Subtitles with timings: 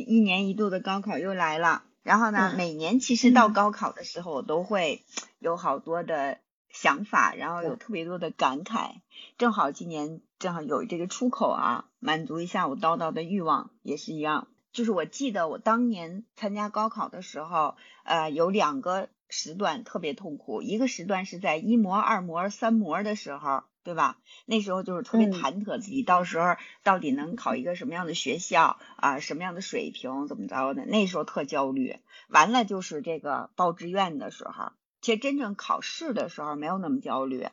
[0.00, 5.04] 一年一度的高考又来了，然后呢，嗯每年其实到高考的时候，我都会
[5.38, 6.38] 有好多的
[6.70, 9.00] 想法，然后有特别多的感慨。
[9.38, 14.48] 正好今年正好有这个出口啊，满足一下我叨叨的欲望，也是一样。
[14.72, 17.74] 就是我记得我当年参加高考的时候，
[18.04, 24.18] 呃，有两个时段特别痛苦，一个时段是在一模、二模、三模的时候，对吧？
[24.46, 30.84] 那时候就是特别嗯忐忑自己到时候到底能考一个什么样的学校啊、什么样的水平，怎么着的？
[30.84, 31.98] 那时候特焦虑。
[32.28, 37.48] 完了就是这个报志愿的时候，其实真正考试的时候没有那么焦虑，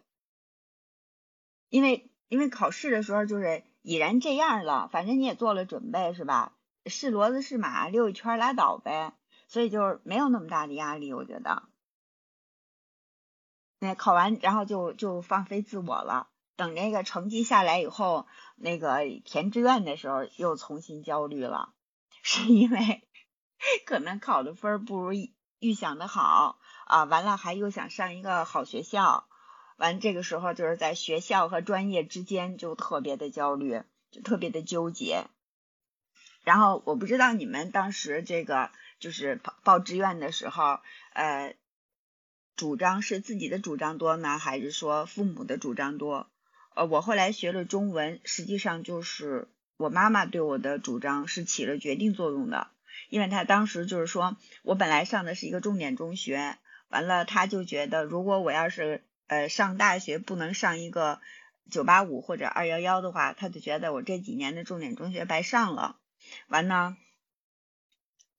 [1.70, 6.54] 因为因为考试的时候就是已然这样了，反正你也做了准备是吧？
[6.86, 9.14] 是骡子是马，溜一圈拉倒呗，
[9.48, 11.64] 所以就是没有那么大的压力，我觉得。
[13.80, 16.30] 那考完，然后就就放飞自我了。
[16.56, 21.74] 等那个成绩下来以后，那个填志愿的时候又重新焦虑了，
[22.24, 23.08] 是因为
[23.86, 29.28] 可能考的分儿不如预预想的好啊，完了还又想上一个好学校，
[29.78, 35.28] 完这个时候就是在学校和专业之间就特别的焦虑，就特别的纠结。
[36.44, 40.80] 然后我不知道你们当时这个就是报报志愿的时候，
[41.14, 41.56] 呃，
[42.58, 46.28] 主张是自己的主张多呢，还是说父母的主张多？
[46.76, 52.68] 呃，我后来学了中文，实际上就是我妈妈对我的主张是起了决定作用的，
[53.10, 56.58] 因为她当时就是说我本来上的是一个重点中学，
[56.90, 61.22] 完了她就觉得如果我要是呃上大学不能上一个
[61.70, 65.98] 九八五或者二幺幺的话，她就觉得我这几年的重点中学白上了。
[66.48, 66.98] 完呢，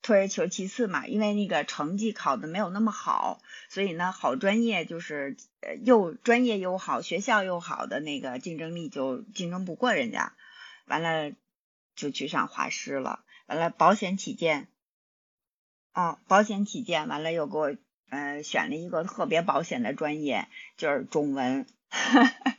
[0.01, 10.35] 退而求其次嘛，因为那个成绩考的没有那么好，所以呢，好专业就是呃又专业又好，学校又好的那个竞争力就竞争不过人家，
[10.87, 11.33] 完了
[11.95, 14.69] 就去上华师了，完了保险起见，
[15.93, 17.77] 哦，保险起见，完了又给我
[18.09, 21.67] 呃选了一个特别保险的专业，就是中文。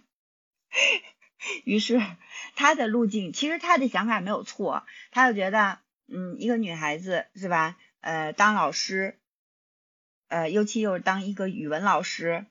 [1.64, 2.02] 于是
[2.56, 5.80] 他的路径，其实他的想法没有错，他就觉得，
[6.12, 9.20] 嗯，一个女孩子是吧，呃，当老师，
[10.28, 12.46] 呃，尤其又是当一个语文老师，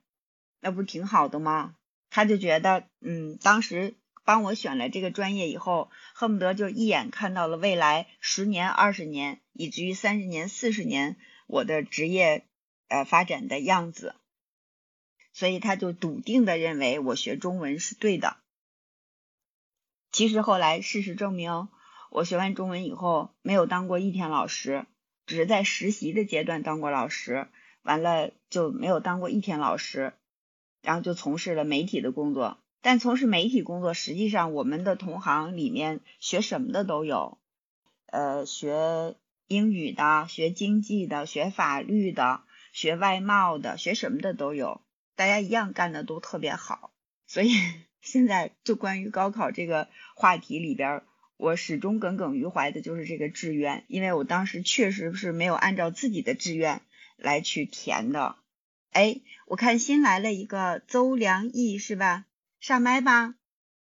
[0.61, 1.75] 那不挺好的吗？
[2.11, 12.47] 他就觉得，嗯，当时帮我选了这个专业以后，恨不得就一眼看到了未来十年、二十年，以至于三十年、四十年我的职业
[12.89, 14.15] 呃发展的样子，
[15.33, 18.37] 所以他就笃定的认为我学中文是对的。
[20.11, 21.69] 其实后来事实证明，
[22.11, 24.87] 我学完中文以后没有当过一天老师，
[25.27, 27.49] 只是在实习的阶段当过老师，
[27.83, 30.15] 完了就没有当过一天老师，
[30.83, 32.59] 然后就从事了媒体的工作。
[32.81, 37.39] 但从事媒体工作，实际上我们的同行里面学什么的都有，
[38.07, 42.43] 呃，学英语的、学经济的、学法律的、
[42.73, 44.81] 学外贸的、学什么的都有，
[45.15, 46.93] 大家一样干的都特别好，
[47.27, 47.51] 所以。
[48.01, 51.03] 现在就关于高考这个话题里边，
[51.39, 56.83] 我始终耿耿于怀的就是这个志愿，因为我当时确实是没有按照自己的志愿
[57.17, 58.37] 来去填的。
[58.91, 62.27] 哎，我看新来了一个邹良义是吧？
[62.59, 63.37] 上麦吧，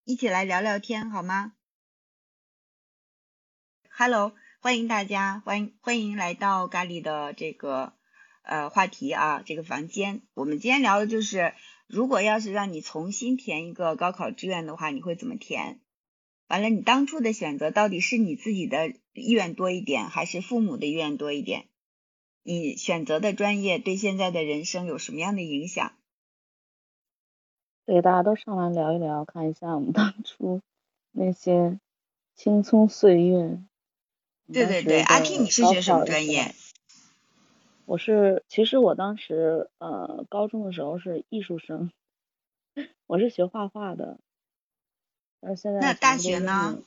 [0.04, 1.52] 一起来聊聊天好吗
[3.90, 7.92] ？Hello，欢迎大家，欢迎欢迎来到咖喱的这个
[8.42, 10.22] 呃话题啊，这个房间。
[10.32, 11.54] 我们今天聊的就是。
[11.88, 15.78] 如果要是让你重新填一个高考志愿的话，你会怎么填？
[16.52, 21.64] 完了，你当初的选择到底是你自己的意愿多一点，还是父母的意愿多一点？
[22.42, 25.94] 你选择的专业对现在的人生有什么样的影响？
[27.86, 30.60] 对，大家都上来聊一聊，看一下我们当初
[31.10, 31.80] 那些
[32.34, 33.58] 青葱岁月。
[34.52, 36.54] 对对对，阿 K，你是学什么专业？
[37.86, 41.90] 我是，其实我当时呃高中的时候是艺术生，
[43.06, 44.20] 我是学画画的，
[45.42, 46.78] 但是现在那大学呢？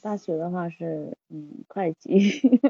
[0.00, 2.60] 大学的话是嗯会计。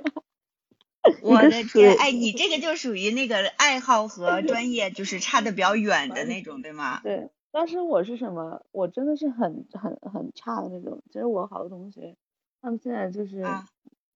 [1.23, 7.01] 我的天，哎，你这个就属于那个爱好和专业就是差的比较远的那种，对吗？
[7.03, 8.65] 对，当时我是什么？
[8.73, 11.03] 我真的是很很很差的那种。
[11.13, 12.17] 其实我好多同学，
[12.63, 13.69] 他们现在就是啊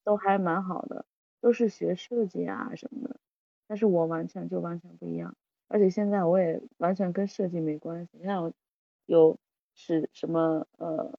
[0.03, 1.05] 都还蛮好的。
[1.43, 3.17] 都是学设计啊什么的，
[3.67, 5.35] 但是我完全就完全不一样，
[5.69, 8.11] 而且现在我也完全跟设计没关系。
[8.19, 8.53] 你看我
[9.07, 9.39] 有
[9.81, 11.11] 是什么呃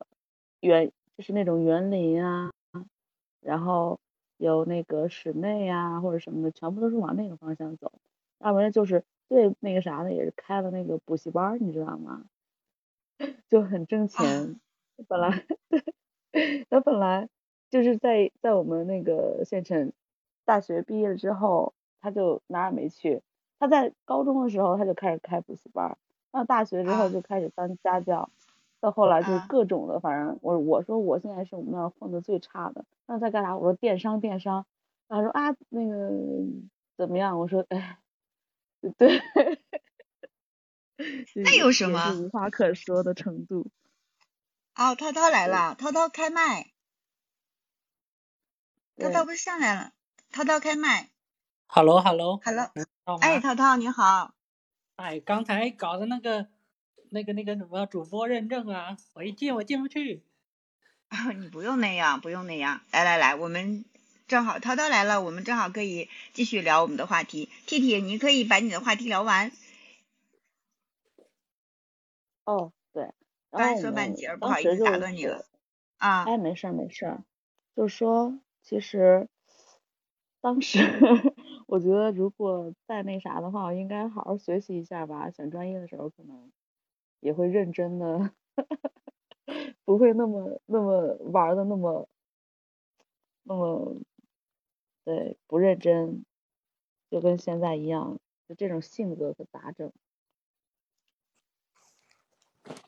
[0.62, 2.52] 园，就是那种园林啊，
[3.42, 4.00] 然后
[4.38, 7.92] 有那个室内啊或者什么的，全部都是往那个方向走。
[8.40, 12.26] 要不然就是最那个啥的，也是开了那个补习班，你知道吗？
[13.50, 14.60] 就很挣钱。
[15.08, 15.44] 本来
[16.70, 17.30] 他本来。
[17.72, 19.94] 就是在在我们那个县城
[20.44, 23.22] 大学毕业了之后，他就哪儿也没去。
[23.60, 25.98] 他在高中的时候他就开始开补习班，
[26.34, 28.30] 到大学之后就开始当家教，
[28.82, 32.84] 到后来就各种的，反正我我说我现在是我们那儿混的最差的。
[33.06, 33.56] 那在干啥？
[33.56, 34.66] 我说电商电商。
[35.08, 36.10] 他说啊那个
[36.98, 37.40] 怎么样？
[37.40, 38.00] 我说哎，
[38.98, 39.22] 对，
[41.36, 42.14] 那有什么？
[42.20, 43.70] 无话可说的程度。
[44.76, 46.72] 哦，涛涛来了，涛涛开麦。
[48.98, 49.92] 涛涛不是上来了？
[50.32, 51.10] 涛涛开麦。
[51.68, 52.72] Hello，Hello，Hello。
[53.20, 54.34] 哎，涛涛你好。
[54.96, 56.48] 哎，刚才搞的那个、
[57.14, 60.24] 那个、那个什么主播认证啊，我一进我进不去。
[61.38, 62.80] 你不用那样，不用那样。
[62.92, 63.84] 来来来，我们
[64.28, 67.50] 正好涛涛来了，我们正好可以继续聊我们的话题。
[67.68, 69.52] T T，你可以把你的话题聊完。
[72.46, 73.12] 哦，对。
[73.52, 75.46] 刚才说半截，不好意思打断你了。
[75.98, 76.24] 啊。
[76.24, 77.24] 哎，没事儿没事儿，
[77.76, 78.40] 就是说。
[78.64, 79.28] 其实，
[80.40, 80.78] 当时
[81.66, 85.32] 我觉得如果再那啥的话，我应该好好学习一下吧。
[85.32, 86.52] 选专业的时候可能
[87.22, 88.32] 也会认真的，
[89.86, 92.10] 不会那么那么玩的那么
[93.44, 93.96] 那么
[95.06, 96.26] 对不认真，
[97.10, 98.20] 就跟现在一样，
[98.50, 99.92] 就这种性格可咋整？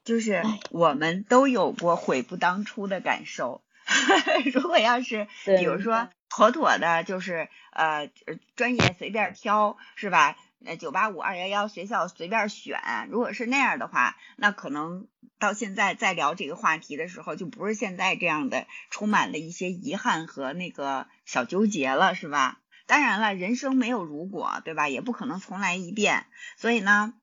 [0.04, 0.42] 就是
[0.72, 3.64] 我们都有过悔不当初的感受。
[4.54, 8.10] 如果要是比如说妥妥的，就是呃
[8.56, 10.38] 专业随便挑是吧？
[10.66, 15.08] 呃九八五二幺幺学校随便选，如果是那样的话，那可能
[15.40, 22.60] 到现在再聊这个话题的时候，就不是现在这样的充满了一些遗憾和那个小纠结了，是吧？
[22.86, 24.90] 当然了，人生没有如果，对吧？
[24.90, 26.26] 也不可能重来一遍，
[26.58, 27.14] 所以呢。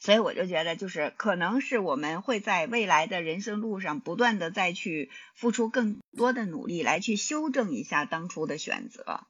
[0.00, 9.26] 所以我就觉得，就是可能是我们会在未来的人生路上不断的再去付出更多的努力，来去修正一下当初的选择，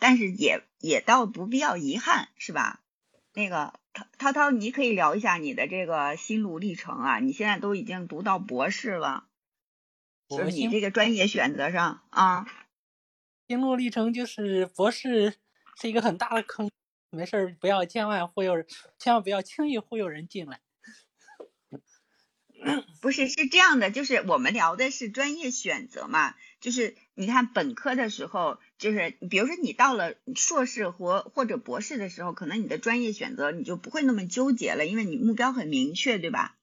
[0.00, 2.80] 但是也也倒不必要遗憾，是吧？
[3.32, 9.28] 那个涛涛涛，你可以聊一下你的这个心路历程啊，你现在都已经读到博士了，
[10.28, 12.46] 就是你这个专业选择上啊，
[13.46, 15.34] 心路历程就是博士
[15.80, 16.68] 是一个很大的坑。
[17.10, 18.54] 没事儿，不要千万忽悠，
[18.98, 20.60] 千万不要轻易忽悠人进来。
[23.00, 36.56] 不是，是这样的，就是我们聊的是专业选择嘛，就是你看本科的时候，就是比如说你到了硕士或或者博士的时候，可能你的专业选择你就不会那么纠结了，因为你目标很明确，对吧？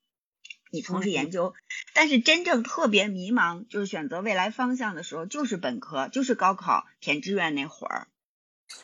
[0.69, 1.53] 你从事研究，
[1.93, 8.09] 但是真正特别迷茫，就是选择未来方向的时候，就是本科，就是高考填志愿那会儿，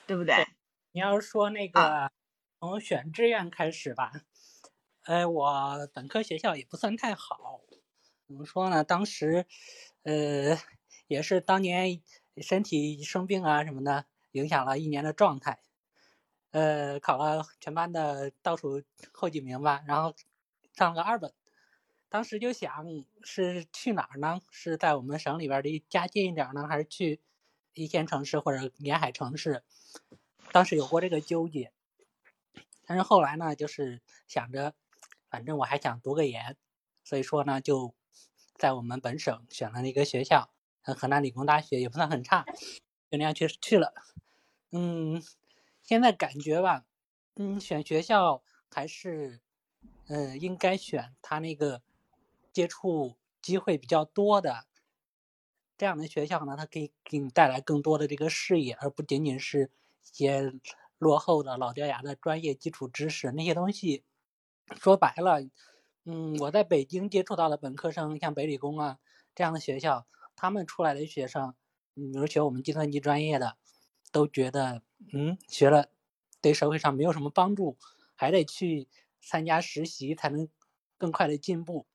[0.07, 0.47] 对不对？
[0.93, 2.09] 你要是说那个
[2.61, 4.13] 从选志愿开始吧，
[5.03, 7.59] 呃，我本科学校也不算太好，
[8.27, 8.85] 怎么说呢？
[8.85, 9.45] 当时，
[10.03, 10.57] 呃，
[11.07, 12.01] 也是当年
[12.37, 15.59] 身体生病啊什么的，影响了一年的状态，
[16.51, 20.15] 呃，考了全班的倒数后几名吧，然后
[20.73, 21.33] 上了个二本。
[22.09, 22.85] 当时就想
[23.23, 24.39] 是去哪儿呢？
[24.51, 27.19] 是在我们省里边离家近一点呢，还是去
[27.73, 29.63] 一线城市或者沿海城市？
[30.51, 31.73] 当时有过这个纠结，
[32.85, 34.75] 但是后来呢，就是想着，
[35.27, 36.55] 反正我还想读个研，
[37.03, 37.95] 所以说呢，就
[38.59, 40.52] 在我们本省选了一个学校，
[40.83, 42.43] 河南理工大学也不算很差，
[43.09, 43.93] 就那样去去了。
[44.71, 45.21] 嗯，
[45.81, 46.85] 现在感觉吧，
[47.35, 49.39] 嗯，选学校还是，
[50.07, 51.81] 嗯，应该选他那个
[52.51, 54.65] 接触机会比较多的
[55.77, 59.71] 这样的学校呢，它可以给你带来更多的这个视野，而不仅仅是
[60.17, 60.25] 一。
[60.25, 60.53] 些
[60.99, 64.03] 落后的老掉牙的专业基础知识那些东西，
[64.79, 65.41] 说白了，
[66.05, 68.99] 嗯，我在北京接触到的本科生，像北理工啊
[69.33, 71.53] 这样的学校，他们出来的学生，
[71.93, 73.57] 比如学我们计算机专业的，
[74.11, 74.81] 都觉得，
[75.13, 75.89] 嗯，学了
[76.41, 77.77] 对社会上没有什么帮助，
[78.15, 78.87] 还得去
[79.21, 80.47] 参加实习才能
[80.97, 81.87] 更快的进步。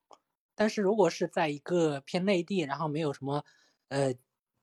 [0.55, 3.45] 但是如果是在一个偏内地，然后没有什么
[3.89, 4.13] 呃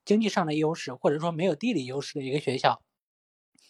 [0.04, 2.83] 经济上的优势，或者说没有地理优势的一个学校，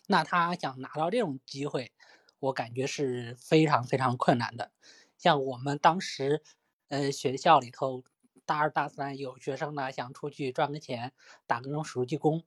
[0.08, 1.92] 那他想拿到这种机会，
[2.40, 4.72] 我感觉是非常非常困难的。
[5.18, 6.42] 像我们当时，
[6.88, 8.04] 呃，学校里头
[8.46, 11.12] 大二大三有学生呢，想出去赚个钱，
[11.46, 12.44] 打个那种暑期工。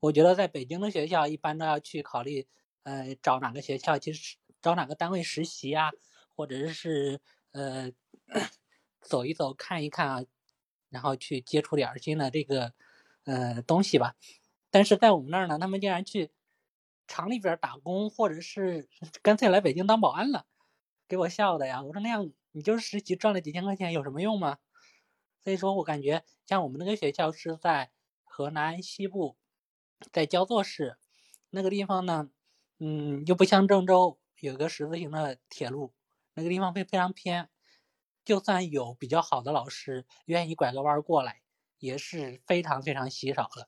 [0.00, 2.48] 我觉得在北京的学校，一般都要去考虑，
[2.82, 5.90] 呃，找哪个学校，其实找哪个单位实习啊，
[6.34, 7.20] 或者是
[7.52, 7.92] 呃，
[9.00, 10.24] 走一走看一看啊，
[10.88, 12.72] 然后去接触点新的这个
[13.24, 14.16] 呃东西吧。
[14.70, 16.30] 但是在我们那儿呢，他们竟然去。
[17.10, 18.86] 厂里边打工，或者是
[19.22, 20.44] 干脆来北京当保安了，
[21.08, 21.82] 给我笑的呀！
[21.82, 24.58] 我说那样你就是实习赚了几千块钱有什么用吗？
[25.44, 27.90] 所以说我感觉像我们那个学校是在
[28.24, 29.36] 河南西部，
[30.12, 30.98] 在焦作市
[31.50, 32.30] 那个地方呢，
[32.78, 35.94] 嗯，又不像郑州有个十字形的铁路，
[36.34, 37.48] 那个地方会非常偏，
[38.24, 41.42] 就算有比较好的老师愿意拐个弯过来，
[41.78, 43.66] 也是非常非常稀少的，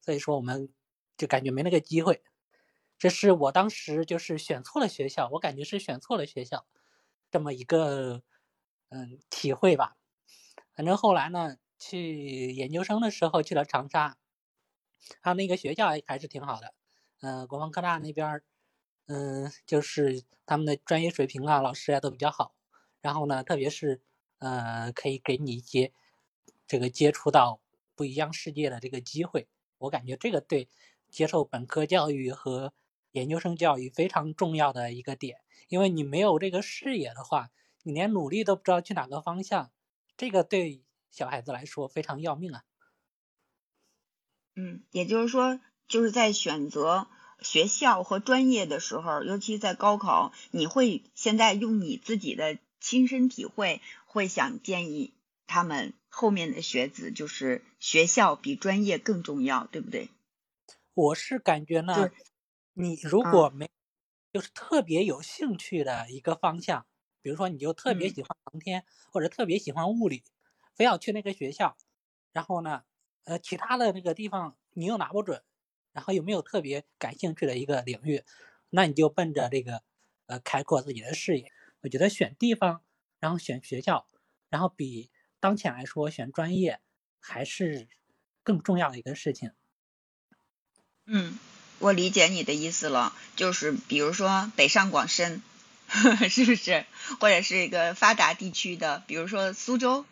[0.00, 0.72] 所以说我们
[1.16, 2.22] 就感觉没那个机会。
[2.98, 6.66] 这是我当时就是选错了学校，我感觉是选错了学校，
[7.30, 8.22] 这么一个
[8.90, 9.96] 嗯体会吧。
[10.74, 14.16] 反正后来呢，去研究生的时候去了长沙，
[15.22, 16.74] 他那个学校还是挺好的，
[17.20, 18.42] 嗯，国防科大那边
[19.06, 22.54] 嗯，就是他们的专业水平啊，老师啊都比较好。
[23.00, 24.00] 然后呢，特别是
[24.38, 25.92] 呃，可以给你一些
[26.66, 27.60] 这个接触到
[27.96, 29.48] 不一样世界的这个机会。
[29.78, 30.68] 我感觉这个对
[31.10, 32.72] 接受本科教育和
[33.10, 37.50] 研究生教育非常重要的一个点，因为你没有这个视野的话，
[37.82, 39.70] 你连努力都不知道去哪个方向。
[40.16, 42.62] 这个对小孩子来说非常要命啊。
[44.54, 47.08] 嗯，也就是说，就是在选择
[47.40, 55.14] 学校和专业的时候，尤其在高考，你会现在用你自己的亲身体会，会想建议
[55.46, 60.10] 他们后面的学子，就是学校比专业更重要，对不对？
[60.94, 62.10] 我是感觉呢，
[62.74, 63.70] 你如果没
[64.32, 66.86] 就是特别有兴趣的一个方向。
[67.22, 70.24] 比如说，你就特别喜欢航天，或者特别喜欢物理，
[70.74, 71.76] 非要去那个学校，
[72.32, 72.82] 然后呢，
[73.24, 75.42] 呃，其他的那个地方你又拿不准，
[75.92, 78.24] 然后有没有特别感兴趣的一个领域，
[78.70, 79.82] 那你就奔着这个，
[80.26, 81.52] 呃，开阔自己的视野。
[81.82, 82.82] 我觉得选地方，
[83.20, 84.08] 然后选学校，
[84.48, 86.80] 然后比当前来说选专业
[87.20, 87.88] 还是
[88.42, 89.52] 更重要的一个事情。
[91.06, 91.38] 嗯，
[91.78, 95.40] 我理解你的意思了，就是比如说北上广深。
[96.30, 96.84] 是不是？
[97.20, 100.04] 或者是一个发达地区的，比如说苏州，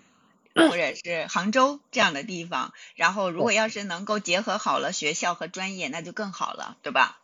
[0.55, 2.73] 或者是杭州这样的地方。
[2.95, 7.19] 然后，如果要是能够结合好了学校和专业，那就更好了，对吧？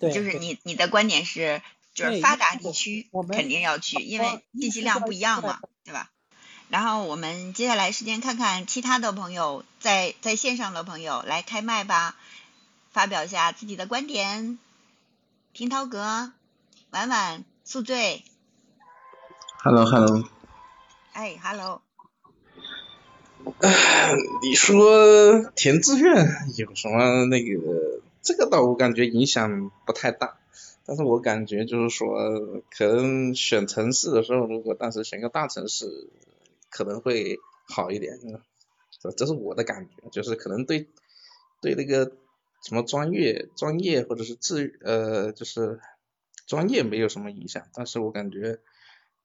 [0.00, 0.12] 对。
[0.12, 1.62] 就是你你的观点是，
[1.94, 6.10] 就是发达地区肯定要去，因为信息量不一样嘛，对吧？
[6.68, 12.16] 然后我们接下来时间看看其他的朋友在在线上的朋友来开麦吧，
[12.92, 14.58] 发表一下自己的观点。
[15.52, 16.32] 平涛阁，
[16.90, 17.44] 婉婉。
[17.66, 18.22] 宿醉
[19.62, 20.22] ，Hello，Hello，
[21.14, 21.80] 哎，Hello，
[24.42, 26.26] 你说填志愿
[26.58, 28.02] 有什么那个？
[28.20, 30.36] 这个倒我感觉影响不太大，
[30.84, 36.10] 但是我感觉就是说，可能选城市的时候，如果当时选个大城市，
[36.68, 38.20] 可能会好一点。
[39.00, 40.86] 这这是我的感觉，就是可能对
[41.62, 42.12] 对那个
[42.62, 45.80] 什么专业专业或者是志呃就是。
[46.46, 48.60] 专业没有什么影响，但是我感觉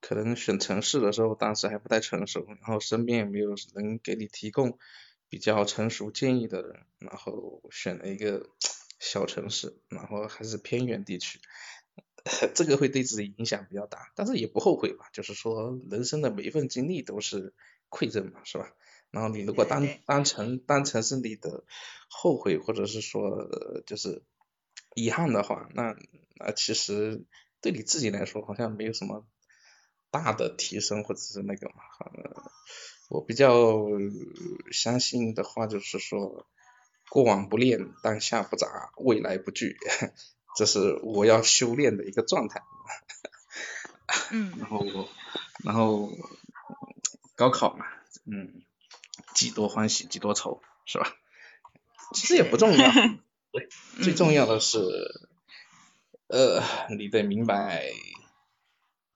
[0.01, 4.77] 可能选城市的时候，当时还不太成熟，然后身边也没有能给你提供
[5.27, 8.49] 比较成熟建议的人，然后选了一个
[8.99, 11.39] 小城市，然后还是偏远地区，
[12.55, 17.53] 这个会对自己影响比较大，但是也不后悔吧，就是说人生的每一份经历都是
[17.89, 18.71] 馈赠嘛，是吧？
[19.11, 21.63] 然后你如果当当成当成是你的
[22.09, 23.49] 后悔，或者是说
[23.87, 24.21] 就是
[24.95, 25.95] 遗憾的话，那。
[26.41, 27.25] 那，其实
[27.59, 29.27] 对你自己来说好像没有什么
[30.09, 31.75] 大的提升或者是那个嘛，
[33.09, 33.75] 我比较
[34.71, 36.47] 相信的话就是说，
[37.09, 39.75] 过往不恋，当下不杂，未来不惧，
[40.55, 42.61] 这是我要修炼的一个状态。
[44.31, 44.53] 嗯。
[44.59, 45.09] 然后我，
[45.65, 46.09] 然后
[47.35, 47.85] 高考嘛，
[48.23, 48.63] 嗯，
[49.35, 51.17] 几多欢喜几多愁，是吧？
[52.15, 52.89] 其实也不重要，
[53.51, 53.67] 对
[54.03, 54.79] 最重要的是。
[56.27, 56.61] 呃，
[56.95, 57.89] 你得明白，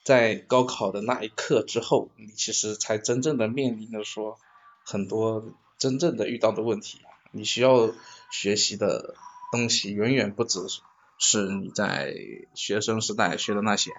[0.03, 4.39] 在高考的那一刻之后，你其实才真正的面临着说
[4.83, 7.01] 很多真正的遇到的问题。
[7.31, 7.93] 你需要
[8.31, 9.13] 学习的
[9.51, 10.59] 东西远远不止
[11.19, 12.15] 是你在
[12.55, 13.91] 学生时代学的那些，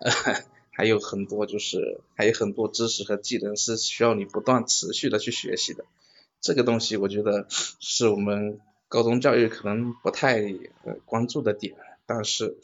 [0.00, 0.10] 呃
[0.74, 5.84] 还有很多就是还有很多知识和技能是需要你不断持续的去学习的。
[6.40, 8.60] 这个东西我觉得是我们
[8.90, 10.42] 高中教育可能不太
[11.06, 11.76] 关注的点。
[12.04, 12.58] 但是，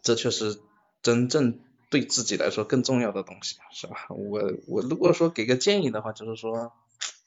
[0.00, 0.60] 这却是
[1.02, 1.58] 真正
[1.90, 4.06] 对自己来说更重要的东西，是吧？
[4.10, 6.72] 我我如果说给个建议的话，就是说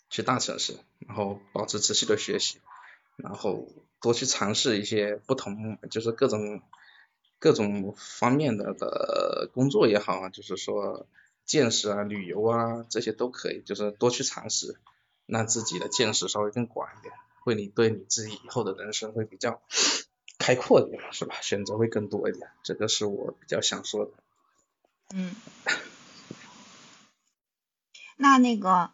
[0.10, 2.60] 去大城市，然后保持持续的学习，
[3.18, 3.68] 然后
[4.00, 6.62] 多去尝试一些不同，就是各种
[7.40, 11.08] 各种方面的的工作也好啊，就是说
[11.44, 14.80] 见识啊、旅游啊这些都可以，就是多去尝试，
[15.26, 19.62] 让自己的见识稍微更广一点，会你对你自己以后的人生会比较。
[20.44, 21.36] 开阔一点是吧？
[21.44, 24.12] 选择会更多一点，这个是我比较想说的。
[25.14, 25.36] 嗯，
[28.18, 28.90] 那那个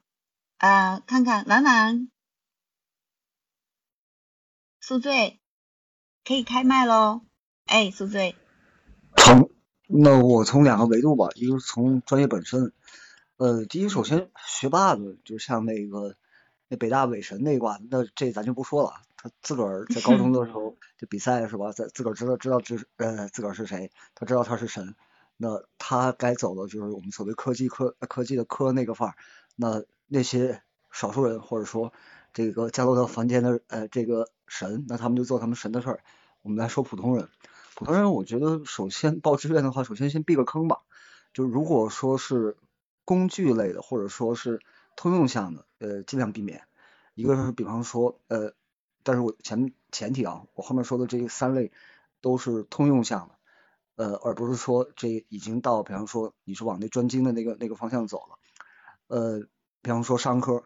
[0.57, 2.11] 呃，看看婉婉，
[4.81, 5.39] 宿醉，
[6.25, 7.21] 可以开麦喽。
[7.65, 8.35] 哎，宿醉。
[9.15, 9.49] 从
[9.87, 12.73] 那我从两个维度吧，一个是从专业本身，
[13.37, 16.17] 呃，第一首先学霸的，就像那个
[16.67, 24.95] 那北大伪神那一挂，那这咱就不说了，他自个儿在高中的时候 就比赛是吧，在自个儿知道知道知呃自个儿是谁，他知道他是神，
[25.37, 29.15] 那他该走的就是我们所谓科技科科技的科那个范儿，
[29.55, 31.93] 那那些少数人或者说
[32.33, 35.99] 这个降落到凡间的呃这个神，那他们就做他们神的事儿，
[36.41, 37.29] 我们来说普通人。
[37.75, 40.79] 普通人，我觉得首先报志愿的话，首先先避个坑吧。
[41.31, 42.57] 就如果说是
[43.05, 44.59] 工具类的，或者说是
[44.97, 46.63] 通用项的，呃，尽量避免。
[47.13, 48.53] 一个是比方说，呃，
[49.03, 51.71] 但是我前前提啊，我后面说的这三类
[52.19, 58.37] 都是通用项的，呃，而不是说这已经到，比方说你是往那专精的那个那个方向走了，
[59.07, 59.47] 呃，
[59.81, 60.65] 比方说商科，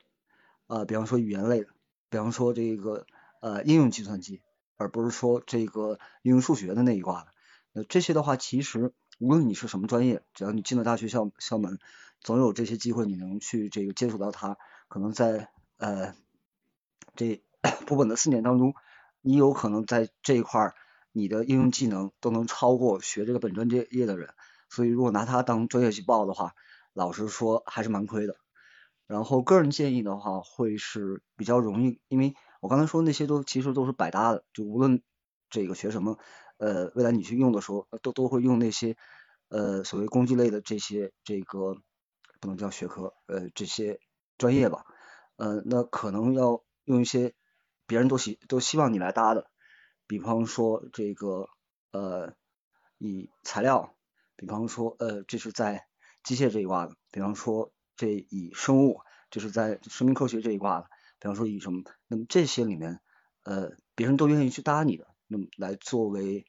[0.66, 1.68] 呃，比方说语言类的，
[2.10, 3.06] 比方说这个
[3.42, 4.42] 呃应用计算机。
[4.78, 7.28] 而不是说这个应用数学的那一挂的，
[7.72, 11.78] 那这些的话，其实无论你是什么专业，只要你进了大学校校门，
[12.22, 14.58] 总有这些机会你能去这个接触到它。
[14.88, 16.16] 可能在呃
[17.16, 17.44] 这
[17.86, 18.74] 不本的四年当中，
[19.22, 20.74] 你有可能在这一块
[21.12, 24.34] 你的应用技能都能超过学这个本专业业的人。
[24.70, 26.54] 所以如果拿它当专业去报的话，
[26.94, 28.36] 老实说还是蛮亏的。
[29.08, 32.34] 然后个人建议的话，会是比较容易，因为。
[32.62, 35.02] 我刚才说那些都其实都是百搭的，就无论
[35.50, 36.20] 这个学什么，
[36.58, 38.96] 呃，未来你去用的时候，都都会用那些
[39.48, 41.78] 呃所谓工具类的这些这个
[42.42, 44.02] 不能叫学科，呃这些
[44.38, 44.84] 专业吧，
[45.38, 47.34] 呃那可能要用一些
[47.86, 49.50] 别人都希都希望你来搭的，
[50.08, 51.48] 比方说这个
[51.92, 52.34] 呃
[52.98, 53.96] 以材料，
[54.36, 55.86] 比方说呃这是在
[56.24, 60.90] 机械这一挂的，比方说这以生物，这是在生命科学这一挂的。
[61.20, 63.00] 比方说以什么，那么这些里面，
[63.44, 66.48] 呃，别人都愿意去搭你的，那么来作为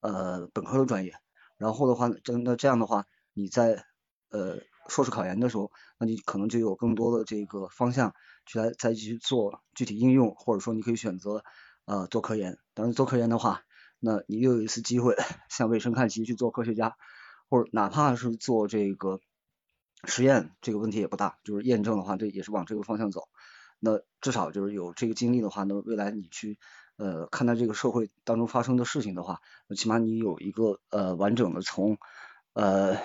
[0.00, 1.14] 呃本科的专业，
[1.56, 3.86] 然后的话，这那这样的话，你在
[4.28, 8.14] 呃硕士考研的时候，那你可能就有更多的这个方向
[8.46, 11.44] 去来再去做具体应用，或者说你可以选择
[11.84, 13.62] 呃做科研，当然做科研的话，
[14.00, 15.16] 那你又有一次机会
[15.48, 16.96] 向卫生看齐去做科学家，
[17.48, 19.20] 或者哪怕是做这个
[20.04, 23.28] 实验，这个问题也不大，就是验证的话，这也是往这个方向走。
[23.78, 26.58] 那至少就是有这个经历的话，那未来你去
[26.96, 29.40] 呃看待这个社会当中发生的事情的话，
[29.76, 31.98] 起码你有一个呃完整的从
[32.52, 32.96] 呃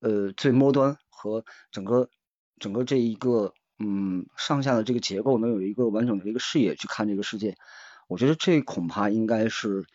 [0.00, 2.08] 呃最末端和整个
[2.58, 7.56] 整个这一个嗯上下的这个结构能有一个完整的一个视野去看这个世界。
[8.06, 9.86] 我觉得这恐怕应该是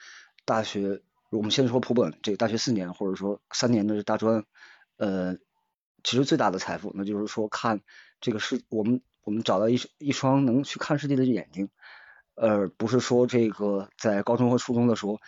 [0.45, 4.45] 大学，我们先说普本这个大学四年或者说三年的大专，
[4.97, 5.35] 呃，
[6.03, 7.81] 其实最大的财富，那就是说看
[8.21, 9.01] 这个世我们。
[9.25, 11.69] 我们找到一一双能去看世界的眼睛，
[12.35, 15.21] 而不是说这个在高中和初中的时候，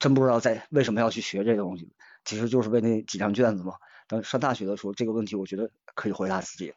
[0.00, 1.92] 真不知道在为什么要去学这个东西，
[2.26, 3.76] 其实就是为那几张卷子嘛。
[4.06, 6.74] 等上大学的时候，这个问题我觉得可以回答自己。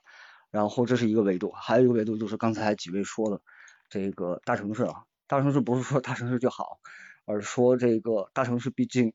[0.49, 3.41] 然后这是一个维度，还有一个维度就是刚才几位说的
[3.89, 6.79] 这个大城市啊，大城市不是说大城市就好，
[7.25, 9.11] 而说这个大城市毕竟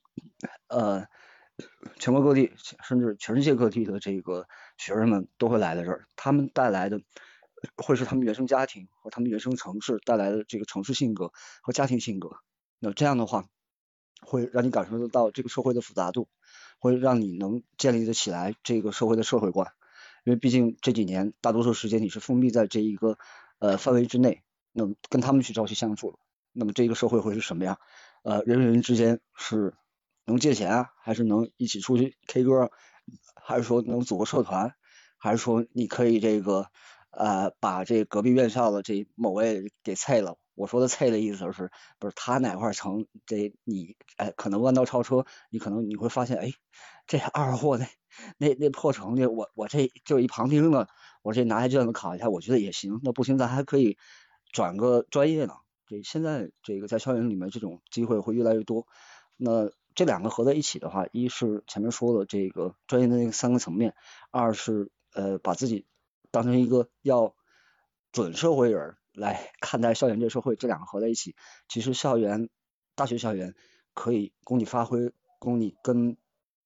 [0.68, 1.06] 呃。
[2.00, 7.00] 全国各地，甚至全世界各地的这个学生们都会来到这儿，他们带来的
[7.76, 11.30] 会是他们原生家庭和他们原生城市带来的这个城市性格
[11.62, 12.38] 和家庭性格。
[12.80, 13.44] 那这样的话，
[14.24, 16.28] 会让你感受得到这个社会的复杂度，
[16.78, 19.72] 会让你能建立得起来这个社会的社会观。
[20.24, 23.18] 因为毕竟这几年大多数时间你是封闭在这一个
[23.58, 26.18] 呃范围之内，那么跟他们去朝夕相处，
[26.52, 27.78] 那么这个社会会是什么样？
[28.22, 29.74] 呃，人与人之间是。
[30.26, 32.70] 能借钱啊，还是能一起出去 K 歌，
[33.34, 34.72] 还是说能组个社团，
[35.18, 36.68] 还是说你可以这个
[37.10, 40.38] 呃把这隔壁院校的这某位给菜了？
[40.54, 46.52] 我说的菜的意思就是，不是他哪块成这你哎可能弯道超车，你可能你会发现哎
[47.06, 47.86] 这二货那
[48.38, 50.88] 那那破成绩，我我这就一旁听了，
[51.22, 53.00] 我这拿下卷子考一下，我觉得也行。
[53.02, 53.98] 那不行，咱还可以
[54.52, 55.54] 转个专业呢。
[55.86, 58.86] 这现在这个在校园里面这种机会会越来越多。
[59.36, 63.94] 那这两个合在一起的话，一是前面说的这个专业的那三个层面，
[64.30, 65.84] 二是呃把自己
[66.30, 67.34] 当成一个要
[68.12, 71.34] 准社会人来看待校园这社会，这两个合在一起，
[71.68, 72.48] 其实校园
[72.94, 73.54] 大学校园
[73.94, 76.16] 可以供你发挥，供你跟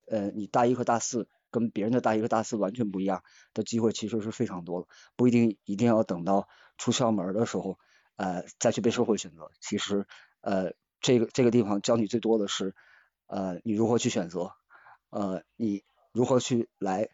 [0.06, 3.22] 呃你大一和大四跟别人的大一和大四完全不一样
[3.54, 7.78] 的机会，其实是非常多的，不一定一定要等到出校门的时候
[8.16, 10.06] 呃再去被社会选择，其实
[10.40, 12.74] 呃这个这个地方教你最多的是。
[13.30, 14.52] 呃，你如何去选择？
[15.11, 17.11] 呃，你如何去来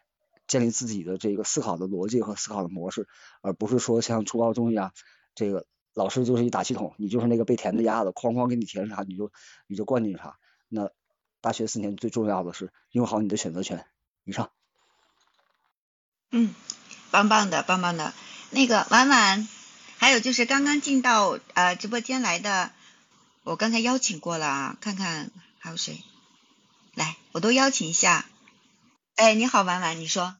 [0.47, 3.09] 建立自己的这个思考的逻辑和思考的模式，
[3.41, 4.93] 而不是说像初高中一样，
[5.35, 9.31] 这个老师就是一打气筒，你就是那个被填的鸭子，哐哐给你填啥你就
[9.67, 10.37] 你就灌进去啥。
[10.69, 10.89] 那
[11.41, 13.85] 大学四年最重要的是用好你的选择权。
[14.23, 14.49] 以上。
[16.31, 16.55] 嗯，
[17.11, 18.11] 棒棒的，棒棒的。
[18.49, 19.47] 那个婉婉，
[19.97, 22.71] 还有就是刚刚进到呃直播间来的，
[23.43, 26.01] 我刚才邀请过了啊，看看还有谁。
[26.95, 28.25] 来，我都邀请一下。
[29.15, 30.35] 哎，你好，婉婉，你说。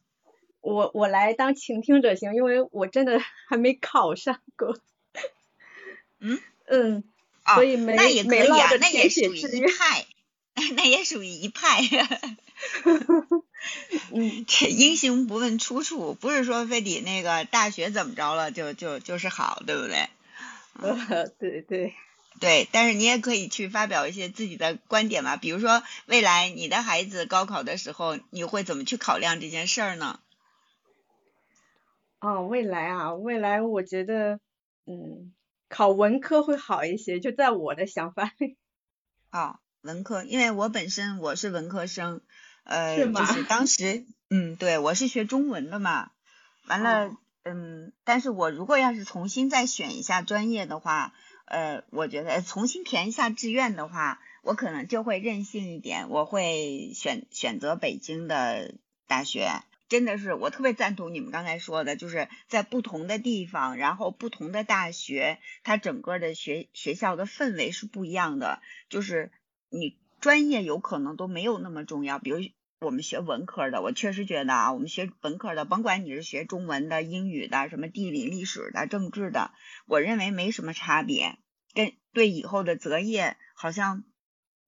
[0.66, 4.76] 我我来当倾听者行，因为我真的还没考上过。
[6.18, 7.04] 嗯嗯，
[7.54, 10.06] 所以没那也可以啊，那也属于一派，
[10.74, 11.80] 那也属于一派。
[14.10, 20.08] 嗯，这英雄不问出处，不是说非得那个大学怎么着了就就就是好，对不对？
[20.82, 21.94] 呃，对对
[22.40, 30.18] 对，但是你也可以去发表一些自己的观点嘛，比如说未来你的孩子高考的时候，你会怎么去考量这件事儿呢？
[32.26, 34.40] 哦，未来啊，未来我觉得，
[34.84, 35.32] 嗯，
[35.68, 38.56] 考文科会好一些，就在我的想法里。
[39.30, 42.22] 啊，文科，因为我本身我是文科生，
[42.64, 46.10] 呃，是就是当时，嗯，对，我是学中文的嘛，
[46.66, 58.74] 完了，嗯，但是我如果要是重新再选一下专业的话，呃，我觉得重新填一下志愿的话，我可能就会任性一点，我会选选择北京的
[59.06, 59.48] 大学。
[59.88, 68.60] 真的是，我特别赞同你们刚才说的，就是在不同的地方，然后不同的大学，它整个的学学校的氛围是不一样的。
[68.88, 69.30] 就是
[69.70, 72.18] 你专业有可能都没有那么重要。
[72.18, 72.40] 比如
[72.80, 79.52] 我们学文科的，我确实觉得啊，我们学文科的，甭管你是学中文的、英语的、什么地理、历史的、政治的，
[79.86, 81.38] 我认为没什么差别，
[81.74, 84.02] 跟对以后的择业好像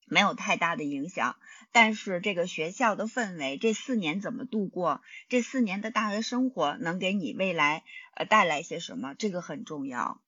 [0.06, 1.36] 没有太大的影响。
[1.72, 5.02] 但是这个学校的氛围，这四年怎么度过？
[5.28, 9.14] 这四年的大学生活能给你未来呃带来些什么？
[9.14, 10.20] 这个很重要。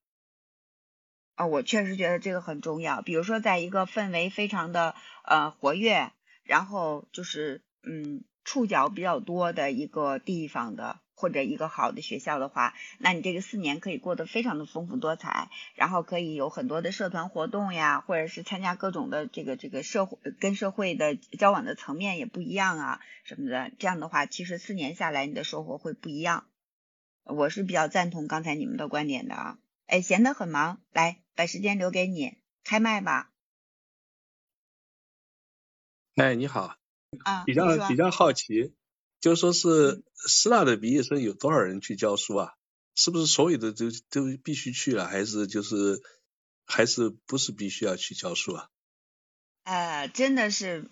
[1.35, 3.01] 啊，我确实觉得这个很重要。
[3.03, 11.01] 比如说，在一个氛围非常的呃活跃，然后就是嗯触角比较多的一个地方的。
[11.21, 23.71] 或者一个好的学校的话，那你这个四年可以过得非常的丰富多彩，然后可以有很多的社团活动呀，或者是参加各种的这个这个社会跟社会的交往的层面也不一样啊什么的。
[23.79, 26.47] 这样的话，其实四年下来你的收获会不一样。
[27.25, 29.59] 我是比较赞同刚才你们的观点的啊。
[29.87, 33.31] 哎，闲得很忙，来把时间留给你，开麦吧。
[36.17, 36.77] 哎，你好。
[37.25, 38.73] 啊，比较比较好奇。
[39.21, 42.55] 就说是师大的毕业生有多少人去教书啊？
[42.97, 46.03] 是不是所有的都都必须去了，还是就是
[46.67, 48.69] 还是不是必须要去教书啊？
[49.65, 50.87] 呃，真的是，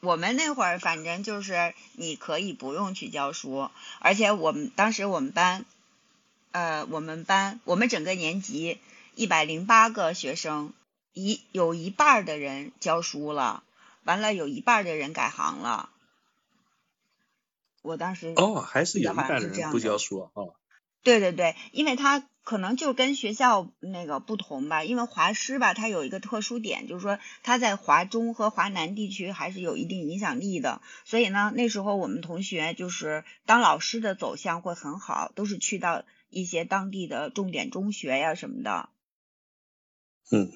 [0.00, 3.68] 我们那会儿反正就是你可以不用去教书，
[4.00, 5.66] 而且我们当时我们班，
[6.52, 8.78] 呃，我们班我们整个年级
[9.14, 10.72] 一百零八个学生，
[11.12, 13.62] 一有一半的人教书了，
[14.04, 15.90] 完了有一半的人改行了。
[17.82, 20.54] 我当时哦，还是有一半人不教书哦。
[21.02, 38.90] 对对对，因为他可能就跟学校那个不同吧，因为华师吧，它有一个特殊点，就是说它在华中和华南地区还是有一定影响力的，所以呢，那时候我们同学就是当老师的走向会很好，都是去到一些当地的重点中学呀什么的。
[40.30, 40.52] 嗯。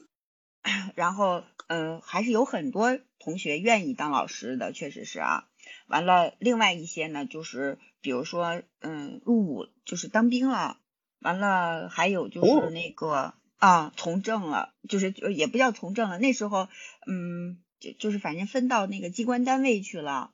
[0.94, 5.48] 然后嗯，还是有很多同学愿意当老师的，确实是啊。
[5.94, 10.78] 完了，另外一些呢，就是比如说，嗯，入伍就是当兵了，
[11.20, 16.66] 完了还有就是那个啊，从政了，就是也不叫从政了，那时候，
[17.06, 20.32] 嗯，就就是反正分到那个机关单位去了。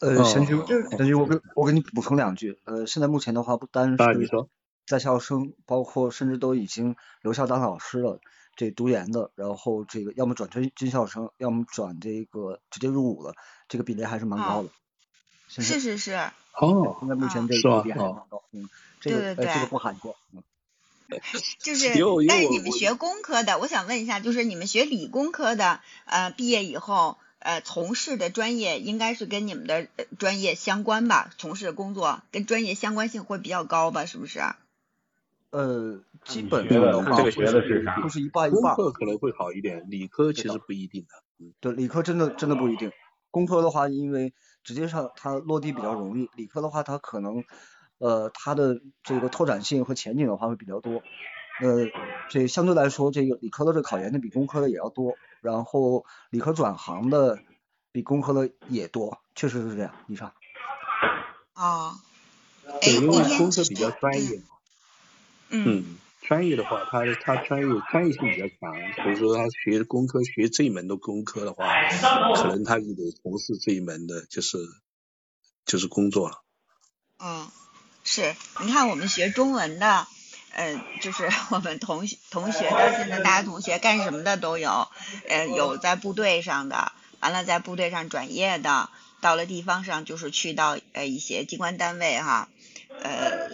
[0.00, 3.98] 呃，贤君，就是贤君，我给我给你补充两句，呃，现在目前的话，不单是
[4.86, 8.20] 在校生，包括甚至都已经留校当老师了。
[8.56, 13.34] 这读研的，然后这个要么转军军校生，要么转这个直接入伍了，
[13.74, 14.68] 这个比例还是蛮高的。
[15.48, 16.12] 是是是。
[16.52, 16.96] 哦。
[17.00, 18.68] 现在目前这个比例还蛮高，嗯，
[19.00, 20.14] 这个这个不罕见。
[21.58, 21.88] 就是，
[22.28, 29.88] 但是你们学工科的，我想问一下，就是你们学理工科的，呃，毕业以后，呃，从事的专业应该是跟你们的
[30.20, 31.32] 专业相关吧？
[31.36, 34.06] 从事的工作跟专业相关性会比较高吧？
[34.06, 34.38] 是不是？
[35.50, 38.00] 呃，基本上的话，这个学的是啥？
[38.00, 38.76] 都是一半一半。
[38.76, 41.08] 工科可能会好一点，理科其实不一定的。
[41.60, 42.92] 对，理科真的真的不一定。
[43.34, 47.42] 工科的话，因为直接上它落地比较容易；理科的话，它可能
[47.98, 51.02] 呃它的这个拓展性和前景的话会比较多。
[51.60, 51.88] 呃，
[52.30, 57.40] 这相对来说，这个理科的这考研的比工科的也要多，然后理科转行的
[57.90, 59.92] 比工科的也多，确实是这样。
[60.06, 60.32] 以上。
[61.54, 61.98] 啊。
[62.80, 64.40] 对，因为工科比较专业。
[65.50, 71.66] 嗯，专业的话，他他专业专业性比较强，所以说他学工科学这一门的工科的话，
[72.34, 74.56] 可能他就得从事这一门的，就是
[75.66, 76.42] 就是工作了。
[77.18, 77.46] 嗯，
[78.04, 78.34] 是，
[78.64, 80.06] 你看我们学中文的，
[80.54, 84.88] 呃，就是 我们同同学的，现在大家同学干什么的都有，
[85.28, 88.88] 呃，有在部队上的，完了在部队上转业的，
[89.20, 92.48] 到了地方上就是去到呃一些机关单位哈，
[93.02, 93.50] 呃，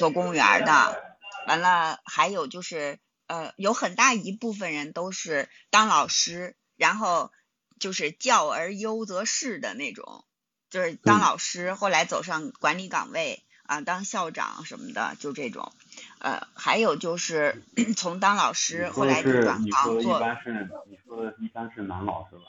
[0.00, 1.07] 做公务员的。
[1.48, 7.32] 完了，还有就是，呃，有很大一部分人都是当老师，然后
[7.80, 10.26] 就是教而优则仕的那种，
[10.68, 15.72] 就是当老师，后来走上管理岗位啊，当校长什么的，就这种。
[16.18, 17.62] 呃，还有就是
[17.96, 20.18] 从当老师后来转行做。
[20.18, 22.44] 一般是你说的一般是男老师吧？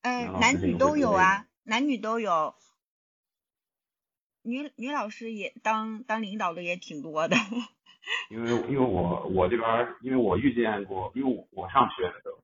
[0.00, 2.54] 嗯，男女都有啊，男女都有。
[4.46, 7.36] 女女老师也当当领导的也挺多的，
[8.30, 12.38] 因为因为我我这边因为我遇见过，因为我上学的时候，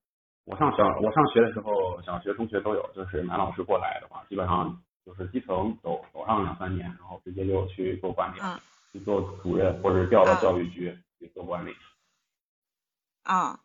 [0.44, 8.40] 我上小我上学的时候，小学中学都有，就是男老师过来的话，基本上就是基层走走上两三年，然后直接就去做管理，
[8.92, 11.72] 去做主任或者调到教育局去做管理。
[13.22, 13.60] 啊。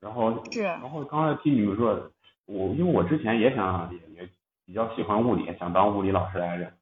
[0.00, 0.62] 然后是。
[0.62, 2.12] 然后刚才听你们说，
[2.44, 4.28] 我因为我之前也想也也
[4.66, 6.72] 比较喜欢物理，想当物理老师来着。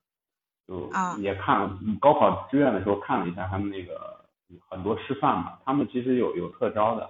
[0.66, 4.24] 就也看高考志愿的时候看了一下他们那个
[4.68, 7.08] 很多师范嘛，他们其实有有特招的，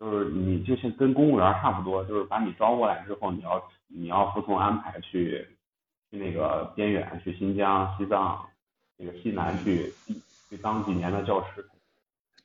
[0.00, 5.46] 就是你就像跟公务员差不多，就是把你招过来之后，你要你要服从安排去
[6.10, 8.46] 去那个边远，去新疆、西藏、
[8.96, 9.92] 那个西南去
[10.48, 11.68] 去当几年的教师。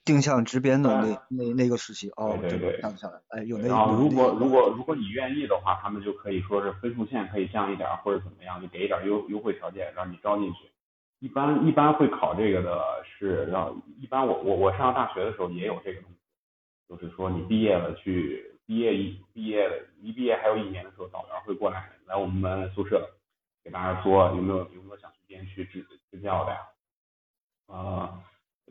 [0.09, 3.67] 定向直编的那那那个时期哦，对对对，下来，哎，有那。
[3.67, 10.71] 然后如果如果如果你愿意的话，他们就可以说是分数线可以降一点或者怎么样，就给一点优优惠条件让你招进去。
[11.19, 16.17] 一般一般会考这个的是让一般我我我上大学的时候也有这个东西，
[16.89, 19.69] 就是说你毕业了去毕业一毕业
[20.01, 23.07] 一毕业还有一年的时候，导员会过来来我们宿舍
[23.63, 26.57] 给大家说有没有有没有想去边区支支教的呀？
[27.67, 28.23] 啊。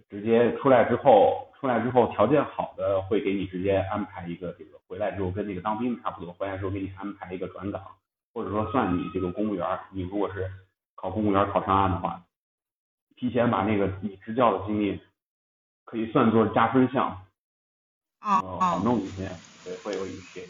[0.08, 7.82] 直接出来之后，出来之后条件好的会给你直接安排一个这个回来之后跟那个当兵差不多，回来之后给你安排一个转岗，
[8.32, 10.50] 或者说算你这个公务员，你如果是
[10.94, 12.24] 考公务员考上岸的话，
[13.16, 15.00] 提前把那个你支教的经历
[15.84, 17.26] 可以算作加分项，
[18.20, 19.30] 啊好弄一些，
[19.64, 20.46] 对，会有一些。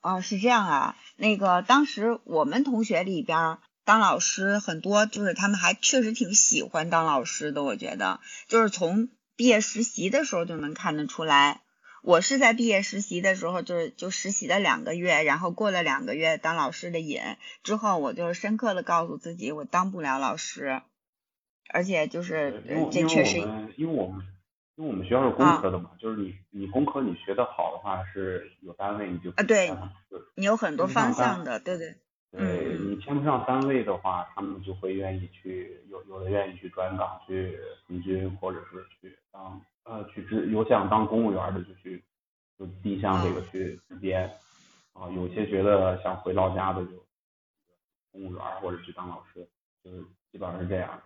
[0.00, 3.58] 哦，是这样啊，那个当时我们同学里边。
[3.84, 7.62] 当老师很多，就是他们还确实挺喜欢当老师的。
[7.62, 11.60] 我觉得，就是从毕业实习的时候就能看得出来。
[12.02, 17.20] 我是在毕业实习的时候，就是就实习了两个月，然后过了两个月当老师的瘾
[17.62, 20.82] 之后，我就深刻的告诉自己，我当不了老师。
[21.72, 23.38] 而且就是这确实，
[23.76, 24.26] 因为我们
[24.76, 29.70] 因为我们学校是工科的嘛，就是你你工科你学的好的话，是有单位你就啊，对，
[30.34, 31.96] 你有很多方向的，对对。
[32.34, 42.02] 对你签不上单位的话，他们就会愿意去有有的愿意去转岗去从军，或者是去当呃去职有想当公务员的就去
[42.58, 44.30] 就递向这个去直接
[44.94, 47.04] 啊，有些觉得想回老家的就
[48.10, 49.46] 公务员或者去当老师，
[49.84, 51.02] 就是基本上是这样。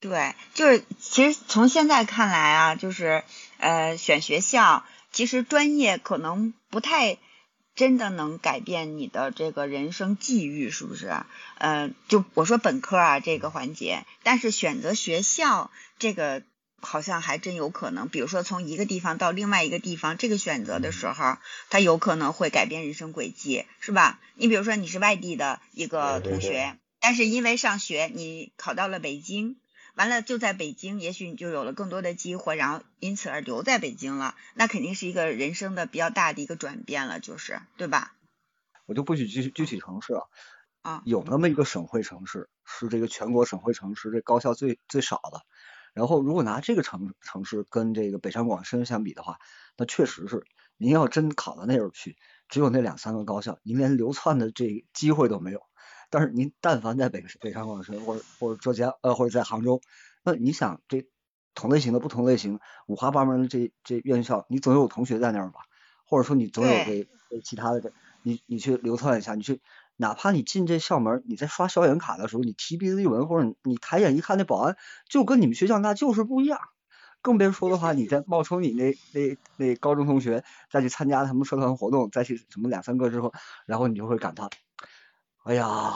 [0.00, 3.22] 对，就是其实从现在看来啊，就是
[3.58, 7.18] 呃选学校，其实专业可能不太。
[7.76, 11.14] 真的能改变你的这个人生际遇，是不是？
[11.58, 16.42] 呃，就我说本科啊这个环节，但是选择学校这个
[16.80, 18.08] 好像还真有可能。
[18.08, 21.36] 比如说从一个地方到另外一个地方，这个选择的时候，
[21.68, 24.20] 它有可能会改变人生轨迹，是吧？
[24.34, 29.56] 你比如说你是外地的一个同学，但是因为上学你考到了北京。
[29.96, 38.14] 完了，就在北京，也许你就有了更多的机会，然后因此而留在北京了，那肯定是一个人生的比较大的一个转变了，就是对吧？
[38.84, 40.28] 我就不举具具体城市了，
[40.82, 45.46] 啊，有那么一个省会城市，是这个全国省会城市，这高校最最少的。
[45.94, 49.38] 然后如果拿这个城城市跟这个北上广深相比的话，
[49.78, 50.44] 那确实是，
[50.76, 52.18] 您要真考到那边去，
[52.50, 55.62] 只有那两三个高校，您连流窜的这机会都没有。
[56.10, 59.80] 但是您但凡在北北上广深或者或者浙江呃或者在杭州，
[60.24, 61.06] 那你想这
[61.54, 65.60] 同类型的不同类型五花八门的这这院校，你总有同学在那儿吧？
[66.04, 67.08] 或者说你总有这
[67.44, 67.92] 其他的这
[68.22, 69.60] 你你去流窜一下，你去
[69.96, 74.76] 哪怕你进这校门，你在刷校园卡的时候，你提鼻子一闻或者你抬眼一看那保安
[75.08, 76.60] 就跟你们学校那就是不一样，
[77.22, 83.32] 更别说的话，你再冒充你那那那高中同学再去参加他们社团活动，再去什么两三个之后，
[83.66, 84.48] 然后你就会感叹。
[85.46, 85.92] 哎呀，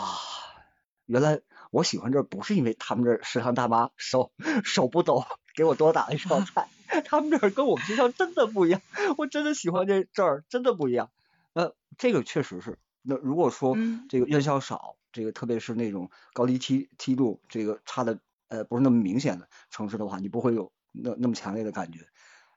[1.06, 1.40] 原来
[1.72, 4.30] 我喜欢这儿不是因为他们这儿食堂大妈手
[4.62, 5.24] 手不抖
[5.56, 6.68] 给我多打了一 道菜，
[7.04, 8.80] 他们这儿跟我们学校真的不一样，
[9.18, 11.10] 我真的喜欢这这儿真的不一样。
[11.54, 12.78] 呃，这个确实是。
[13.02, 22.06] 那如果说嗯这个院校少，这个特别是那种高低梯梯度这个差的呃不是那么明显的城市的话，你不会有那那么强烈的感觉。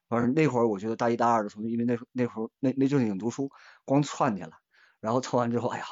[0.07, 3.49] 反正那会儿我觉得大一大二的时候，因为那时候那会儿那那阵已经读书，
[3.83, 4.51] 光窜去了，
[4.99, 5.85] 然后窜完之后，哎呀，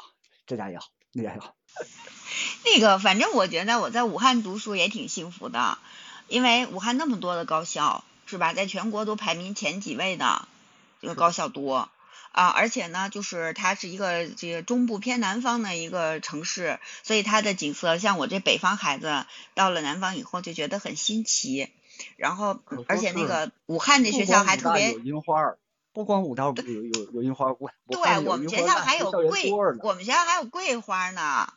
[0.45, 1.56] 这家也好，那家也好。
[2.65, 5.77] 那个，反正我觉得我在武汉读书也挺幸福的，
[6.27, 8.54] 因为武汉那么多的高校，是吧？
[8.54, 10.47] 在全国都排名前几位的
[11.01, 11.89] 这个高校多
[12.32, 21.69] 啊，而且呢，就是它是一个这个中部偏南方的一个城市，所以它的景色，像我这北方孩子到了南方以后就觉得很新奇。
[22.15, 25.60] 然后，而且那个武汉的学校还特别光武大有樱花儿，
[25.93, 27.54] 不光五道有有有有樱花
[27.88, 29.51] 对我们学校还有桂
[29.82, 31.51] 我们学校还有桂花呢。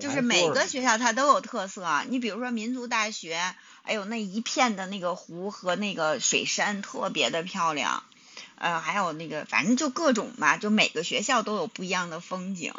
[0.00, 3.38] 就是每个学校它都有特色，你比如说民族大学，
[3.82, 8.02] 哎呦那一片的那个湖和那个水山特别的漂亮，
[8.56, 12.72] 呃，还有那个反正就各种吧，就每个学校都有不一样的风景，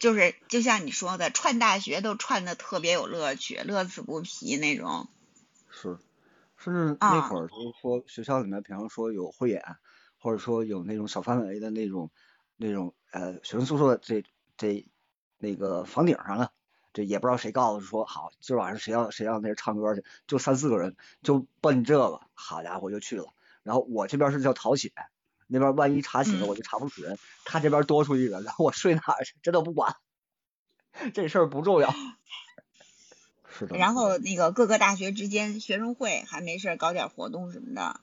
[0.00, 5.08] 就是就像你说的，串大学都串的特别有乐趣，乐此不疲那种。
[5.70, 5.96] 是，
[6.58, 9.62] 甚至那啊会儿就是说学校里面，比方说有汇演，
[10.18, 12.10] 或者说有那种小范围的那种
[12.56, 14.24] 那种呃学生宿舍这
[14.56, 14.86] 这
[15.38, 16.52] 那个房顶上了，
[16.92, 23.26] 这也不知道谁告诉说好，今儿晚上谁要谁要那唱歌去，就三四个人就奔这个，好家伙就去了。
[23.62, 24.92] 然后我这边是叫逃血，
[25.46, 29.96] 那边万一查寝了嗯我就查不死人，他这边多出一人，然后我睡哪儿去，这都不管，
[31.12, 31.92] 这事儿不重要。
[33.58, 38.00] 是的，然后那个各个大学之间学生会还没事搞点活动什么的，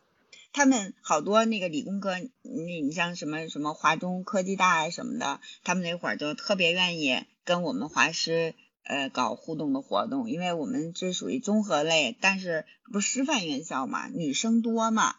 [0.53, 15.15] 他们好多那个理工科，你你像什么什么华中科技大啊什么的，他们那会儿就特别愿意跟我们华师呃搞互动的活动，因为我们这属于综合类，但是不是师范院校嘛，女生多嘛，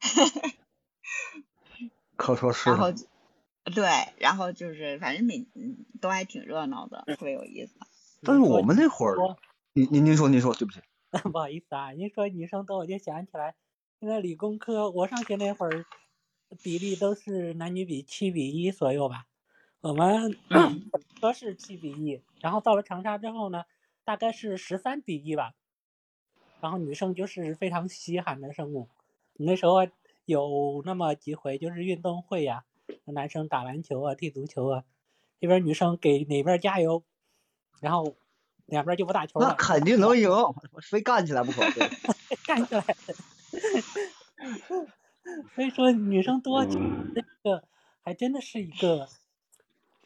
[2.16, 2.70] 可说是。
[2.70, 2.92] 然后
[3.64, 3.84] 对，
[4.18, 7.74] 然后就是反正每嗯都还挺热闹的，特别有意思。
[8.22, 9.38] 但是我们那会儿，说
[9.74, 10.80] 您您您说您说，对不起，
[11.30, 13.54] 不好意思啊，您说女生多，我就想起来，
[14.02, 15.86] 现在理工科我上学那会儿
[16.60, 19.26] 比例都是男女比七比一左右吧。
[19.80, 23.62] 我们嗯 本科是七比一，然后到了长沙之后呢，
[24.02, 25.52] 大概是十三比一吧。
[26.60, 28.88] 然后女生就是非常稀罕的生物。
[29.34, 29.86] 那时候
[30.24, 32.64] 有那么几回就是运动会呀、
[33.04, 34.82] 男生打篮球啊、踢足球啊，
[35.40, 37.04] 这边女生给哪边加油，
[37.80, 38.16] 然后
[38.66, 40.28] 两边就不打球了，那肯定能赢，
[40.82, 41.60] 非干起来不可。
[41.70, 41.88] 对
[42.44, 43.14] 干起来了。
[45.54, 46.78] 所以说女生多，这
[47.42, 47.64] 个
[48.02, 49.08] 还真的是一个，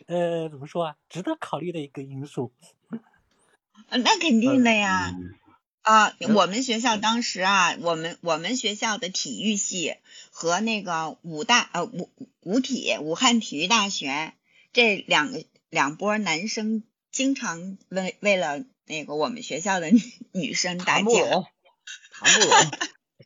[0.06, 2.52] 呃，怎么说啊，值得考虑的一个因素。
[3.88, 5.12] 呃那肯定的呀。
[5.14, 5.34] 嗯
[5.82, 9.94] 啊，嗯我们学校当时啊，我们我们学校的体育系
[10.32, 14.32] 和那个武大呃武武体武汉体育大学
[14.72, 16.82] 这两个两波男生
[17.12, 20.00] 经常为为了那个我们学校的女
[20.32, 21.46] 女生打架，谈不拢，
[22.10, 22.58] 谈不拢，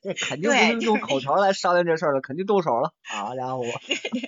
[0.03, 2.95] 这 肯定不对是用口条来商量这事儿了，肯定动手了。
[3.03, 3.65] 好家伙，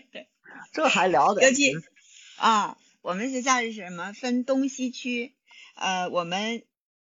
[0.73, 1.43] 这还了得？
[1.43, 1.73] 尤其
[2.37, 4.13] 啊，我们学校是什么？
[4.13, 5.33] 分东西区，
[5.75, 6.63] 呃，我们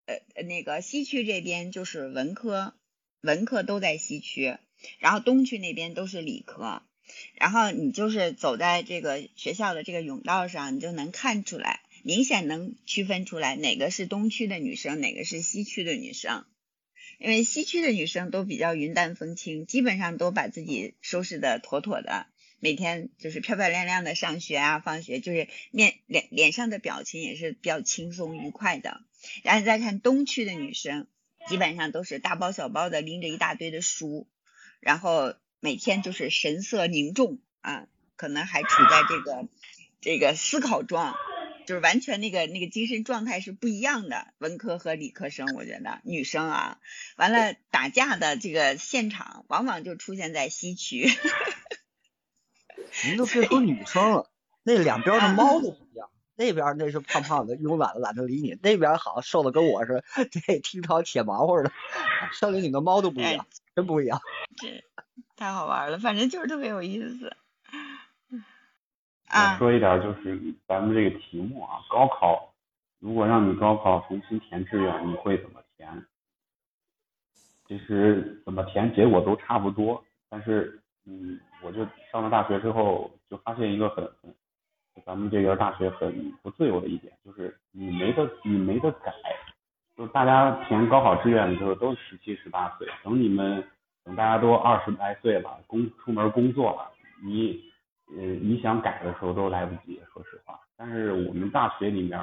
[0.06, 2.74] 呃那个西区这边就是文科，
[3.20, 4.56] 文科都在西区，
[4.98, 6.82] 然后东区那边都是理科。
[7.36, 16.44] 然后你就是走在这个学校的这个甬道上，你就能看出来，明显能区分出来哪个是东区的女生，哪个是西区的女生。
[17.18, 22.26] 因为西区的女生都比较云淡风轻，基本上都把自己收拾的妥妥的，
[22.60, 29.00] 每天就是漂漂亮亮的上学啊，放学就是面脸脸上的表情也是比较轻松愉快的。
[29.42, 31.06] 然后再看东区的女生，
[31.48, 34.28] 基本上都是大包小包的拎着一大堆的书，
[34.80, 39.48] 然后每天就是神色凝重啊，可能还处在这个
[40.00, 41.14] 这个思考状。
[41.66, 46.78] 就是完全那个那个精神状态是不一样的，文科和理科生，我觉得女生啊，
[47.16, 51.10] 完了打架的这个现场往往就出现在西区。
[53.04, 54.30] 您都别说女生了，
[54.62, 56.08] 那两边的猫都不一样。
[56.38, 61.72] 那边那是胖胖的，慵懒的，懒得理你；那边好瘦的跟我似的，这听堂铁毛乎的。
[62.38, 64.20] 校园里的猫都不一样，真不一样。
[64.56, 64.84] 这
[65.34, 67.34] 太好玩了，反正就是特别有意思。
[69.28, 72.52] 我，说一点就是咱们这个题目啊，高考，
[73.00, 76.04] 如果让你高考重新填志愿，你会怎么填？
[77.68, 84.32] 其实怎么填结果都差不多，但是嗯，我就上了大学之后就发现一个很很
[85.04, 89.12] 咱们这个大学很不自由的一点，就是你没得你没得改，
[89.96, 93.62] 就大家填高考志愿的时候都十七十八岁，等你们
[94.04, 97.62] 等大家都二十来岁了，工出门工作了，你
[98.08, 100.60] 呃你想改的时候都来不及，说实话。
[100.76, 102.18] 但是我们大学里面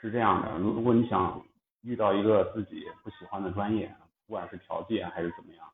[0.00, 1.40] 是这样的，如如果你想
[1.82, 3.94] 遇到一个自己不喜欢的专业，
[4.26, 5.66] 不管是调剂还是怎么样，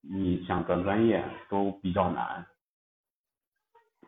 [0.00, 2.46] 你想转专业都比较难。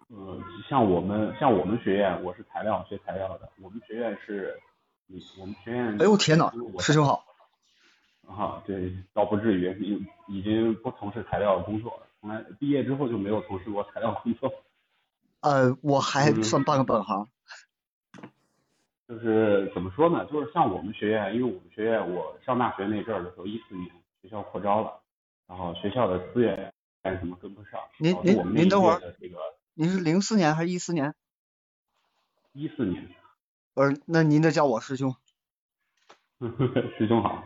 [0.08, 4.58] 呃，像我们像我们学院，我是材料学材料的，我们学院是，
[5.06, 5.96] 你我们学院。
[6.00, 7.24] 哎呦天哪，师兄好。
[8.28, 14.48] 啊，对，倒不至于，已已经不从事材料工作了，从来毕业之后就没有从事过材料工作。
[15.42, 17.28] 呃，我还算半个本行。
[19.08, 20.24] 就是怎么说呢？
[20.26, 23.90] 就是像我们学院，因为我们学院我上大学那阵儿的时候，一四年
[24.22, 25.02] 学校扩招了，
[25.48, 27.80] 然后学校的资源什么跟不上。
[27.98, 29.00] 您您您等会儿。
[29.20, 29.36] 这个。
[29.74, 31.12] 您是零四年还是一四年？
[32.52, 33.10] 一四年。
[33.74, 35.16] 不是，那您得叫我师兄。
[36.96, 37.42] 师兄好。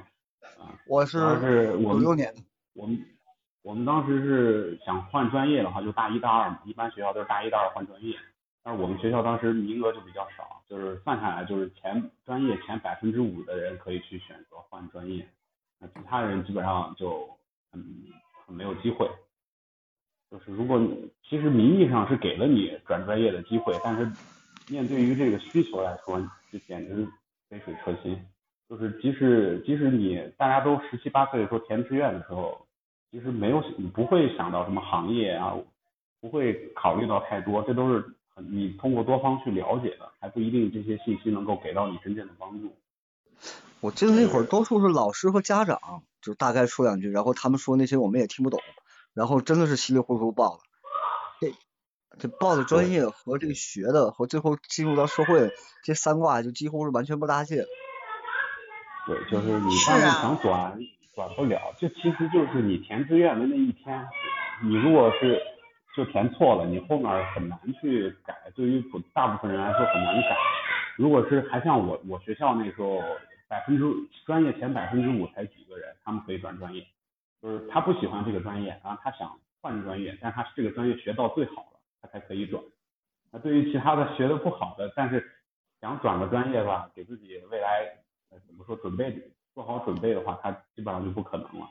[0.86, 2.42] 我是五六年的。
[2.74, 3.15] 我们
[3.66, 8.16] 我们当时是想换专业的话，就大一大二嘛，一般学校都是大一大二换专业。
[8.62, 15.28] 但是我们学校当时名额就比较少，就是算下来就是前专业前百分之五的人可以去选择换专业，
[15.80, 17.28] 那其他人基本上就
[17.72, 17.84] 很
[18.46, 19.10] 很没有机会。
[20.30, 20.80] 就是如果
[21.28, 24.08] 其实名义上是给了你转专业的机会，但是
[24.72, 26.20] 面对于这个需求来说，
[26.52, 27.04] 就简直
[27.48, 28.16] 杯水车薪。
[28.68, 32.65] 就是即使即使你大家都十七八岁的时候填志愿的时候，
[33.10, 35.54] 其实没有你不会想到什么行业啊，
[36.20, 38.04] 不会考虑到太多，这都是
[38.36, 42.76] 你通过多方去了解的，还不一定这些信息能够给到你真正的帮助。
[43.80, 48.60] 我记得那会儿多数是老师和家长就大概说两句，然后他们说那些我们也听不懂。
[49.14, 50.60] 然后真的是稀里糊涂报了，
[51.40, 51.54] 这
[52.18, 55.50] 这报的专业和这个学的和最后进入到社会
[55.82, 57.64] 这三卦就几乎是完全不搭界。
[59.06, 60.78] 对，就是你当时想转
[61.16, 64.06] 转不了，这其实就是你填志愿的那一天，
[64.62, 65.40] 你如果是
[65.96, 70.36] 就填错了，你后面很难去改，对于普大部分人来说很难改。
[70.98, 73.02] 如果是还像我我学校那时候
[73.48, 73.82] 百分之
[74.26, 76.86] 专业前百分之五才几个人，他们可以转专业。
[77.40, 82.62] 就是他不喜欢这个专业，然后他想换专业，但他这个专业学到最好了，他才可以转。
[83.32, 85.26] 那对于其他的学的不好的，但是
[85.80, 87.88] 想转个专业吧，给自己未来
[88.46, 89.10] 怎么说准备
[89.56, 91.66] 做好准备的话，他基本上就不可能了。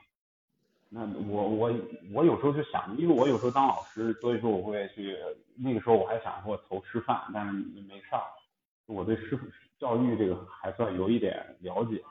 [0.90, 1.72] 那我我
[2.12, 5.16] 我有时候就想，因为我有时候当老师，所以说我会去
[5.56, 7.54] 那个时候我还想说投师范，但是
[7.88, 8.20] 没上。
[8.88, 9.46] 我对师傅
[9.78, 12.04] 教育这个还算有一点了解。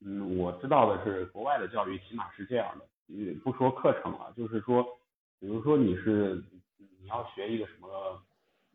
[0.00, 2.84] 嗯，我知道的是国外的教育起码是这样的。
[3.42, 4.82] 不说课程了，就是说，
[5.40, 6.42] 比如说你是
[6.76, 7.88] 你要学一个什么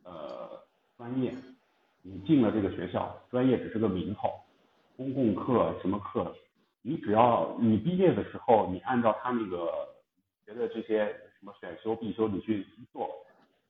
[0.01, 0.49] 呃
[0.97, 1.31] 专业，
[2.01, 4.31] 你进了这个学校，专业只是个名头，
[4.99, 6.35] 公共课什么课，
[6.81, 9.87] 你只要你毕业的时候，你按照他那个
[10.45, 11.05] 学的这些
[11.39, 13.09] 什么选修必修你去做，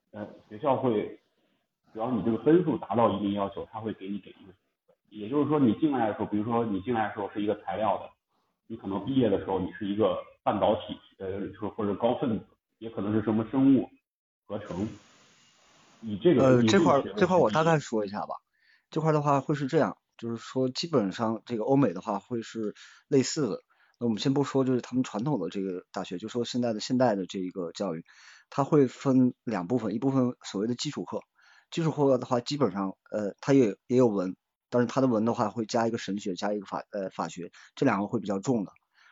[0.10, 1.20] 呃，学校会，
[1.94, 4.52] 只要你这个分数达到一定要求，他会给你给一个，
[5.10, 8.10] 也就是说你进来的时候，比如说你进来的时候是一个材料的，
[8.66, 10.18] 你可能毕业的时候你是一个。
[10.42, 12.46] 半导体，呃，说或者高分子，
[12.80, 13.88] 也可能是什么生物
[14.48, 14.88] 合成。
[16.00, 18.36] 你这个呃，这块这块我大概说一下吧。
[18.90, 22.76] 这块的话会是这样，就是说基本上这个欧美的话会是
[23.08, 23.64] 类似的。
[24.00, 28.06] 那我们先不说就是他们传统的这个大学，就说现在的现代的这一个教育，
[28.50, 31.22] 它会分两部分，一部分所谓的基础课，
[31.72, 34.36] 基础课的话基本上呃它也也有文，
[34.70, 38.72] 但是它的文的话会加一个神学，加一个法呃法学，这两个会比较重的。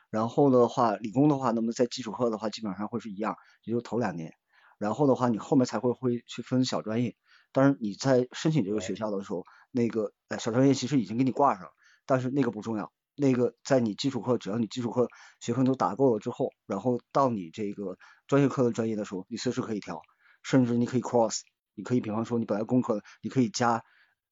[0.10, 4.34] 然后的话，理工的话，那么在基础课的话，基本上会是一样，也就头两年。
[4.78, 7.18] 然后的话，你后面才会会去分小专业。
[7.58, 11.72] 当然你在申请这个学校的时候，那个呃小专业其实已经给你挂上，
[12.06, 12.94] 但是那个不重要。
[13.16, 15.08] 那个在你基础课，只要你基础课
[15.40, 17.98] 学分都打够了之后，然后到你这个
[18.28, 20.04] 专业课的专业的时候，你随时可以调，
[20.44, 21.40] 甚至你可以 cross，
[21.74, 23.84] 你可以比方说你本来工科的，你可以加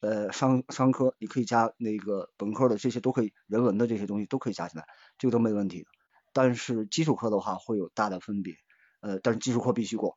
[0.01, 4.86] 呃商商科，你可以加那个本科的，这些都可以，人文的这些东西都可以加进来。
[5.17, 5.88] 这个都没问题的，
[6.32, 8.53] 但是基础课的话会有大的分别，
[9.01, 10.13] 呃，但是基础课必须过，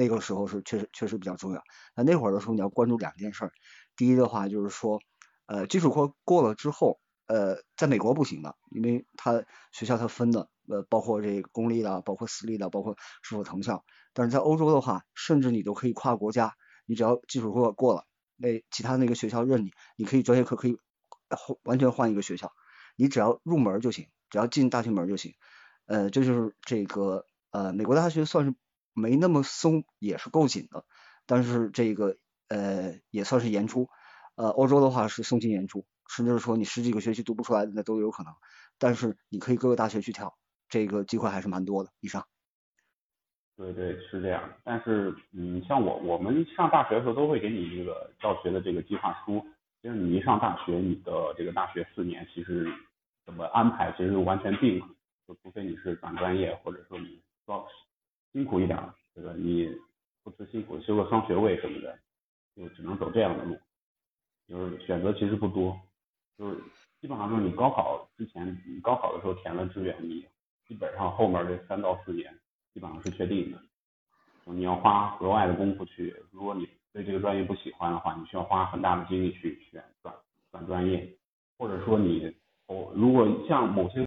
[0.00, 1.62] 那个时候是确实确实比较重要。
[1.94, 3.50] 那那会儿的时候你要关注两件事，
[3.96, 4.98] 第一的话就是说，
[5.44, 13.84] 呃，基础课过了之后，呃，在美国不行的，因为他学校他分的，呃，包括这个公立的，包括私立的，包括是否藤校。
[14.14, 16.54] 但是在欧洲的话，甚至你都可以跨国家，
[16.86, 18.04] 你只要基础课过了，
[18.36, 20.78] 那其他那个学校认你，你可以专业课可以
[21.62, 22.50] 完全换一个学校，
[22.96, 24.08] 你只要入门就行。
[24.30, 25.34] 只要进大学门就行，
[25.86, 28.54] 呃，这就是这个呃，美国大学算是
[28.92, 30.84] 没那么松，也是够紧的，
[31.26, 32.16] 但是这个
[32.48, 33.88] 呃也算是延出，
[34.36, 38.32] 呃欧洲的话是送进延出，甚至说你十几个学期读不出来的那都有可能，
[38.78, 40.36] 但是你可以各个大学去跳，
[40.68, 41.90] 这个机会还是蛮多的。
[42.00, 42.26] 以上。
[43.56, 49.44] 对对是这样，但是嗯，像我我们上大学的时候都会给你一个教学的这个计划书，
[49.82, 52.66] 就是你一上大学，你的这个大学四年其实
[53.26, 54.88] 怎么安排，其实完全定了，
[55.28, 57.66] 就除非你是转专业，或者说你稍
[58.32, 58.78] 辛苦一点，
[59.14, 59.70] 这个你
[60.22, 61.98] 不辞辛苦修个双学位什么的，
[62.56, 63.58] 就只能走这样的路，
[64.48, 65.78] 就是选择其实不多，
[66.38, 66.56] 就是
[67.00, 70.26] 基本上就是你高考之前，你高考的时候填了志愿，你
[70.68, 72.32] 基本上后面这三到四年。
[72.72, 73.58] 基本上是确定的，
[74.44, 80.14] 你要花额外的功夫去，如果你对这个专业不喜欢的话，你需要花很大的精力去选转
[80.52, 81.12] 转专业，
[81.58, 82.32] 或者说你
[82.68, 84.06] 哦，如果像某些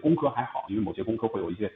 [0.00, 1.70] 工科还好，因为某些工科会有一些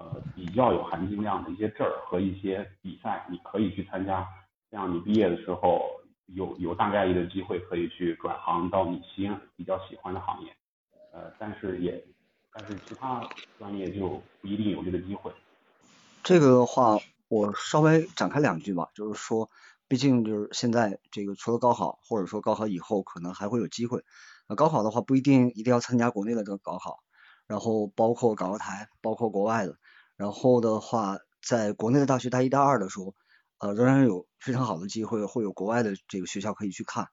[0.00, 4.26] 呃比较有含金量的一些证儿和一些比赛，你可以去参加，
[4.70, 5.82] 这样你毕业的时候
[6.28, 10.56] 有有大概率的机会可以去转行到你心比较喜欢的行业，
[11.12, 12.02] 呃，但是也
[12.52, 13.28] 但是其他
[13.58, 14.08] 专业就
[14.40, 15.30] 不一定有这个机会。
[16.22, 16.98] 这个的话，
[17.28, 19.50] 我稍微展开两句吧，就是说，
[19.86, 24.02] 毕竟就是现在这个除了高考，或者说高考以后可能还会有机会。
[24.48, 27.00] 那高考的话不一定一定要参加国内的这个高考，
[27.46, 29.76] 然后包括港澳台，包括国外的。
[30.20, 33.14] 然后的话，在国内的大学大一、大二的时候，
[33.56, 37.08] 呃，仍然有非常好的机会，会有国外的这个学校可以去看。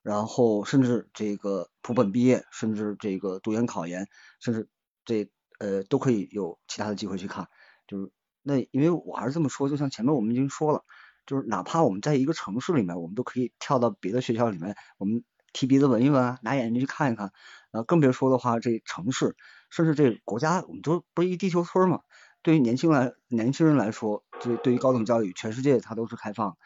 [0.00, 4.06] 然后甚至这个普本毕业，甚至这个读研考研，
[4.38, 4.68] 甚至
[5.04, 7.48] 这呃都可以有其他的机会去看，
[7.88, 8.12] 就是。
[8.44, 10.84] 那因为我还是这么说，就像前面我们已经说了，
[11.26, 17.32] 就是哪怕我们在一个城市里面，我们都可以跳到别的学校里面，我们提鼻子闻一闻，拿眼睛去看一看，
[17.72, 19.34] 呃，更别说的话，这城市
[19.68, 22.02] 甚至这国家，我们都不是一地球村嘛。
[22.42, 26.56] 对于年轻来年轻人来说，对对于高等教育，全世界它都是开放。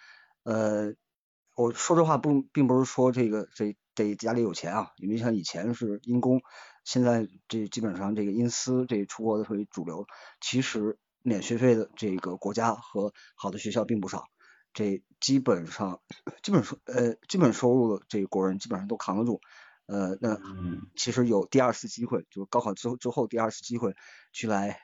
[0.42, 0.94] 呃，
[1.54, 6.40] 我说这话不并不是说这个这这家里有钱啊，因为像以前是因公，
[6.84, 10.06] 现在这基本上这个因私这出国的为主流，
[10.40, 10.98] 其实。
[11.22, 14.26] 免学费的这个国家和好的学校并不少，
[14.72, 16.00] 这基本上
[16.40, 19.40] 基本收呃基本收入的这个国人基本上都扛得住，
[19.86, 20.38] 呃那
[20.94, 23.96] 其实有第二次机会，就是高考之后之后第二次机会
[24.32, 24.78] 去来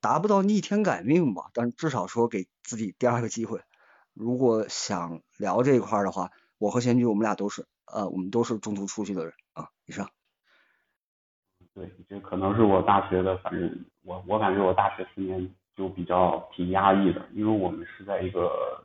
[0.00, 3.60] 达不到逆天改命吧，但至少说给自己第二个机会。
[4.14, 10.10] 如果想聊这一块的话，我和贤菊我们俩都是呃我们都是中途出去的人啊，以上。
[11.74, 18.84] 对，这可能是我大学的，反正我我感觉我大学四年就比较挺压抑的，因为我们是在一个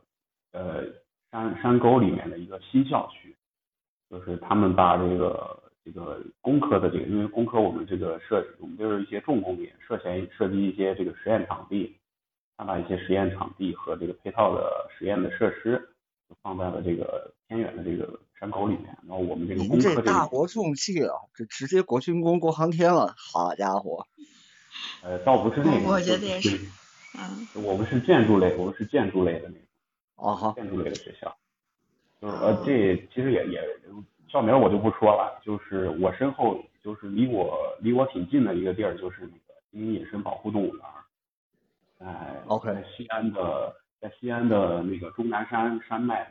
[0.52, 0.84] 呃
[1.32, 3.36] 山山沟里面的一个新校区，
[4.08, 11.96] 就是他们把这个这个工科的这个，因为工科我们这个设我们就是一些重工业，涉嫌涉及一些这个实验场地，
[12.56, 15.90] 他把一些实验场地和这个配套的实验的设施
[16.42, 18.18] 放在了这个偏远的这个。
[18.40, 24.06] 山口里面，然后我们这个工科这大国重器啊，这直接国军工、国航天了，好家伙！
[25.02, 26.58] 呃，倒不是那个，我觉得也是，
[27.16, 29.62] 嗯，我们是建筑类，我们是建筑类的那种，
[30.16, 31.34] 哦好，建筑类的学校，
[32.20, 33.62] 就是呃，这其实也也
[34.34, 40.84] 校名我就不说了，就是我身后就是离我离我挺近的一个地儿，就是那个金野生保护动物园，
[42.00, 42.06] 在
[42.48, 46.28] OK，在西安的，在西安的那个终南山山脉。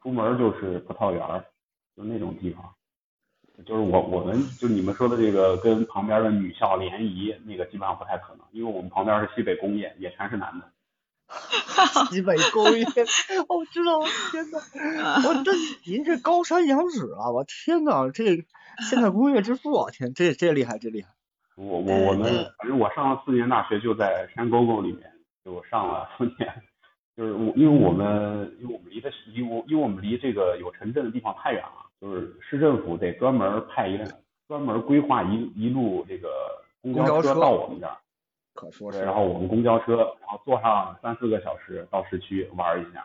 [0.00, 1.44] 出门就是葡萄园儿，
[1.96, 2.72] 就那种地方，
[3.64, 10.70] 就是我我们就你们说的这个跟旁边的女校联谊，那个基本上不太可能，因为我们旁边是西北工业，也全是男的。
[12.10, 12.84] 西北工业，
[13.48, 14.00] 我知道，
[14.30, 14.58] 天呐，
[15.28, 15.52] 我这
[15.84, 18.44] 您这高山仰止啊，我天呐，这
[18.88, 21.10] 现代工业之父啊，天，这这厉害，这厉害。
[21.56, 25.10] 我我我们反正我上了四年大学就在山沟沟里面，
[25.44, 26.62] 就上了四年。
[27.16, 34.06] 就是我，因为我们，因为我们离的离我，因为我们离这个有城镇的地方太远了，就是市政府得专门派一辆，
[34.46, 36.28] 专门规划一一路这个
[36.82, 37.96] 公交车到我们这儿，
[38.56, 39.00] 可说是。
[39.02, 43.04] 然后我们公交车，然后坐上三四个小时到市区玩一下，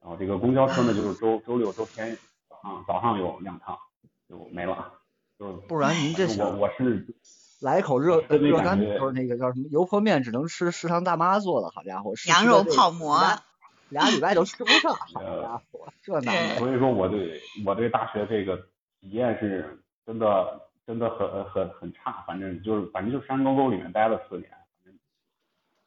[0.00, 2.16] 然后这个公交车呢，就是周周六周天
[2.48, 3.76] 早上早上有两趟
[4.28, 4.92] 就没了，
[5.36, 7.04] 就不然您这我我是。
[7.62, 13.18] 来一口热热干，就是那个叫什么油泼面，只能吃食堂大妈做的，好家伙，羊肉泡馍，
[13.88, 16.58] 俩礼拜都吃不上，好家伙，这难。
[16.58, 18.58] 所以说我对我对大学这个
[19.00, 24.50] 体验是真的真的很很很差，反正就是反正就山沟沟里面待了四年，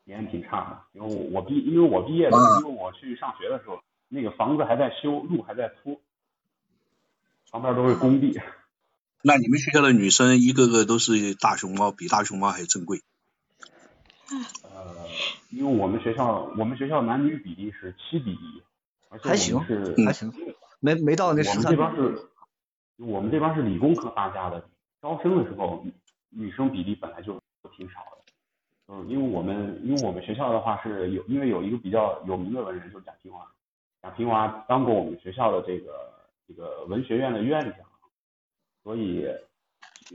[0.10, 0.82] 体验挺差的。
[0.94, 6.02] 因为我我毕因为我毕业的，因为我去上学的时候，那个房子还在修，路还在铺，
[7.52, 8.42] 旁边都是工地。
[9.22, 13.02] 那你们学校的女生一个个都是大熊猫，比大熊猫还珍贵。
[14.64, 15.06] 呃，
[15.52, 18.64] 因为我们学校我们学校男女比例是七比一，
[19.10, 20.34] 而且还行我们是还行，
[20.80, 22.30] 没没到那我们这边是，
[22.98, 24.68] 我们这边是理工科发家的，
[25.02, 25.94] 招生的时候女
[26.30, 27.40] 女生比例本来就
[27.78, 28.19] 挺少的。
[28.92, 33.48] 嗯，因为我们因为我们学校的话是有，因为有一个比较有名的文人就是贾平凹，
[34.02, 36.12] 贾平凹当过我们学校的这个
[36.48, 37.86] 这个文学院的院长，
[38.84, 39.28] 所以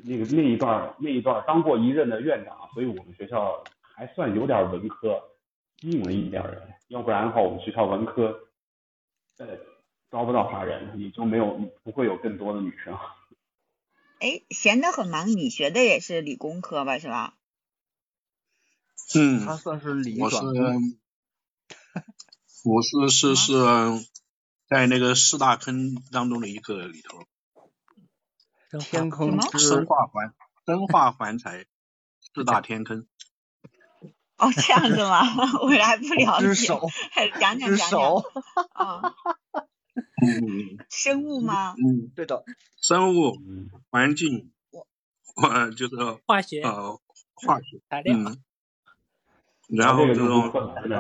[0.05, 5.23] 那个那一段那一段当过一任的院长，所以我们学校还算有点文科，
[5.81, 8.49] 吸引了一点人，要不然的话我们学校文科
[9.39, 9.47] 呃
[10.11, 12.99] 招不到啥人，也就没有不会有更多的女生。
[14.19, 17.35] 哎，闲得很忙，你学的也是理工科吧，是吧？
[19.17, 20.37] 嗯，他算是理 我是
[22.65, 23.53] 我是是是
[24.69, 27.19] 在那个四大坑当中的一个里头，
[28.81, 30.35] 天坑生化环
[30.67, 31.67] 生化环材
[32.35, 33.07] 四大天坑。
[34.37, 35.21] 哦，这样子吗？
[35.63, 36.89] 我还不了解之手，
[37.39, 38.01] 讲讲讲
[38.73, 39.15] 啊，
[40.21, 41.75] 嗯生物吗？
[41.77, 42.45] 嗯，对的，
[42.81, 44.51] 生物嗯，环境，
[45.37, 45.95] 呃，就是
[46.27, 47.01] 化学呃
[47.35, 48.43] 化学，材料，嗯，
[49.69, 50.59] 然后这个就不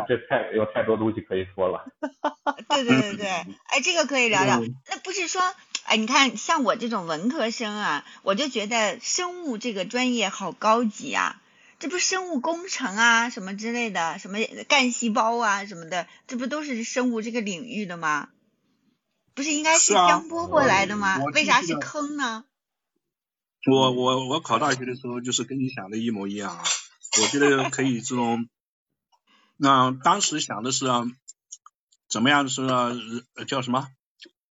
[0.08, 1.84] 这太有太多东西可以说了。
[2.68, 4.60] 对对对对，哎，这个可以聊聊。
[4.60, 5.42] 嗯那不是说，
[5.84, 11.40] 哎，你看像我这种文科生啊，我就觉得生物这个专业好高级啊。
[11.80, 14.38] 这不生物工程啊，什么之类的，什么
[14.68, 18.28] 干细胞啊什么的，这不都是生物这个领域的吗？
[19.34, 21.30] 不是应该是江波过来的吗我？
[21.32, 22.44] 为啥是坑呢？
[23.66, 26.62] 我我我考大学的时候就是跟你想的一模一样啊，
[27.22, 28.48] 我觉得可以这种，
[29.56, 31.04] 那当时想的是啊，
[32.08, 32.66] 怎么样是
[33.46, 33.86] 叫什么？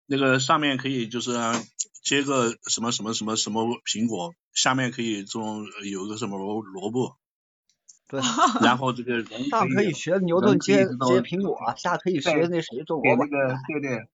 [0.07, 1.61] 那个上面可以就是啊
[2.03, 7.17] 接个什么什么什么什么苹果，下面可以这种呃有个什么萝萝卜，
[8.09, 8.21] 对，
[8.61, 13.25] 然后这个人上可以学牛人顿接接苹果，下可以学那谁种给萝卜。
[13.25, 14.09] 那个对对，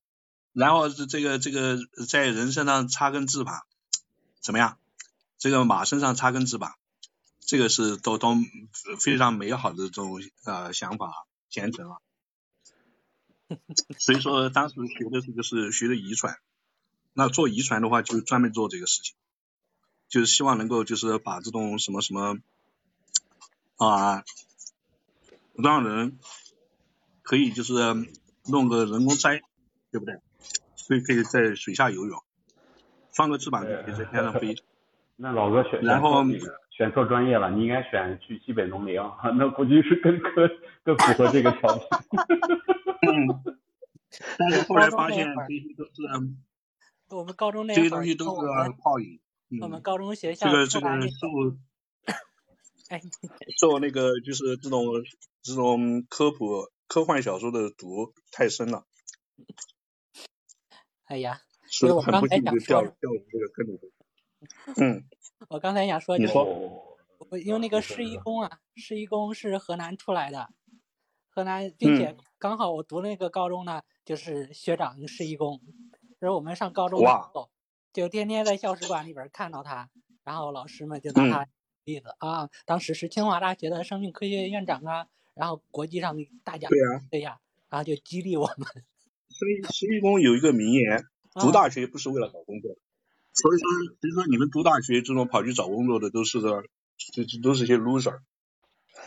[0.53, 1.78] 然后这这个这个
[2.09, 3.61] 在人身上插根翅膀，
[4.41, 4.78] 怎么样？
[5.38, 6.74] 这个马身上插根翅膀，
[7.41, 8.34] 这个是都都
[9.01, 11.97] 非常美好的这种呃想法前程啊。
[13.99, 16.38] 所以说当时学的这个是学的遗传，
[17.14, 19.16] 那做遗传的话就专门做这个事情，
[20.09, 22.38] 就是希望能够就是把这种什么什么
[23.76, 24.22] 啊，
[25.55, 26.18] 让人
[27.22, 27.74] 可以就是
[28.47, 29.43] 弄个人工鳃，
[29.91, 30.20] 对不对？
[30.76, 32.22] 所以可以在水下游泳，
[33.12, 34.55] 放个翅膀就可以在天上飞。
[35.22, 36.24] 那老哥选然后
[36.81, 38.95] 选错专业了，你应该选去西北农林，
[39.37, 40.49] 那估计是更更
[40.83, 41.87] 更符合这个条件。
[43.05, 43.45] 嗯，
[44.39, 45.91] 但是后来发现这些都是
[47.14, 48.47] 我们高中那这些东西都是
[48.78, 49.20] 泡影。
[49.61, 51.28] 我们嗯，高中学校这个这个出来那受
[52.89, 53.03] 哎，
[53.59, 54.87] 受那个就是这种
[55.43, 58.87] 这种科普科幻小说的毒太深了，
[61.05, 63.87] 哎呀，所以因为我刚才很不幸就想说掉掉入这个坑里头。
[64.81, 65.05] 嗯，
[65.49, 66.45] 我刚才想说就是你说
[67.30, 70.49] 我因为那个市一工啊，市一工是河南出来的，
[71.28, 72.24] 河南，并且嗯。
[72.38, 75.61] 刚好我读那个高中呢，就是学长市一工，
[76.20, 77.51] 就是我们上高中的时候，
[77.93, 79.91] 就天天在校史馆里边看到他，
[80.24, 81.28] 然后老师们就拿嗯。
[81.28, 81.47] 他
[81.84, 88.66] 例子、啊，当时是清华大学的生命科学院长啊，然后国际上的大奖对呀、对呀，然后就激励我们，
[89.28, 91.05] 所以实习工有一个名言，
[91.38, 92.76] 读啊大学不是为了找工作，
[93.41, 93.68] 所以说，
[94.01, 96.62] 所以说你们读大学这种跑去找工作的都是这，
[97.14, 98.18] 这这都是些 loser。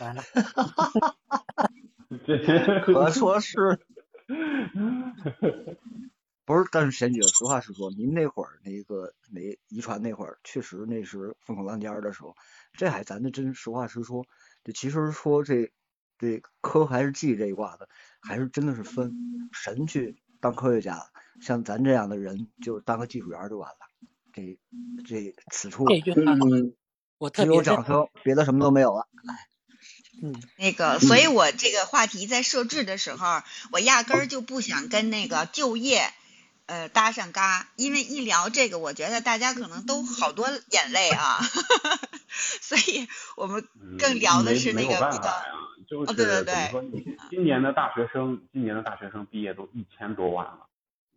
[0.00, 0.22] 完了，
[2.26, 3.78] 这可说是，
[6.44, 12.34] 不是，但是贤姐，实话实说，您那会儿那个那遗传那会儿，确实那是风口浪尖儿的时候，
[12.72, 14.24] 这还咱这真实话实说，
[14.64, 15.70] 这其实说这
[16.18, 17.88] 这科还是技这一挂的，
[18.20, 19.12] 还是真的是分
[19.52, 20.98] 神去当科学家，
[21.40, 23.76] 像咱这样的人就当个技术员就完了。
[24.34, 24.58] 这
[25.06, 26.74] 这此处这句话嗯，只
[27.18, 29.08] 我特别认有掌声，别的什么都没有了。
[30.22, 36.12] 嗯，那个，所以我这个话题在设置的时候，我压根儿就不想跟那个就业，
[36.66, 41.38] 呃，搭上嘎，因为一聊这个，我觉得大家可能都好多眼泪啊，
[42.60, 43.66] 所以我们
[43.98, 45.52] 更聊的是那个比较，办法呀，
[45.88, 50.66] 就是哦对对怎么说，你今年的大学生，今年的大学生毕业都一千多万了，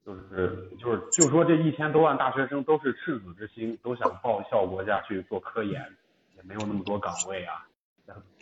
[0.07, 5.85] 就是就是就说这一千多万大学生都是赤子之心，都想报效国家去做科研，
[6.37, 7.67] 也没有那么多岗位啊，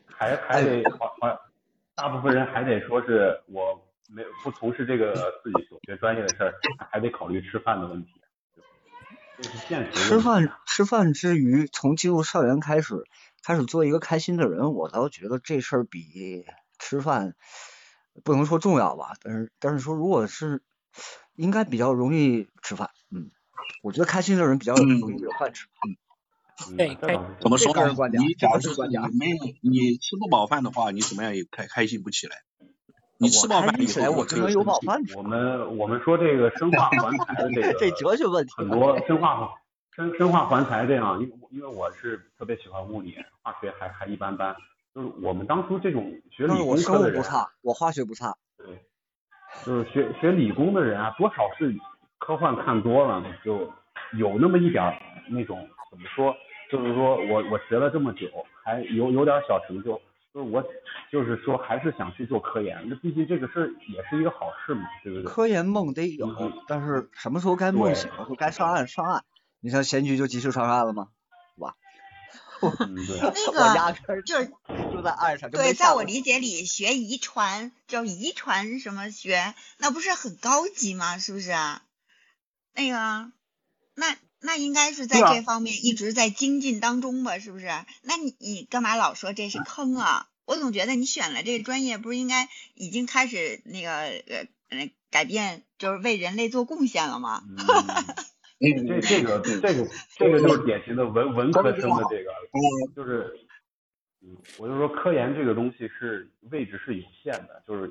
[0.05, 1.41] 还还得好好，
[1.95, 6.53] 大部分人还得说是我没有不从事这个自己所学专业的事儿，
[6.91, 8.11] 还得考虑吃饭的问题。
[9.91, 13.05] 吃饭吃饭之余，从进入校园开始，
[13.43, 16.45] 开始做一个开心的人，我倒觉得这事儿比
[16.77, 17.33] 吃饭，
[18.23, 20.61] 不能说重要吧，但是但是说如果是
[21.35, 23.31] 应该比较容易吃饭，嗯，
[23.83, 25.97] 我觉得开心的人比较容易有饭吃，嗯。
[26.77, 27.93] 对，开怎么说呢？
[28.17, 32.37] 你假如是你没有你吃不饱饭的话，你怎么样也开开心不起来。
[33.17, 35.17] 你吃饱饭以后，我可能有饱饭吃。
[35.17, 39.53] 我们我们说这个生化环 材的这个这哲学问题，很多生化
[39.91, 44.55] 生生化环材这样，因为因为我是特别喜欢物理，化学还还一般般。
[44.93, 48.37] 就是我们当初这种学理工科的人，我不差，我化学不差。
[48.57, 48.85] 对，
[49.63, 51.75] 就是学学理工的人啊，多少是
[52.17, 53.71] 科幻看多了，就
[54.17, 54.83] 有那么一点
[55.27, 56.35] 那种怎么说？
[56.71, 58.27] 就是说我我学了这么久，
[58.63, 60.01] 还有有点小成就，
[60.33, 60.63] 就是我
[61.11, 65.31] 就是说还是想去做科研，那毕竟这个事儿也是一个好事嘛，对不对？
[65.31, 66.27] 科研梦得有，
[66.67, 69.23] 但是什么时候该梦醒了，该上岸上岸。
[69.61, 71.07] 你像贤菊就及时上岸了吗？
[72.61, 73.31] 那个
[74.25, 74.51] 就是
[74.91, 75.49] 就在岸上。
[75.51, 81.17] 对，在我理解里，学遗传叫遗传什么学，那不是很高级吗？
[81.17, 81.51] 是不是？
[82.73, 83.31] 那个，
[83.95, 84.15] 那。
[84.41, 87.67] 那应该是在这方面一直在精进当中吧，是不是？
[88.03, 90.27] 那你你干嘛老说这是坑啊？
[90.45, 97.41] 我总觉得你选了这个专业，不是应该已经开始那个呃呃改变，就是为人类做贡献了吗？
[98.59, 99.87] 这这个这个
[100.17, 102.31] 这个就是典型的文文科生的这个，
[102.95, 103.37] 就是，
[104.21, 107.87] 嗯，我就说科研这个东西是位置是有限的，就是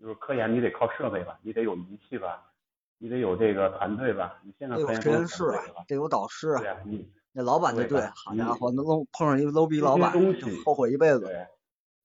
[0.00, 2.44] 就是科研你得靠设备吧，你得有仪器吧。
[3.00, 4.40] 你得有这个团队吧？
[4.42, 6.60] 你现在有实验室啊，得有导师啊。
[6.60, 10.10] 对你那老板就对，好家伙，能够碰上一个 low 逼老板，
[10.64, 11.20] 后悔一辈子。
[11.20, 11.46] 对，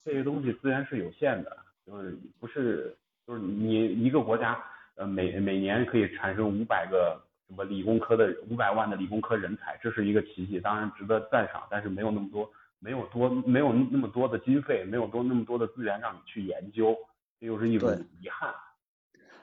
[0.06, 2.96] 这些东西资源是有限的，就是不是
[3.26, 16.96] 就是你一个国家呃每每年可以产生五百个什么理工科的五百万的理工科人才，这是一个奇迹，当然值得赞赏，但是没有那么多没有多没有那么多的经费，没有多那么多的资源让你去研究，
[17.40, 18.54] 这又是一种遗憾。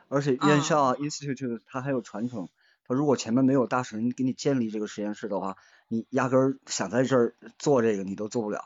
[0.08, 2.48] 而且院校 institute 它还有传承，
[2.84, 5.56] 它如果前面没有大神给你建立这个实验室的话，
[5.88, 8.60] 你压根儿想在这儿做这个你都做不了。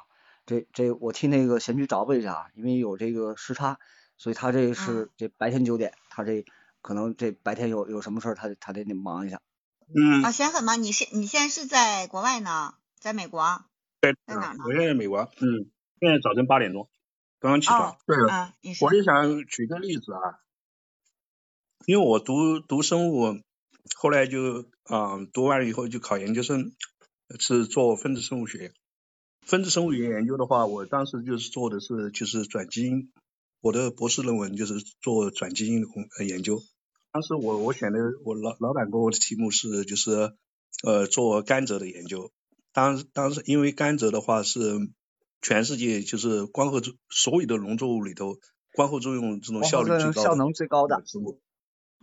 [0.47, 3.79] 这这我替那个贤菊找补一下，因为有这个时差，
[4.17, 6.45] 所以他这是这白天九点，他这
[6.85, 9.41] 可能这白天有有什么事儿，他他得得忙一下。
[9.89, 10.23] 嗯。
[10.23, 10.77] 啊，贤很吗？
[10.77, 13.65] 你是你现在是在国外呢，在美国？
[14.03, 14.65] 在在哪呢？
[14.67, 16.91] 我现在在美国，嗯，现在早晨八点钟，
[17.41, 17.97] 刚刚起床。
[18.07, 20.45] 对了，我就想举个例子啊。
[21.87, 23.41] 因为我读读生物，
[23.97, 26.75] 后来就啊读完了以后就考研究生，
[27.41, 28.75] 是做分子生物学。
[29.41, 33.11] 分子生物学研究的话，我当时就是做的是就是转基因，
[33.63, 36.63] 我的博士论文就是做转基因的工研究。
[37.15, 40.35] 当时我我选的我老老板给我的题目是就是
[40.83, 42.33] 呃做甘蔗的研究。
[42.73, 44.59] 当当时因为甘蔗的话是
[45.41, 48.39] 全世界就是光合作所有的农作物里头
[48.73, 51.41] 光合作用这种效率最高效能最高的植物。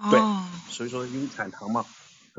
[0.09, 0.21] 对，
[0.69, 1.85] 所以说因为产糖嘛，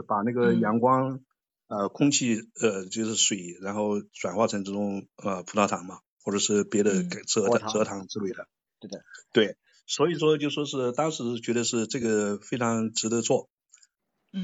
[0.06, 1.20] 把那个阳光
[1.68, 8.48] 呃空气呃就是水，然后转化成这种呃葡萄糖嘛，或者是别的蔗蔗糖之类的。
[8.80, 9.04] 对的。
[9.30, 9.56] 对，
[9.86, 13.48] 所以说就说是当时觉得是这个非常值得做，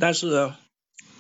[0.01, 0.53] 但是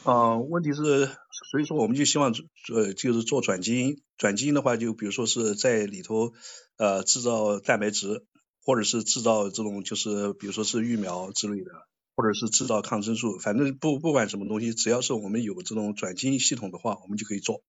[0.04, 1.06] 呃问题是，
[1.50, 2.34] 所以说我们就希望
[2.74, 6.32] 呃就是做转基因，转基因的话就比如说是在里头
[6.76, 8.24] 呃制造蛋白质。
[8.64, 11.70] 或者是制造这种就是比如说是疫苗之类的，
[12.14, 17.62] 或者是制造抗生素，反正不不管什么东西，只要是我们有这种转基因系统的话，我们就可以做。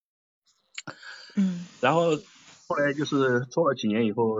[1.37, 1.65] 嗯。
[1.79, 2.17] 然后
[2.67, 4.35] 后来就是做了几年以后，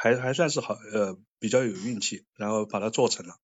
[0.00, 3.34] 还还算是好呃比较有运气，然后把它做成了。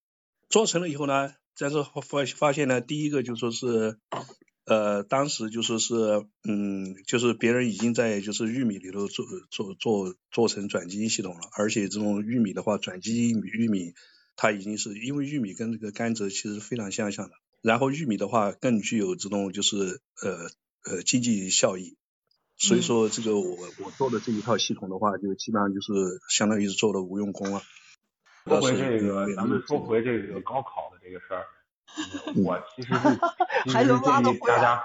[0.49, 3.99] 做成了以后呢，但是发发现呢，第一个就说是。
[4.69, 5.95] 呃，当时就说是，
[6.43, 13.95] 嗯，就是别人已经在就是玉米里头做做做做成转基因系统了，而且这种玉米的话，转基因玉米
[14.35, 20.51] 它已经是因为玉米跟这个甘蔗其实非常相像的，然后玉米的话更具有这种就是呃
[20.83, 21.97] 呃经济效益，
[22.59, 25.93] 所以说这个我我做的这一套系统的话，就基本上就是
[26.29, 27.61] 相当于是做的无用功了。
[28.47, 31.45] 说回这个，咱们说回这个高考的这个事儿。
[32.45, 34.83] 我其实是还能拉得回来，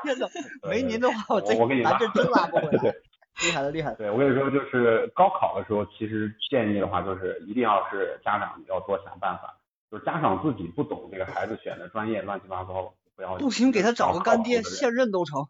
[0.69, 2.93] 没您的话，我我跟你拉， 真拉不回来。
[3.41, 3.95] 厉害了，厉害。
[3.95, 9.57] 对，我跟你说，就是高考的时候，其实建议的话，就是一定要是家长要多想办法，
[9.89, 13.35] 就是家长自己不懂这个孩子选的专业乱七八糟，不要。
[13.37, 15.47] 不行，给他找个干爹，现任都成，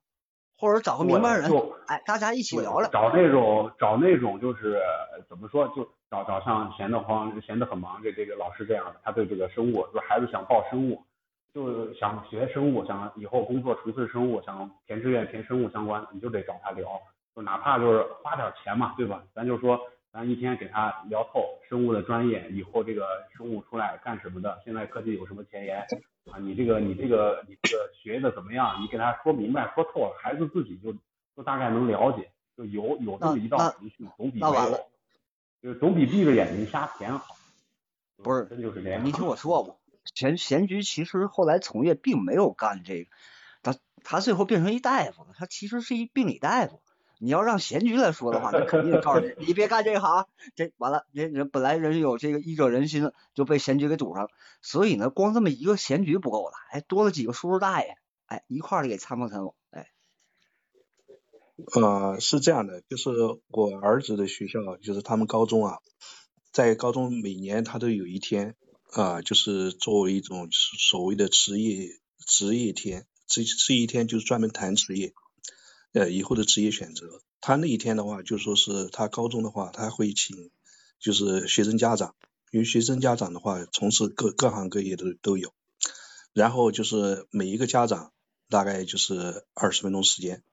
[0.62, 1.51] 或者找个明白人，
[1.88, 2.88] 哎，大家一起聊聊。
[2.91, 4.80] 找那种找那种就是
[5.28, 11.01] 怎么说，就找找像闲得慌、闲得很忙这这个老师这样的，他对这个生物，就孩子想报生物。
[11.53, 16.88] 就想学生物，想以后工作从事生物，想填志愿填生物相关，你就得找他聊，
[17.36, 19.22] 就哪怕就是花点钱嘛，对吧？
[19.34, 19.78] 咱就说
[20.12, 25.80] 咱一天给他聊透生物的专业，以后这个生物出来干什么的，现在科技有什么前沿
[26.30, 26.38] 啊？
[26.38, 28.82] 你这个你这个你这个学的怎么样？
[28.84, 30.93] 你给他说明白说透了，孩子自己就
[31.36, 34.89] 就大概能了解，就有有这么一道程序，总比没有，
[35.64, 37.38] 就总比闭着眼睛瞎填好。
[38.18, 39.05] 不是，真就是这样。
[39.05, 39.76] 你听我说吧，
[40.14, 43.09] 咸咸菊其实后来从业并没有干这个，
[43.64, 46.82] 他他最后变成一大夫了，他其实是一病理大夫。
[47.24, 54.30] 你要让咸菊来说的话，那肯定告诉你， 你别干这行，这完了，人人本来人有这个医者仁心，就被咸菊给堵上了。
[54.63, 57.95] 所以呢，光这么一个咸菊不够了，还多了几个叔叔大爷，
[58.26, 59.91] 哎，一块儿给参谋参谋，哎。
[61.76, 63.11] 呃，是这样的，就是
[63.49, 65.78] 我儿子的学校，就是他们高中啊，
[66.51, 68.55] 在高中每年他都有一天
[68.93, 75.13] 啊，就是作为一种所谓的职业职业天，这这一天就是专门谈职业。
[75.94, 80.50] 呃，以后的职业选择，他那一天的话，就说是他高中的话，他会请
[81.00, 82.16] 就是学生家长，
[82.52, 85.54] 因为学生家长的话，从事各各行各业都都有，
[86.34, 88.14] 然后就是每一个家长
[88.50, 90.44] 大概就是二十分钟时间，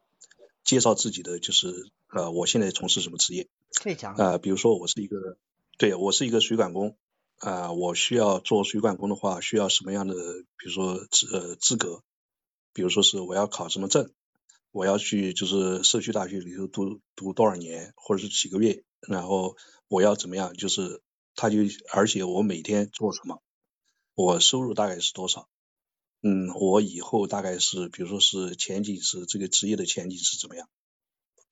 [0.65, 4.15] 介绍自己的就是呃，我现在从事什么职业，这讲。
[4.17, 5.37] 呃，比如说我是一个，
[5.77, 6.97] 对我是一个水管工，
[7.39, 10.15] 啊，我需要做水管工的话，需要什么样的，
[10.57, 12.03] 比如说资呃资格，
[12.73, 14.11] 比如说是我要考什么证。
[14.79, 19.57] 我要去就是社区大学里头读读多少年，或者是几个月，然后
[19.89, 20.55] 我要怎么样？
[20.55, 21.03] 就是
[21.35, 21.59] 他就
[21.93, 23.43] 而且我每天做什么，
[24.15, 25.49] 我收入大概是多少？
[26.23, 30.69] 嗯，我以后大概是比如说是前景是这个职业的前景是怎么样？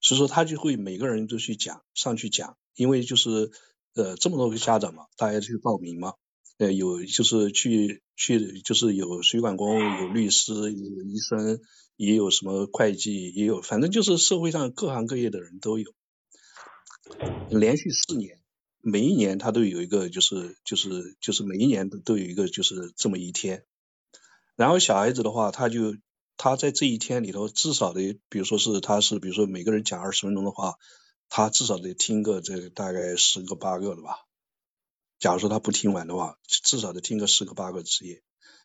[0.01, 3.51] 所以说他就会每个人都去讲上去讲，因为就是
[3.95, 6.15] 呃这么多个家长嘛，大家去报名嘛，
[6.59, 11.61] 呃有就是去去就是有水管工，有律师，有医生。
[11.99, 15.95] 也有什么会计，也有，反正就是社会上各行各业的人都有。
[17.49, 18.39] 连续四年，
[18.83, 23.65] 每一年他都有一个，就是就是就是每一年都都有一个，就是这么一天。
[24.57, 25.97] 然后小孩子的话，他就
[26.37, 30.75] 他在这一天里头，至少得，比如说是他是，比如说每个人讲二十分钟的话，
[31.31, 34.26] 他至少得听个这大概十个八个的吧。
[35.19, 38.23] 假如说他不听完的话，至少得听个十个八个职业。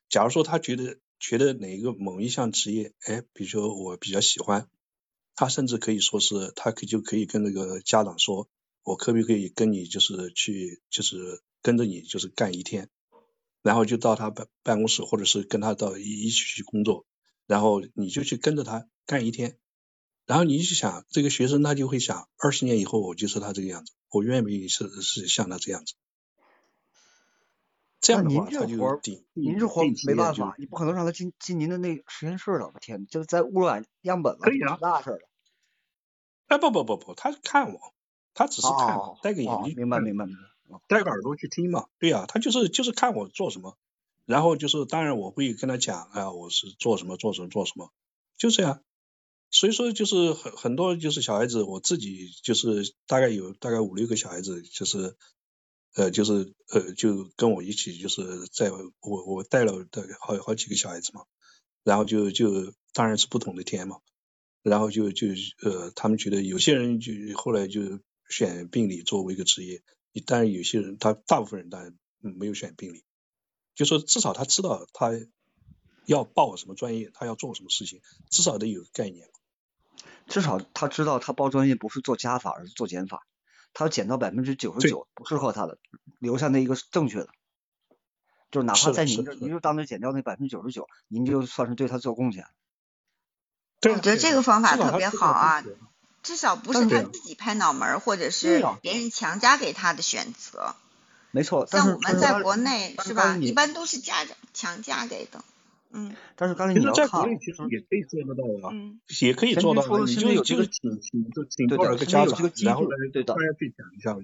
[0.09, 0.97] 假如说他觉得。
[1.23, 4.67] 觉得哪一个某一项职业，哎，比如说我比较喜欢，
[5.35, 8.49] 他甚至可以说是，他可就可以跟那个家长说，
[8.81, 12.89] 我可不可以跟你就是去，就是跟着你就是干一天，
[13.61, 17.05] 然后就到他办办公室，或者是跟他到一一起去工作，
[17.45, 19.59] 然后你就去跟着他干一天，
[20.25, 25.93] 然后你就想这个学生他就会想，二十年以后我就是他这个样子，我愿不愿意是是像他这样子。
[28.01, 35.29] 这样的话，他就顶，您这活没办法，你不可能让他进进您的那实验室了，我天，就在污染样本了，可以啊，大事了。
[36.47, 37.79] 哎，不不不不，他看我，
[38.33, 43.77] 他只是看我，戴个眼镜，明白明白明白，戴个耳朵去听嘛，对呀，他就是就是看我做什么，
[44.25, 47.91] 然后就是当然我会跟他讲啊，我是做什么做什么做什么，
[48.35, 48.81] 就这样。
[49.51, 55.15] 所以说就是很很多就是小孩子，我自己就是大概有大概五六个小孩子，就是。
[55.95, 61.25] 呃，就是呃，就跟我一起，就是在我我带了大概好好几个小孩子嘛，
[61.83, 63.97] 然后就就当然是不同的天嘛，
[64.63, 65.27] 然后就就
[65.63, 69.83] 呃，他们觉得有些人就后来就选病理作为一个职业，
[70.25, 73.03] 当然有些人他大部分人当然没有选病理，
[73.75, 75.11] 就说至少他知道他
[76.05, 79.27] 要报什么专业，他要做什么事情，至少得有个概念，
[80.27, 83.27] 至少他知道他报专业不是做加法，而是做减法。
[83.73, 85.77] 他要减到百分之九十九不适合他的，
[86.19, 87.29] 留下那一个正确的，
[88.51, 92.45] 就是哪怕在您这，您就当着减掉那百分之九十九，您就算是对他做贡献。
[93.83, 95.63] 我觉得这个方法特别好啊，
[96.21, 100.75] 至少不是他自己拍脑门或者是别人强加给他的选择。
[101.31, 105.43] 没错，像我们在国内是吧，一般都是家长强加给的。
[105.93, 108.71] 嗯，但是刚才你要看，在国内其实也可以做得到啊，
[109.21, 109.83] 也可以做到。
[110.05, 114.17] 你就有这个请请请多少个家长，然后对的，大家去讲一下。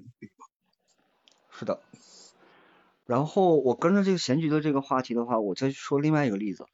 [1.51, 1.81] 是的。
[3.05, 6.65] 然后我跟着这个贤菊的这个话题的话，我再说另外一个例子。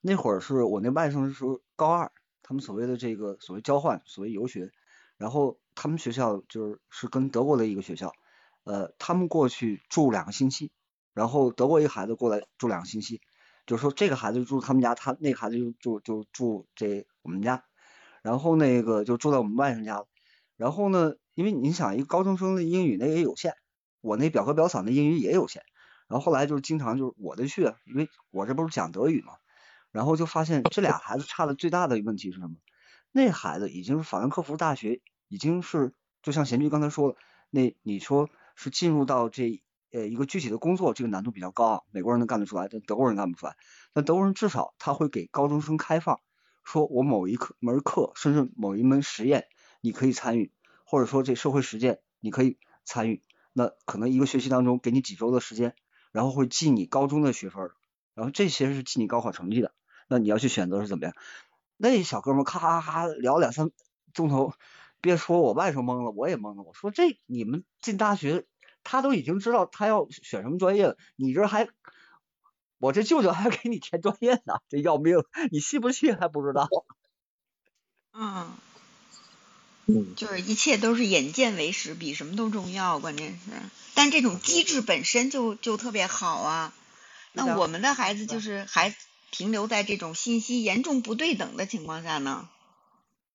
[0.00, 1.44] 那会儿是我那外甥是
[1.76, 2.10] 高二，
[2.42, 4.70] 他们所谓的这个所谓交换，所谓游学，
[5.18, 8.14] 然后他们学校就是是跟德国的一个学校，
[8.64, 10.70] 呃，他们过去住两个星期，
[11.12, 13.20] 然后德国一个孩子过来住两个星期。
[13.66, 17.64] 就说，这个孩子住他们家，他那个孩子就住就住这我们家，
[18.22, 20.04] 然后那个就住在我们外甥家。
[20.56, 23.54] 然后呢，因为你想，一个高中生的英语那也有限，
[24.00, 25.62] 我那表哥表嫂那英语也有限。
[26.08, 29.34] 然后后来就是经常就是我的去，因为我这不是讲德语嘛。
[29.92, 32.56] 然后就发现这俩孩子差的最大的问题是什么？
[33.12, 37.18] 那孩子已经是法兰克福大学，已经是就像贤菊刚才说的，
[37.50, 39.60] 那你说是进入到这
[39.92, 43.56] 呃一个具体的工作，这个难度比较高啊，美国人能干得出来，但德国人干不出来。
[43.94, 46.20] 那德国人至少他会给高中生开放，
[46.64, 49.46] 说我某一课门课，甚至某一门实验
[49.80, 50.52] 你可以参与，
[50.84, 53.22] 或者说这社会实践你可以参与。
[53.52, 55.74] 那可能一个学期当中给你几周的时间，
[56.12, 57.70] 然后会记你高中的学分，
[58.14, 59.72] 然后这些是记你高考成绩的。
[60.08, 61.14] 那你要去选择是怎么样？
[61.76, 63.70] 那小哥们咔咔咔聊两三
[64.12, 64.52] 钟头，
[65.00, 66.62] 别说我外甥懵了，我也懵了。
[66.62, 68.46] 我说这你们进大学，
[68.84, 71.68] 他都已经知道他要选什么专业了，你这还
[72.78, 75.16] 我这舅舅还给你填专业呢， 这要命！
[75.50, 76.68] 你信不信还不知道。
[78.12, 78.50] 嗯，
[79.86, 83.50] 嗯，就是一切都是眼见为实，比什么都重要，关键是，
[83.94, 86.72] 但这种机制本身就就特别好啊。
[87.32, 88.94] 那我们的孩子就是还
[89.30, 92.48] 停留在这种信息严重不对等的情况下呢？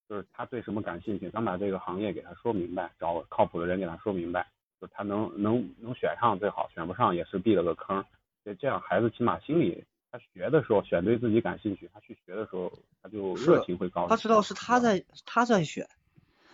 [0.09, 4.51] 就是他对什么感兴趣，咱把这个行业给他说明白，找靠谱的人给他说明白，
[4.85, 8.05] 就他能能能选上最好，选不上也是避了个坑。
[8.43, 12.71] 就这样，孩子起码心里他学的时候选对自己感兴趣，他去学的时候
[13.01, 14.07] 他就热情会高。
[14.07, 15.87] 他知道是他在他在选。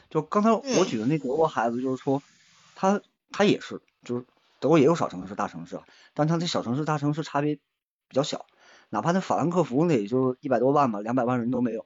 [0.09, 2.21] 就刚才我举的那德国孩子，就是说
[2.75, 3.01] 他
[3.31, 4.25] 他也是，就是
[4.59, 5.79] 德国也有小城市大城市，
[6.13, 8.45] 但他这小城市大城市差别比较小。
[8.89, 11.85] 哪怕那法兰克福那也就一百多万吧，两百万人都没有。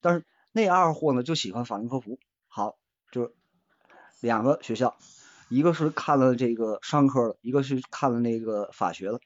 [0.00, 2.18] 但是那二货呢就喜欢法兰克福。
[2.48, 2.76] 好，
[3.12, 3.32] 就是
[4.20, 4.96] 两个学校，
[5.50, 9.20] 一个是看了这个商科的，一个是看了那个法学的，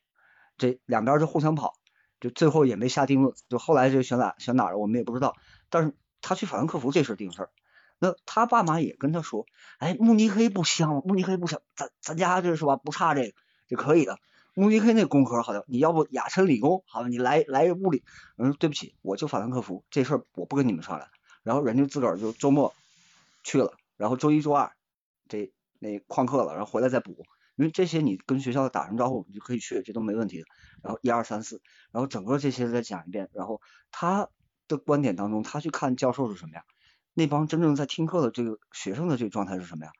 [0.56, 1.74] 这两边就互相跑，
[2.18, 3.34] 就最后也没下定论。
[3.48, 5.36] 就后来这选哪选哪儿我们也不知道。
[5.68, 7.50] 但是他去法兰克福这事定事儿。
[7.98, 9.46] 那他爸妈也跟他说，
[9.78, 11.02] 哎，慕尼黑不香吗？
[11.04, 12.76] 慕尼黑不香，咱咱家这是吧？
[12.76, 13.32] 不差这个，
[13.68, 14.18] 就可以的。
[14.54, 18.02] 慕尼黑那工科好像，你要不雅琛理工，好，你来来物理，
[18.36, 21.08] 嗯，对不起，我就法兰克福，这事儿我不跟你们商量。
[21.42, 22.74] 然后人家自个儿就周末
[23.42, 24.72] 去了，然后周一周二
[25.28, 25.52] 这
[25.84, 27.24] 那旷课了，然后回来再补，
[27.56, 30.46] 因为这些你跟学校打声招呼你就可以去，这都没问题的。
[30.82, 31.60] 然后一二三四，
[31.92, 33.60] 然后整个这些再讲一遍，然后
[33.90, 34.28] 他
[34.66, 36.64] 的观点当中，他去看教授是什么样，
[37.12, 39.92] 那帮真正在听课的这个学生的这个状态是什么样，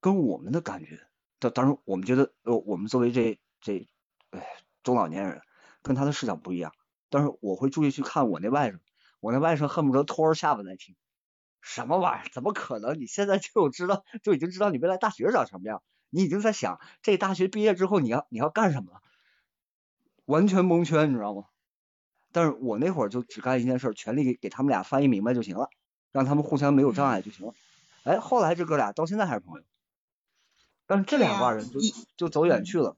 [0.00, 1.00] 跟我们的感觉，
[1.38, 3.38] 当当然我们觉得呃我们作为这。
[3.60, 3.88] 这，
[4.28, 4.46] 哎，
[4.82, 5.40] 中老年人
[5.80, 6.74] 跟他的视角不一样，
[7.08, 8.78] 但是我会注意去看我那外甥，
[9.20, 10.94] 我那外甥恨不得拖着下巴在听，
[11.64, 12.30] 什么玩意儿？
[12.30, 13.00] 怎么可能？
[13.00, 19.00] 你现在就知道，就已经知道你未来大学长什么样，你已经在想这大学毕业之后你要你要干什么了，
[20.26, 21.44] 完全蒙圈，你知道吗？
[22.32, 25.70] 但是我那会儿就只干一件事，全力给给他们俩翻译明白就行了，
[26.12, 27.54] 让他们互相没有障碍就行了。
[28.02, 29.64] 哎，后来这哥俩到现在还是朋友，
[30.86, 31.80] 但是这两挂人就
[32.16, 32.96] 就走远去了。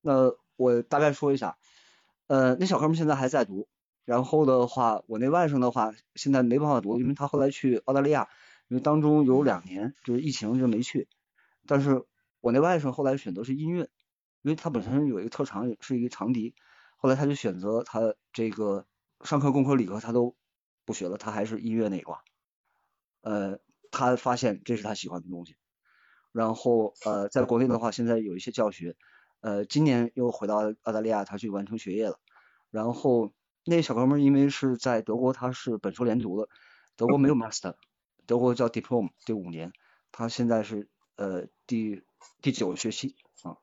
[0.00, 1.56] 那我大概说一下，
[2.26, 3.68] 呃，那小哥们现在还在读，
[4.08, 8.26] 然后的话，我那外甥的话现在没办法读，因为他后来去澳大利亚，
[8.68, 11.08] 因为当中有两年就是疫情就没去。
[11.66, 12.06] 但是
[12.40, 13.90] 我那外甥后来选择是音乐，
[14.40, 16.54] 因为他本身有一个特长是一个长笛，
[16.96, 18.86] 后来他就选择他这个
[19.24, 20.34] 上课工科理科他都
[20.86, 22.22] 不学了，他还是音乐那一挂。
[23.20, 23.58] 呃，
[23.90, 25.54] 他发现这是他喜欢的东西，
[26.32, 28.96] 然后呃，在国内的话现在有一些教学。
[29.40, 32.18] 呃，今年又回到澳大利亚，他去完成学业了。
[32.70, 33.34] 然后
[33.68, 36.48] 那小哥们因为是在德国，他是本硕连读的，
[36.96, 37.74] 德国没有 master，
[38.26, 39.72] 德国叫 diploma，这五年，
[40.10, 42.02] 他现在是呃第
[42.40, 43.56] 第九学期啊。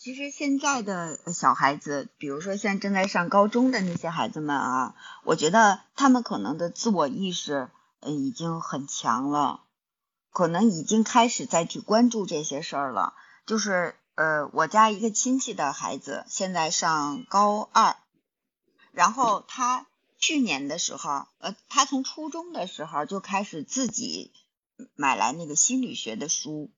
[0.00, 4.94] 其实现在的小孩子，比如说现在正在上高中的那些孩子们啊，
[5.24, 7.68] 我觉得他们可能的自我意识
[8.00, 9.64] 嗯已经很强了，
[10.32, 13.94] 可能已经开始再去关注这些事儿了，就是。
[14.16, 17.96] 呃，我家一个亲戚的孩子现在上高二，
[18.96, 19.86] 然后他
[20.18, 24.32] 去年的时候，呃，他从初中的时候就开始自己
[24.94, 26.70] 买来那个心理学的书，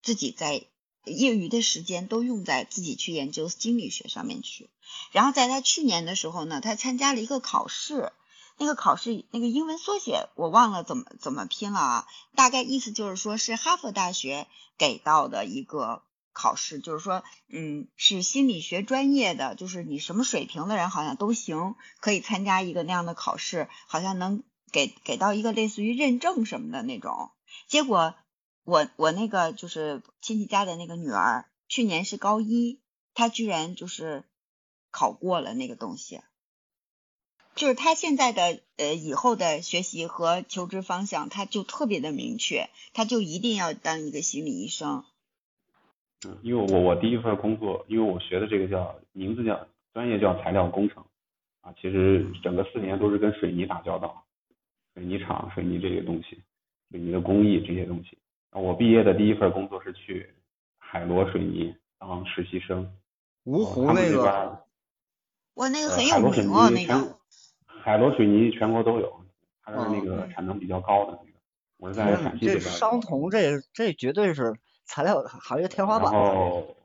[0.00, 0.66] 自己在
[1.04, 4.70] 业余的时间都用在自己去研究心理学上面去。
[5.10, 8.12] 然后在他去年的时候呢，他参加了一个考试，
[8.56, 12.06] 那个考试那个英文缩写我忘了怎么怎么拼了啊，
[12.36, 14.46] 大概意思就是说是哈佛大学
[14.78, 16.04] 给到的一个。
[16.40, 27.32] 考试就是说，嗯，是心理学专业的，就是你什么水平的人好像都行，可以参加一个那样的考试，好像能给给到一个类似于认证什么的那种。
[27.66, 28.14] 结果
[28.62, 32.78] 我我那个就是亲戚家的那个女儿，去年是高一，
[33.14, 34.22] 她居然就是
[34.92, 36.20] 考过了那个东西，
[37.56, 45.04] 就是她现在的呃以后的学习和求职方向，她就特别的明确，她就一定要当一个心理医生。
[46.26, 51.04] 嗯，因为我我第一份工作，因为我学的这个叫名字叫专业叫材料工程，
[51.60, 54.24] 啊，其实整个四年都是跟水泥打交道，
[54.94, 56.42] 水泥厂、水泥这些东西，
[56.90, 58.18] 水泥的工艺这些东西，
[58.52, 60.28] 我毕业的第一份工作是去
[60.78, 62.90] 海螺水泥当实习生。
[63.44, 64.64] 芜湖那个这边儿
[65.54, 67.18] 哇，那个很有名哦，那个。
[67.66, 69.24] 海螺水泥全国都有，
[69.62, 71.38] 它是那哦个产能比较高的那个。
[71.78, 74.52] 我是在陕西这边儿商做铜这这绝对是
[74.88, 76.34] 材料行业天花板然啊。
[76.34, 76.76] 后，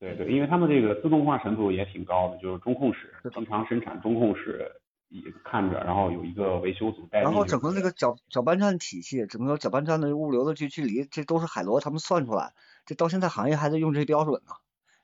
[0.00, 4.72] 对对，因为他们这个自动化程度也挺高的，就是中控室是的经常生产中控室
[5.10, 7.20] 也看着，然后有一个维修组带。
[7.20, 12.52] 然后整个那个搅搅拌站体系，整个搅拌站的物流的距距离，这都是海螺他们算出来，
[12.86, 14.52] 这到现在行业还在用这标准呢。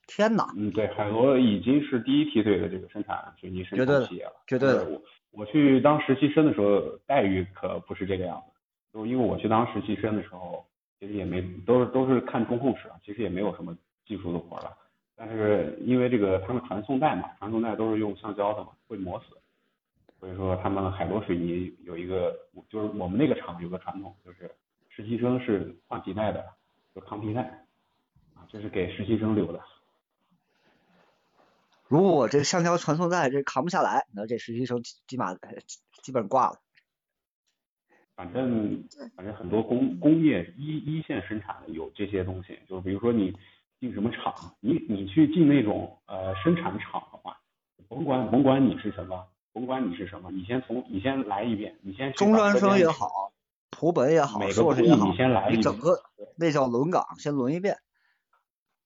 [0.07, 4.33] 天呐，嗯，对，海螺已经是第一梯队的这个生产水泥生产企业了。
[4.47, 8.53] 绝对的我去当实习生的时候，待遇可不是这个样子。
[8.93, 10.67] 就因为我去当实习生的时候，
[11.01, 13.77] 其实也没都是都是看中控室，其实也没有什么
[14.07, 14.77] 技术的活了。
[15.17, 19.37] 但是因为这个他们传送带嘛，传送带都是用橡胶的嘛，会磨死。
[20.21, 22.37] 所以说他们海螺水泥有一个，
[22.69, 24.55] 就是我们那个厂有个传统，就是
[24.91, 26.45] 实习生是换皮带的，
[26.95, 27.65] 就扛皮带，
[28.51, 29.61] 这是给实习生留的。
[31.89, 35.35] 如果我这橡胶传送带这扛不下来，那这实习生基基码
[36.03, 36.61] 基本挂了。
[38.21, 38.85] 反正
[39.17, 43.35] 反正很多工工业一一线生产的有这些东西，就是比如说你
[43.81, 47.39] 进什么厂，你你去进那种呃生产厂的话，
[47.89, 53.33] 甭管甭管你是什么，甭管你是什么，你先从你先来一遍，你先中专生也好，
[53.71, 56.03] 普本也好，每个硕士也好工艺你，先来一遍，你整个
[56.37, 57.79] 那叫轮岗，先轮一遍，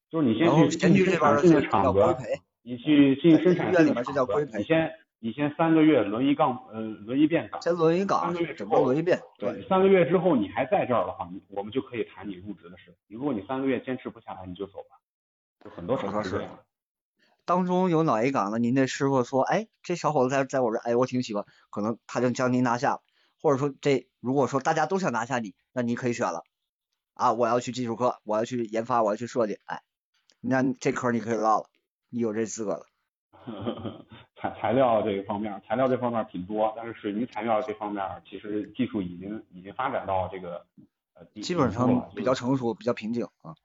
[0.09, 2.25] 就是你先去进前去这边生产这个厂子，
[2.61, 9.19] 你去进生产医院里面这叫规培你先你先三个月轮一杠呃轮一遍岗，先轮一岗三岗个月，之整个后轮一遍。
[9.39, 12.95] 对，三个月之后你还在这儿的话，你我们就可以谈你入职的事。
[13.07, 14.99] 如果你三个月坚持不下来，你就走吧。
[15.63, 16.59] 就很多时候是这样。
[17.43, 23.01] 当中有哪一岗的，您的师傅说，哎，这小伙子在在我这儿，哎，我挺喜欢，可能他就将您拿下了，
[23.41, 26.43] 或者说这如果说大家都想拿下你，那你可以选了，
[27.13, 29.81] 啊，我要去技术科，我要去研发，我要去设计，哎，
[30.41, 31.69] 那这科你可以落了，
[32.09, 32.85] 你有这资格了。
[34.53, 40.65] 材材料这一方面，材料这方面挺多，但是水泥材料这方面，其实技术已经已经发展到这个
[41.13, 43.55] 呃基本上比较成熟，比较瓶颈啊。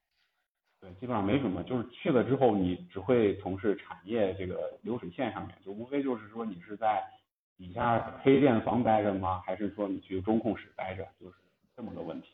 [0.80, 7.04] 对，基本上没什么，就是去了之后，你只会从事产业这个流水线上面，就无非就是说你是在
[7.58, 9.42] 底下黑店房待着吗？
[9.44, 11.06] 还是说你去中控室待着？
[11.20, 11.36] 就是
[11.76, 12.28] 这么个问题。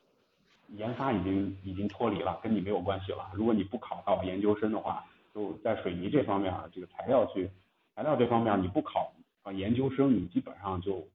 [0.76, 3.30] 研发已经已经脱离了，跟你没有关系了。
[3.34, 7.50] 如果你不考到研究生的话，就在水泥这方面，这个材料去
[7.96, 11.08] 材料这方面你不考啊研究生，你基本上就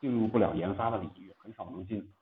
[0.00, 2.12] 进入不了研发的领域，很少能进。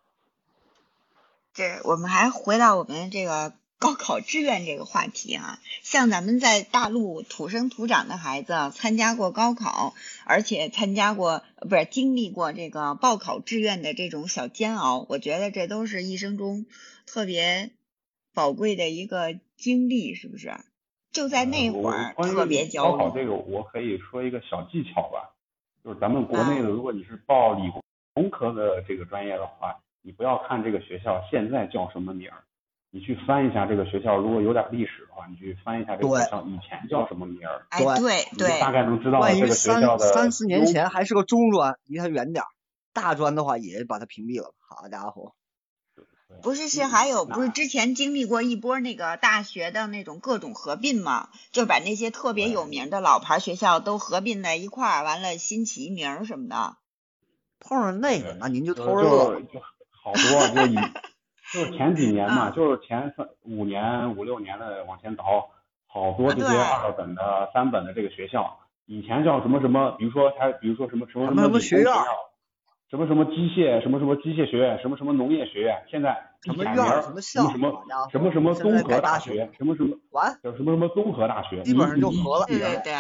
[1.55, 9.95] 这我们还回到我们这个 高考志愿这个话题啊，像咱们在大陆土生土长的孩子，参加过高考，
[10.27, 16.67] 而且参加过不是经历过这个报考志愿的这种小煎熬，我觉得这都是一生中
[17.07, 17.71] 特别
[18.35, 20.55] 宝贵的一个经历，是不是？
[21.17, 22.91] 就在那呃会儿特别焦虑。
[22.93, 25.33] 高考这个，我可以说一个小技巧吧，
[25.83, 27.73] 就是咱们国内啊的，如果你是报理
[28.13, 32.45] 工科的这个专业的话，你不要看这个学校现在叫什么名儿，
[32.91, 42.49] 你去翻一下这个学校，如果有点历史的话，你去翻一下这个学校以前叫什么名儿，哎，对对大概能知道这个学校的三四年前还是个中专，离它远点儿，
[42.93, 44.53] 大专的话也把它屏蔽了。
[44.69, 45.33] 好家伙，
[46.43, 56.77] 不是，是还有不是之前经历过一波那个大学的那种各种合并嘛，就把那些特别有名的老牌学校都合并在一块儿，完了新起一名儿什么的。
[57.59, 59.61] 碰上那个，对那您就就偷着乐就。
[59.91, 60.77] 好多，就以
[61.53, 65.51] 就是前几年嘛，嗯就是前三五年五六年的往前倒，
[65.89, 71.93] 好多这些二本的、三本的这个学校，以前叫什么什么，比如说还比如说什么什么什么学学院
[72.89, 82.95] 什么什么机械，什么什么机械学院，什么什么农业学院，现在什么院儿什么校什么什么什么综合大学学，什么什么完，叫什么什么综合大学，基本上就合了对对对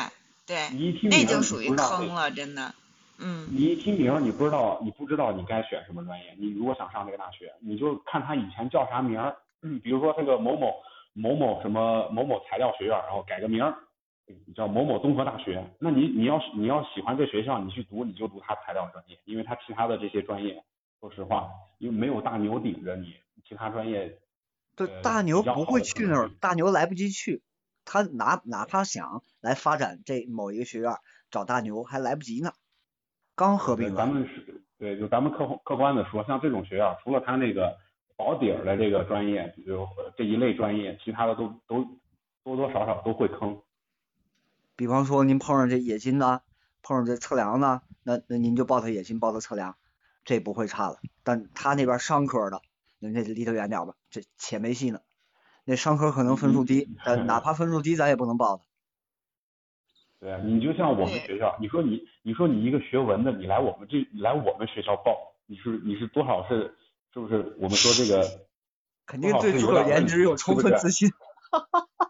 [0.46, 2.74] 对，你一听名儿你那就属于不知道坑了，真的。
[3.18, 6.36] 嗯，你一听名儿，你不知道，你不知道你该选什么专业。
[6.38, 10.74] 你如果想上这个大学，你就看他以前叫啥名儿，嗯，比如说这个某某
[11.14, 13.74] 某某什么某某材料学院，然后改个名儿，
[14.54, 15.64] 叫某某综合大学。
[15.78, 20.62] 那你你要你要喜欢这学校，你去读你就读它材料专业，因为它其他的这些专业，
[21.00, 21.48] 说实话，
[21.78, 23.14] 因为没有大牛顶着你，
[23.48, 24.18] 其他专业
[24.74, 27.42] 对呃大牛不会去那儿大牛来不及去，
[27.84, 30.96] 他哪哪怕想来发展这某一个学院，
[31.30, 32.52] 找大牛还来不及呢，
[33.34, 37.78] 刚合并咱们是对，就咱们客客观的说，像这种学校，除了他那个
[38.16, 41.84] 保底儿的这个专业，就这一类专业，其他的都都
[42.44, 43.62] 多多少少都会坑。
[44.74, 46.42] 比方说您碰上这冶金的，
[46.82, 49.76] 碰上这测量的，那那您就报他冶金，报他测量，
[50.24, 50.98] 这不会差了。
[51.22, 52.60] 但他那边商科的，
[52.98, 55.00] 那那离他远点儿吧，这且没戏呢。
[55.64, 58.62] 那商科可能分数低，但哪怕分数低，咱也不能报他。
[60.20, 66.74] 对啊，你就像我们学校，你说你你说你一个学文的，你来我们这你来我们学校报，你是你是多少是
[67.12, 67.56] 是不是？
[67.58, 68.46] 我们说这个
[69.06, 71.10] 肯定对自个儿颜值有充分自信。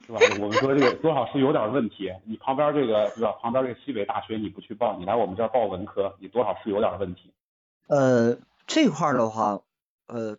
[0.06, 0.20] 是吧？
[0.40, 2.10] 我们说这个多少是有点问题。
[2.24, 3.32] 你旁边这个是吧？
[3.40, 7.32] 旁边这个西北大学你不去报，你来我们这儿报文科，你多少是有点问题。
[7.88, 9.60] 呃，这块的话，
[10.06, 10.38] 呃，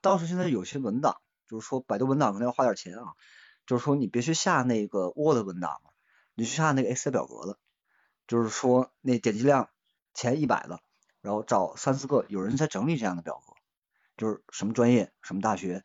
[0.00, 1.16] 倒是现在有些文档，
[1.48, 3.12] 就是说百度文档可能要花点钱啊。
[3.66, 5.92] 就是说你别去下那个 Word 文档了，
[6.34, 7.58] 你去下那个 Excel 表格的。
[8.26, 9.70] 就是说那点击量
[10.14, 10.80] 前一百的，
[11.22, 13.54] 然后找三四个有人在整理这样的表格，
[14.16, 15.82] 就是什么专业、什么大学，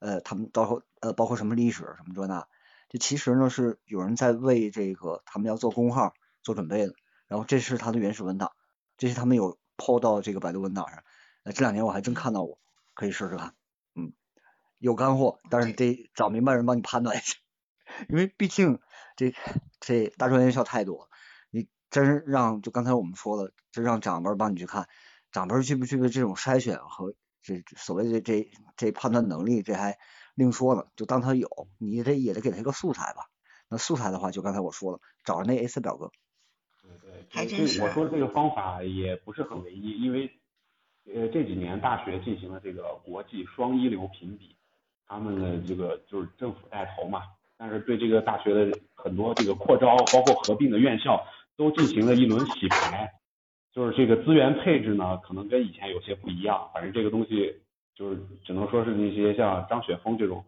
[0.00, 2.46] 呃，他们到时候呃包括什么历史什么这那。
[2.88, 6.94] 这其实呢是有人在为这个他们要做公号做准备的，
[7.26, 8.52] 然后这是他的原始文档，
[8.96, 11.02] 这是他们有抛到这个百度文档上，
[11.42, 12.58] 呃这两年我还真看到过，
[12.94, 13.54] 可以试试看，
[13.94, 14.12] 嗯，
[14.78, 17.36] 有干货，但是得找明白人帮你判断一下，
[18.08, 18.80] 因为毕竟
[19.16, 19.34] 这
[19.80, 21.10] 这大专院校太多，
[21.50, 24.88] 你真让就刚才我们说了，真让长辈帮你去看，
[25.30, 29.98] 长辈具不具备这种筛选和这所谓的这这判断能力，这还。
[30.36, 33.30] 另说了，就当他有，你得也得给他一个素材吧。
[33.68, 36.10] 那素材的话，就刚才我说了，找着那 A 四表格。
[36.82, 37.80] 对对，还真是。
[37.80, 40.40] 我说这个方法也不是很唯一，因为
[41.12, 44.54] 呃这几年大学进行了这个国际双一流评比，
[45.06, 47.22] 他们的这个就是政府带头嘛，
[47.58, 51.26] 但是对这个大学的很多这个扩招，包括合并的院校，
[51.56, 53.10] 都进行了一轮洗牌，
[53.72, 57.60] 就是这个资源配置呢，可能跟以前有些不一样，反正这个东西。
[57.96, 60.44] 就是只能说是那些像张雪峰这种，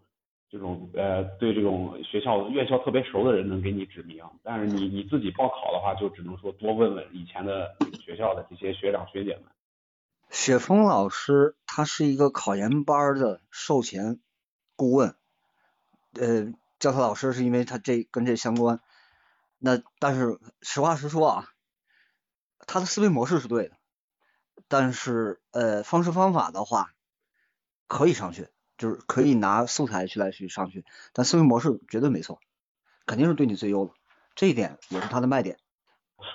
[0.51, 7.73] 这种呃对这种学校院校特别熟的人能给你指明，但是你你自己报考的话，就只能说多问问以前的
[8.05, 9.45] 学校的这些学长学姐们。
[10.31, 14.21] 雪峰老师他是一个考研班的售前
[14.77, 15.15] 顾问，
[16.13, 18.81] 呃叫他老师是因为他这跟这相关。
[19.59, 21.49] 那但是实话实说啊，
[22.67, 23.77] 他的思维模式是对的，
[24.69, 26.93] 但是呃方式方法的话。
[27.89, 32.41] 可以上去，就是可以拿素材去来去上去，但思维模式绝对没错，
[33.07, 33.93] 肯定是对你最优的，
[34.35, 35.61] 这一点也是他的卖点。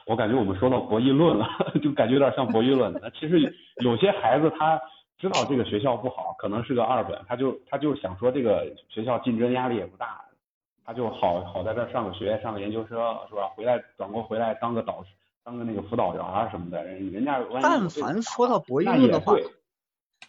[0.05, 1.47] 我感觉我们说到博弈论了，
[1.81, 2.93] 就感觉有点像博弈论。
[3.19, 4.79] 其实有些孩子他
[5.17, 10.21] 知道这个学校不好，可能是个二本，他就他就想说这个学校竞争压力也不大，
[10.85, 12.97] 他就好好在这上个学，上个研究生
[13.29, 13.49] 是吧？
[13.55, 15.09] 回来转过回来当个导师，
[15.43, 19.35] 当个那个辅导员啊什么的，人人家但凡说到博弈论的话。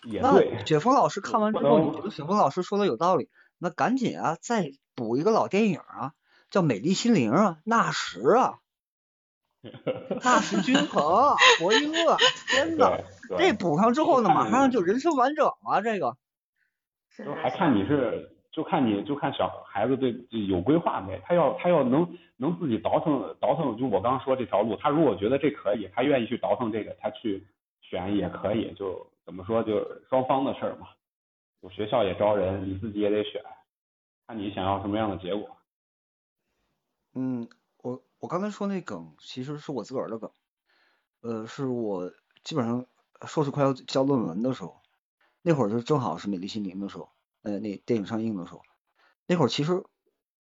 [0.04, 3.28] 也那雪峰老师看完之后，你觉得雪峰老师说的有道理？
[3.58, 6.12] 那赶紧啊，再补一个老电影啊，
[6.50, 8.58] 叫《美丽心灵》啊，纳什啊，
[10.24, 11.02] 纳什均衡，
[11.58, 12.16] 博弈论，
[12.48, 12.98] 天呐，
[13.38, 15.82] 这补上之后呢，马上就人生完整了。
[15.82, 16.16] 这个，
[17.16, 20.14] 就还看你是，就看你就看小孩子对
[20.48, 21.20] 有规划没？
[21.24, 27.46] 他要他要能能自己倒腾倒腾，就我刚刚说这条路，他如果觉得这可以，他愿意去倒腾这个，他去
[27.80, 29.06] 选也可以，就。
[29.24, 29.78] 怎么说，就
[30.10, 30.88] 双方的事儿嘛。
[31.62, 33.40] 就学校也招人，你自己也得选，
[34.26, 35.48] 看你想要什么样的结果。
[37.14, 37.48] 嗯，
[38.22, 40.30] 我刚才说那梗其实是我自个儿的梗，
[41.22, 42.12] 呃，是我
[42.44, 42.86] 基本上
[43.26, 44.80] 硕士快要交论文的时候，
[45.42, 47.10] 那会儿就正好是《美丽心灵》的时候，
[47.42, 48.62] 呃，那电影上映的时候，
[49.26, 49.82] 那会儿其实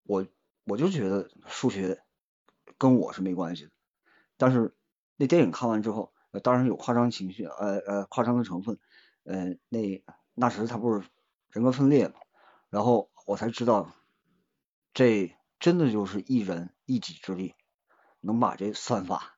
[0.02, 0.26] 我
[0.64, 2.02] 我就觉得数学
[2.76, 3.70] 跟我是没关系的，
[4.36, 4.74] 但是
[5.14, 6.12] 那电影看完之后。
[6.32, 8.78] 呃，当然有夸张情绪，呃呃，夸张的成分，
[9.24, 11.08] 呃，那那时他不是
[11.48, 12.14] 人格分裂嘛，
[12.68, 13.92] 然后我才知道，
[14.94, 17.56] 这真的就是一人一己之力
[18.20, 19.36] 能把这算法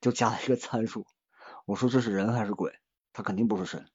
[0.00, 1.06] 就加了一个参数，
[1.66, 2.72] 我说这是人还是鬼？
[3.12, 3.86] 他肯定不是神，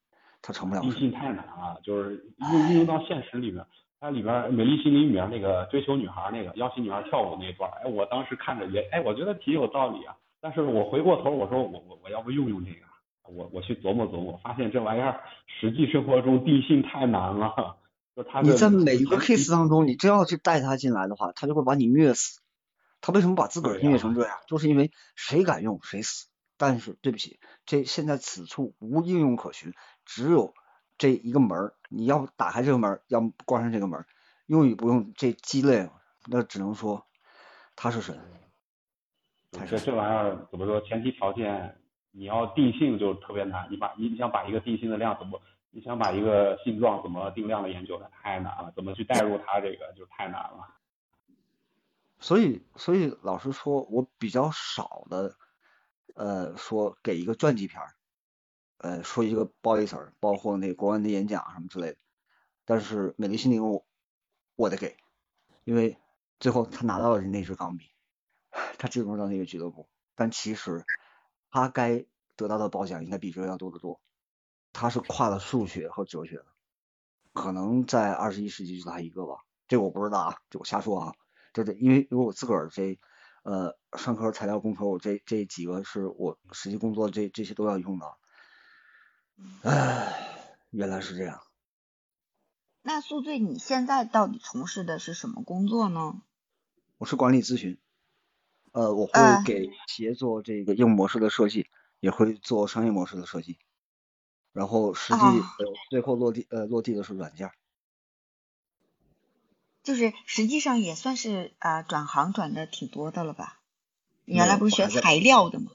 [0.42, 0.82] 他成不了。
[0.82, 3.66] 地性太难了，就是运运用到现实里面，
[4.00, 10.16] 它里边《美丽心灵》里面那个追求女孩那个邀请女孩跳舞那一段，哎，我当时看着也，哎，我觉得挺有道理啊。
[10.42, 12.86] 但是我回过头，我说我我我要不用用这个，
[13.32, 15.22] 我我去琢磨琢磨，发现这玩意儿
[15.62, 17.78] 实际生活中定性太难了。
[18.14, 22.42] 就他你在每一个 case 当中，你真要去带他进来的话，他就会把你虐死。
[23.04, 24.40] 他为什么把自个儿虐成这样？
[24.48, 26.28] 就是因为谁敢用谁死。
[26.56, 29.74] 但是对不起，这现在此处无应用可循，
[30.06, 30.54] 只有
[30.98, 34.06] 这一个门儿，你要打开这个门，要关上这个门，
[34.46, 35.90] 用与不用这鸡肋，
[36.28, 37.06] 那只能说
[37.76, 38.18] 他是神。
[39.68, 40.80] 这这玩意儿怎么说？
[40.82, 41.78] 前提条件
[42.12, 43.68] 你要定性就特别难。
[43.70, 45.42] 你把你想把一个定性的量怎么？
[45.72, 48.00] 你想把一个性状怎么定量的研究？
[48.00, 48.72] 它太难了。
[48.76, 50.70] 怎么去代入它这个就太难了。
[52.24, 55.36] 所以所以老实说，我比较少的
[56.16, 57.96] 呃说给一个传记片儿，
[58.78, 61.98] 呃说一个褒义词，包括那国文的演讲什么之类的。
[62.64, 63.86] 但是美丽心灵我
[64.56, 64.96] 我得给，
[65.66, 65.98] 因为
[66.40, 67.92] 最后他拿到了那支钢笔，
[68.80, 70.86] 他进入到那个俱乐部，但其实
[71.52, 72.06] 他该
[72.38, 74.00] 得到的褒奖应该比这个要多得多。
[74.72, 76.46] 他是跨了数学和哲学的，
[77.34, 81.14] 可能在二十一世纪就他一个吧，这我不知道啊，这我瞎说啊。
[81.54, 83.00] 这这因为如果我自个儿这
[83.44, 88.06] 呃商科、材料工科，我这这几个是我实际工作这这些都要用的。
[89.64, 91.40] 唉，原来是这样。
[92.82, 96.22] 那宿醉，你现在到底从事的是什么工作呢？
[96.98, 97.78] 我是管理咨询，
[98.72, 101.68] 呃，我会呃给企业做这个业务模式的设计，
[102.00, 103.58] 也会做商业模式的设计，
[104.54, 107.54] 然后实际哦呃最后落地呃落地的是软件儿。
[109.84, 113.60] 就是实际上也算是啊、转行转的挺多的了吧？
[114.26, 115.72] 你原来不是学材料的吗？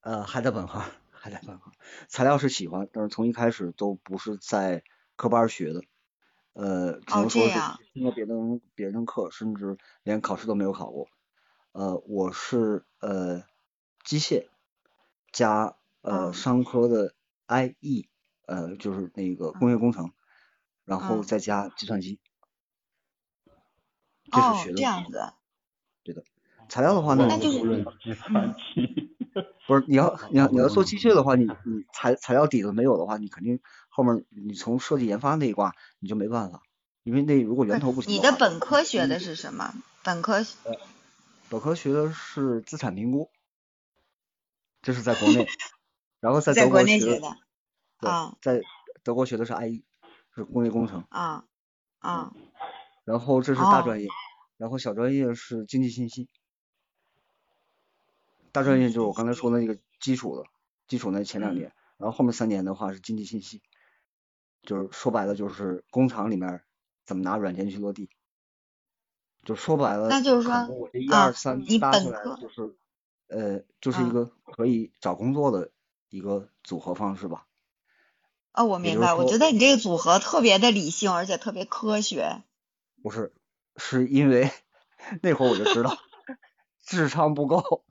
[0.00, 1.72] 呃，还在本行，还在本行。
[2.08, 4.82] 材料是喜欢，但是从一开始都不是在
[5.16, 5.82] 科班学的，
[6.54, 7.60] 呃，只哦能说是
[7.92, 11.08] 听过别人别人课，甚至连考试都没有考过。
[11.72, 13.42] 呃，我是呃
[14.04, 14.48] 机械
[15.30, 17.14] 加呃哦商科的
[17.46, 18.08] IE，
[18.46, 20.12] 呃就是那个工业工程，
[20.84, 22.18] 然后嗯再加计算机，
[24.30, 24.76] 这是哦学，的。
[24.76, 25.32] 这样子，
[26.04, 26.24] 对的。
[26.68, 27.58] 材料的话呢，那就是
[29.66, 36.62] 不是你要你要你要做机械的话，你你材材料底子没有的话，你肯定后面你从设计研发那一挂你就没办法，
[37.02, 39.74] 因为那如果源头不行你的本科学的是什么？
[40.04, 40.44] 本科
[41.48, 43.30] 本科学的是资产评估，
[44.82, 45.46] 这是在国内，
[46.20, 47.36] 然后在德国学内学的
[48.00, 48.62] 对啊，在
[49.02, 49.82] 德国学的是 IE，
[50.34, 51.44] 是工业工程，啊
[51.98, 52.32] 啊
[53.10, 53.82] 然后这是大哦。
[53.82, 54.06] 专业，
[54.56, 56.28] 然后小专业是经济信息，
[58.52, 60.44] 大专业就是我刚才说的那个基础的，
[60.86, 61.56] 基础那前两嗯。
[61.56, 63.62] 年，然后后面三年的话是经济信息，
[64.62, 66.62] 就是说白了就是工厂里面
[67.04, 68.08] 怎么拿软件去落地，
[69.44, 72.76] 就说白了，那就是说我这一啊二三你搭出来本科就是，
[73.26, 74.06] 呃，就是一。
[74.06, 75.70] 啊个可以找工作的
[76.10, 77.46] 一个组合方式吧。
[78.52, 78.78] 哦，我。
[78.78, 82.42] 明白，我觉得你这个组合特别的理性，而且特别科学。
[83.02, 83.32] 不是，
[83.76, 84.50] 是因为
[85.22, 85.96] 那会儿我就知道
[86.84, 87.84] 智商不够，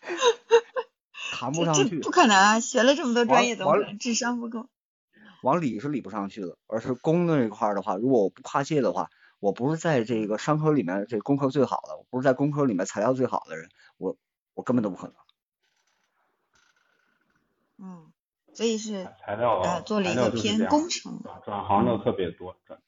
[1.32, 2.60] 谈不上去，这不可能啊！
[2.60, 4.68] 学了这么多专业，怎么可能智商不够？
[5.42, 14.16] 往理是理不上去的，而是工那一块儿的话，如果我不跨界的话，我不是在这个商科里面这工科最好的，我不是在工科里面材料最好的人，我
[14.54, 15.16] 我根本都不可能。
[17.78, 18.12] 嗯，
[18.54, 21.20] 所以是材料呃做了一个偏工程。
[21.24, 22.82] 转转行的特别多，转我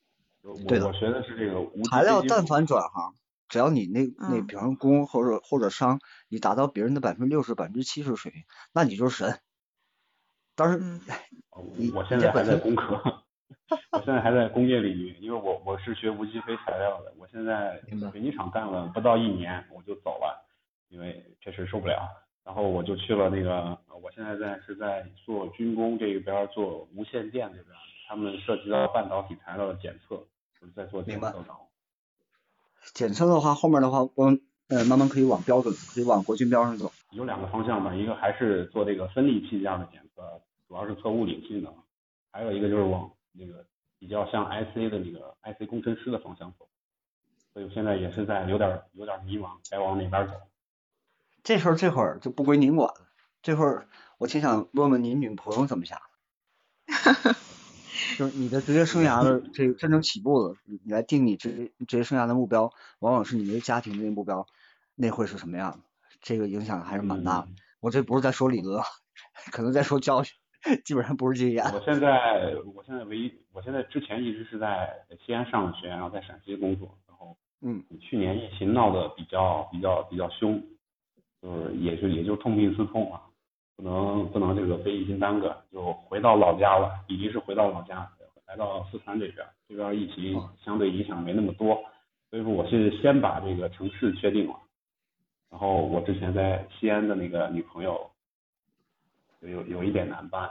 [0.68, 3.14] 对的我学的是这个无材料但凡转行，
[3.48, 8.42] 只要你那那嗯比方工或者或者商，你达到别人的百分之六十、百分之七十水平，
[8.72, 9.38] 那你就是神。
[10.54, 11.00] 当然，嗯
[11.76, 12.94] 你我现在还在工科，
[13.92, 20.46] 我现在还在工业领域，因为我我是学无机非材料的，我现在明白水泥厂干了不到一年我就走了，
[20.88, 22.08] 因为确实受不了。
[22.44, 27.74] 然后我就去了那个，我现在在是在做军工这一边做无线电这边，
[28.06, 30.22] 他们涉及到半导体材料的检测，
[30.64, 31.60] 我在做检测岗。
[32.94, 34.38] 检测的话，后面的话，我
[34.68, 36.90] 呃慢慢可以往标准，可以往国军标上走。
[37.10, 40.22] 有两个方向吧，一个还是做这个分立器件的检测，
[40.66, 41.70] 主要是测物理性能；
[42.32, 43.66] 还有一个就是往那个
[43.98, 46.68] 比较像 IC 的那个 IC 工程师的方向走。
[47.52, 50.34] 所以我现在也是在有点有点迷茫，该往哪边走。
[51.42, 53.06] 这事儿这会儿就不归您管了，
[53.42, 53.86] 这会儿
[54.18, 55.98] 我挺想问问您女朋友怎么想
[56.86, 57.34] 的，
[58.18, 64.46] 就是你的职业生涯的这个真正起步了，你你来定你职职业生涯的目标，往往是你的家庭的目标，
[64.94, 65.78] 那会是什么样的？
[66.20, 67.46] 这个影响还是蛮大的。
[67.48, 68.84] 嗯我这不是在说理论啊，
[69.52, 70.34] 可能在说教训，
[70.86, 71.62] 基本上不是经验。
[71.66, 74.88] 我现在我现在唯一，我现在之前一直是在
[75.26, 80.58] 西安上的学，然后在陕西工作，然后嗯，去年疫情闹得比较比较比较凶，
[81.42, 83.20] 就是也就也就痛定思痛嘛，
[83.76, 88.08] 不能不能这个被疫情耽搁，就回到老家了，已经是回到老家，
[88.46, 91.82] 来到四川这边，这边疫情相对影响没那么多，
[92.30, 94.54] 所以说我是先把这个城市确定了，
[95.50, 98.10] 然后我之前在西安的那个女朋友
[99.40, 100.50] 有有有一点难办。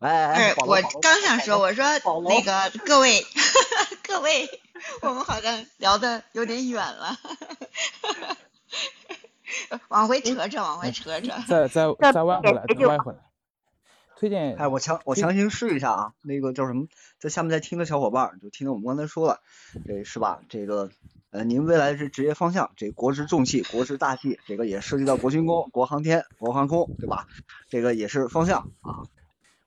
[0.00, 1.84] 哎哎哎我刚想说，我说
[2.28, 3.20] 那个各位
[4.06, 4.46] 各位，
[5.00, 7.16] 我们好像聊的有点远了，
[9.88, 11.32] 往回扯扯，往回扯扯。
[11.48, 13.18] 再再再再弯回来，再弯回来。
[14.18, 16.86] 推荐哎，我强我强行试一下啊，那个叫什么，
[17.18, 19.40] 在下面在听的小伙伴儿就听到我们刚才说了，
[19.84, 20.40] 这是吧？
[20.48, 20.88] 这个
[21.30, 27.26] 呃，您未来是职业方向，这国之重器、国之大器，这个也涉及到国军工、国航天、国航空，对吧？
[27.68, 29.04] 这个也是方向啊。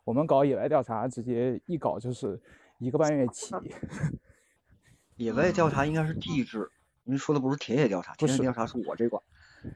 [0.04, 2.42] 我们搞野外调查，直接一搞就是
[2.80, 3.54] 一个半月起。
[5.16, 6.72] 野外调查应该是地质，
[7.04, 9.22] 您说的不是田野调查，田野调查是我这块儿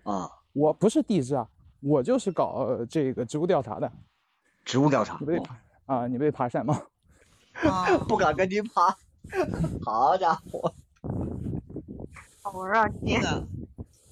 [0.04, 1.48] 啊，我不是地质啊，
[1.82, 3.92] 我就是搞呃这个植物调查的。
[4.66, 6.08] 植物调查你不得爬啊？
[6.08, 6.82] 你不得爬山吗？
[7.64, 8.98] 啊， 不敢跟您爬。
[9.86, 10.74] 好家伙，
[12.42, 12.90] 好玩啊！
[13.02, 13.48] 那个，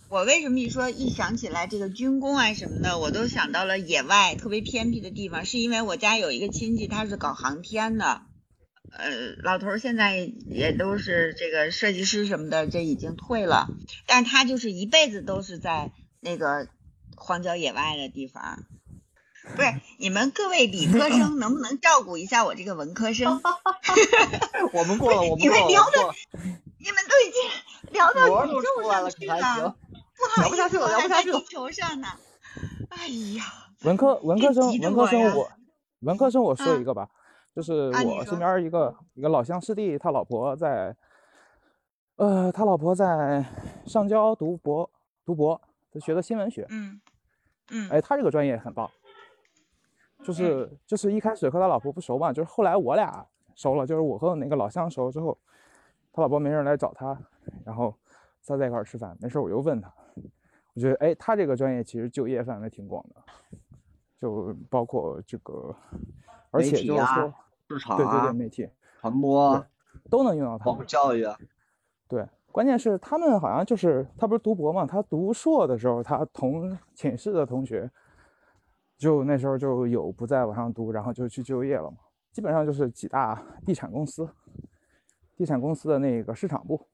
[0.10, 8.22] 我为什么一说一想起来这个军工啊什么的，我都想到了野外特别偏僻的地方，是因为我家有一个亲戚，他是搞航天的，
[8.98, 9.10] 呃，
[9.42, 13.68] 老头儿现在也都是这个设计师什么的，这已经退了，
[14.06, 16.68] 但他就是一辈子都是在那个
[17.16, 18.64] 荒郊野外的地方。
[19.56, 23.42] 不是你们各位理科生能不能照顾一下我这个文科生？
[24.72, 26.16] 我们过了，我们过了，聊的我们聊的，
[26.78, 29.76] 你们都已经聊到宇宙去了，？
[30.16, 31.46] 不好意思，聊不下去了，我聊不下去了还在地。
[31.50, 32.08] 球上呢。
[32.90, 33.44] 哎呀，
[33.82, 35.50] 文科文科生文科生我
[36.02, 37.10] 文科生我说啊一个吧，
[37.54, 40.96] 就是我身边一个一个老乡师弟，他老婆在，
[42.16, 43.46] 呃，他老婆在
[43.86, 44.90] 上交读博
[45.26, 45.60] 读博，
[45.92, 46.66] 他学的新闻学。
[46.70, 47.02] 嗯
[47.72, 48.90] 嗯哎，他这个专业很棒，
[50.24, 53.26] 就是就是一开始和他老婆不熟嘛，就是后来我俩
[53.56, 55.38] 熟了，就是我和我那个老乡熟了之后，
[56.12, 57.18] 他老婆没事来找他，
[57.66, 57.94] 然后
[58.46, 59.94] 他在一块儿吃饭，没事我就问他，
[60.74, 63.16] 我觉得哎，他这个专业其实就业范围挺广的，
[64.20, 65.74] 就包括这个，
[66.52, 67.34] 而且就是说，
[67.70, 68.70] 市场对对对，啊，媒体
[69.00, 69.68] 传播啊，
[70.10, 70.74] 都能用到它包。
[70.74, 71.38] 括教育啊，
[72.08, 77.90] 对，关键是他们好像就是他不是读博嘛，他读硕的时候，他同寝室的同学，
[78.98, 81.98] 就那时候就有不在往上读，然后就去就业了嘛。
[82.32, 84.30] 基本上就是几大地产公司，
[85.36, 86.88] 地产公司的那个市场部，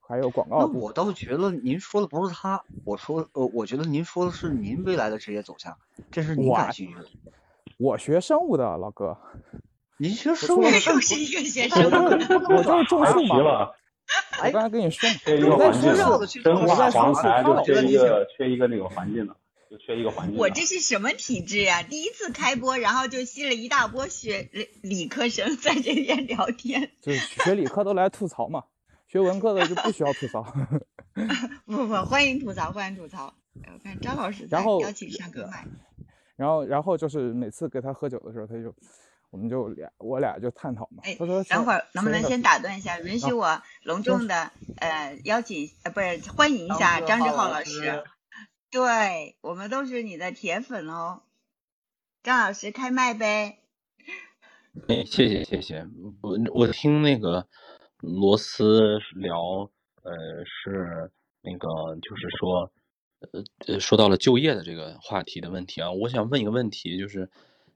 [0.00, 0.78] 还有广告部。
[0.78, 5.76] 我倒觉得您说的不是他，我说呃，我觉得您说的是您未来的职业走向，
[6.10, 7.06] 这是您感兴趣的。
[7.78, 9.16] 我学生物的老哥，
[9.98, 12.20] 你学生物的又是一个学我生。
[12.20, 13.70] 就是我就是种树嘛。
[14.42, 19.36] 我刚才跟你说嘛，缺一个我在环境说了了，生我化在说是黄材就缺一个缺一个那个环境了，
[19.68, 20.38] 就缺一个环境。
[20.38, 26.92] 我这是什么体质呀、第一次开播，然后就吸了一大波学理理科生在这边聊天。
[27.02, 28.64] 就是学理科都来吐槽嘛，
[29.08, 30.42] 学文科的就不需要吐槽。
[31.66, 33.34] 不不，欢迎吐槽，欢迎吐槽。
[33.64, 35.66] 哎我看张老师在然后邀请上个麦。
[36.36, 38.74] 然后，然后就是每次给他喝酒的时候，他就，
[39.30, 41.02] 我们就俩，我俩就探讨嘛。
[41.04, 42.56] 哎他说，等会儿能不能先打？
[42.56, 48.04] 打断一下，允许我隆重的呃邀请呃不是欢迎一下张志浩老师。
[48.70, 51.22] 对我们都是你的铁粉哦，
[52.22, 53.58] 张老师开麦呗。
[54.88, 55.86] 哎，谢谢谢谢，
[56.20, 57.46] 我我听那个
[58.00, 59.38] 罗斯聊，
[60.02, 60.12] 呃，
[60.44, 61.10] 是
[61.40, 61.66] 那个
[62.02, 62.70] 就是说，
[63.20, 67.30] 呃呃，说到了就业的这个话题的问题啊，我想问一个问题，就是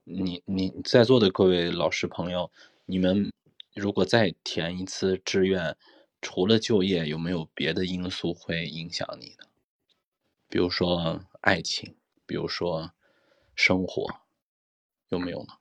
[0.04, 2.50] 你你在座的各位老师朋友，
[2.84, 3.32] 你们
[3.74, 5.76] 如果再填一次志愿，
[6.20, 9.46] 除了就业，有没有别的因素会影响你呢？
[10.48, 11.96] 比如说爱情，
[12.26, 12.92] 比如说
[13.54, 14.20] 生活，
[15.08, 15.54] 有没有呢？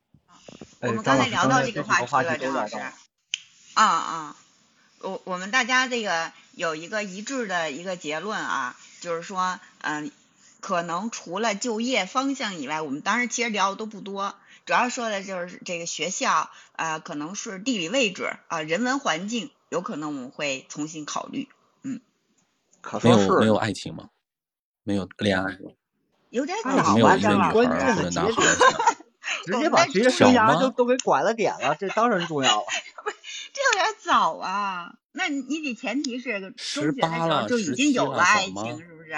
[0.82, 2.76] 我们刚才聊到这个话这几个话了，张老师。
[3.76, 4.36] 啊啊，
[5.02, 10.12] 我我们大家这个有一个一致的一个结论啊，就是说，嗯、
[10.60, 14.36] 可能除了就业方向以外，我们当时其实聊的都不多，
[14.66, 21.48] 主要说的就是这个学校，呃，可能是地理位置啊、人文环境，有可能我们会重新考虑。
[21.82, 22.00] 没
[22.82, 24.10] 可说是有没有爱情吗？
[24.84, 25.72] 没有恋爱吗？
[26.30, 28.99] 有点哎早啊，张老师。
[29.46, 32.66] 直接把职业小生涯吗就都给拐了点了，这当然重要了。
[33.54, 36.40] 这有点早啊，那你你得前提是
[36.74, 39.14] 中学的时候了就已经有了了爱情，是不是？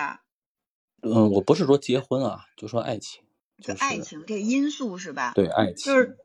[1.04, 3.24] 嗯，我不是说结婚啊，就说爱情，
[3.62, 5.34] 就爱情这个因素是吧？
[5.36, 6.18] 对爱情，就是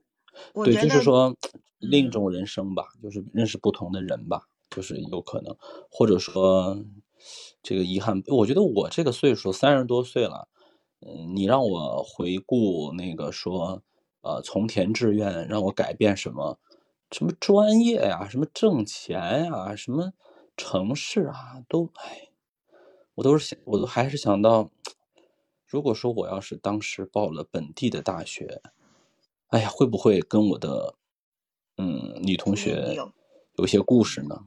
[0.52, 1.34] 我对，觉得就是说
[1.78, 5.56] 另一嗯种人生吧，就是认识不同的人吧，就是有可能，
[5.90, 6.78] 或者说
[7.62, 10.48] 这个遗憾，我觉得我这个岁数三十多岁了，
[11.02, 13.82] 嗯，你让我回顾那个说，
[14.22, 16.58] 呃，从填志愿让我改变什么，
[17.10, 20.12] 什么专业呀，什么挣钱呀，什么
[20.56, 22.28] 城市啊，都哎，
[23.16, 24.70] 我都是想，我都还是想到，
[25.66, 28.62] 如果说我要是当时报了本地的大学，
[29.48, 30.94] 哎呀，会不会跟我的
[31.76, 33.12] 嗯女同学样
[33.56, 34.40] 有一些故事呢？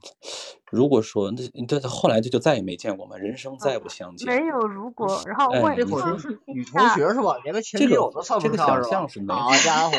[0.71, 4.27] 如果说那这后来这就再也没见过嘛，人生再不相见。
[4.27, 7.37] 没有如果，然后哎问你这会儿是女同学是吧？
[7.43, 9.97] 连个前这个女友都算这个想象是没好家伙，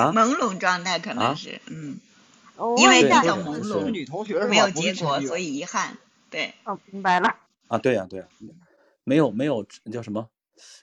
[0.00, 1.98] 啊， 朦胧状态可能啊是，嗯，
[2.76, 4.44] 因为对问一下比较朦胧，女同学？
[4.46, 5.96] 没有结果，所以遗憾。
[6.28, 7.34] 对，哦，明白了。
[7.68, 8.26] 啊，对呀、对呀、
[9.04, 10.28] 没有没有叫什么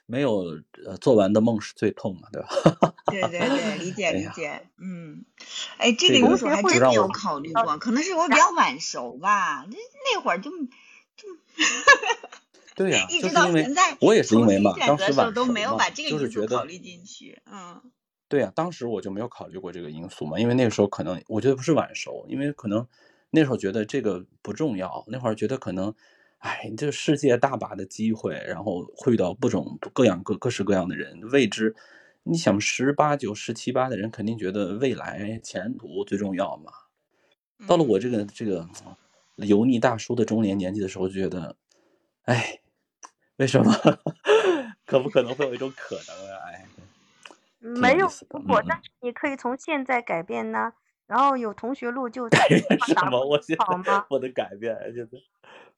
[0.06, 2.94] 没有呃做完的梦是最痛的，对吧？
[3.10, 5.24] 对对对，理解理解，嗯，
[5.78, 9.76] 哎，这这个个因素还就让我真没有考虑过，可能是我比较晚熟吧，那
[10.14, 11.28] 那会儿就就
[12.76, 17.80] 对呀、一直到现在我也是因为嘛，当时择的时候都没有把这个因素考虑进去，嗯
[18.28, 22.86] 对呀、当时我就没有考虑过这个因素嘛，因为那个时候可能我觉得不是晚熟，因为可能
[23.30, 25.92] 那时候觉得这个不重要，那会儿觉得可能，
[26.40, 31.74] 哎，这世界大把的机会，然后会遇到各种各样各各式各样的人，未知。
[32.22, 36.70] 你想十八九、十七八的人肯定觉得未来前途最重要嘛。
[37.66, 38.66] 到了我这个这个
[39.36, 41.56] 油腻大叔的中年年纪的时候，就觉得，
[42.24, 42.60] 哎，
[43.36, 43.72] 为什么？
[44.86, 46.36] 可不可能会有一种可能啊？
[46.52, 46.66] 哎，
[47.58, 50.72] 没有有意思的如果，嗯嗯但是你可以从现在改变呢。
[51.06, 53.24] 然后有同学录就 改变什么？
[53.26, 54.04] 我现好吗在？
[54.10, 55.10] 我的改变就是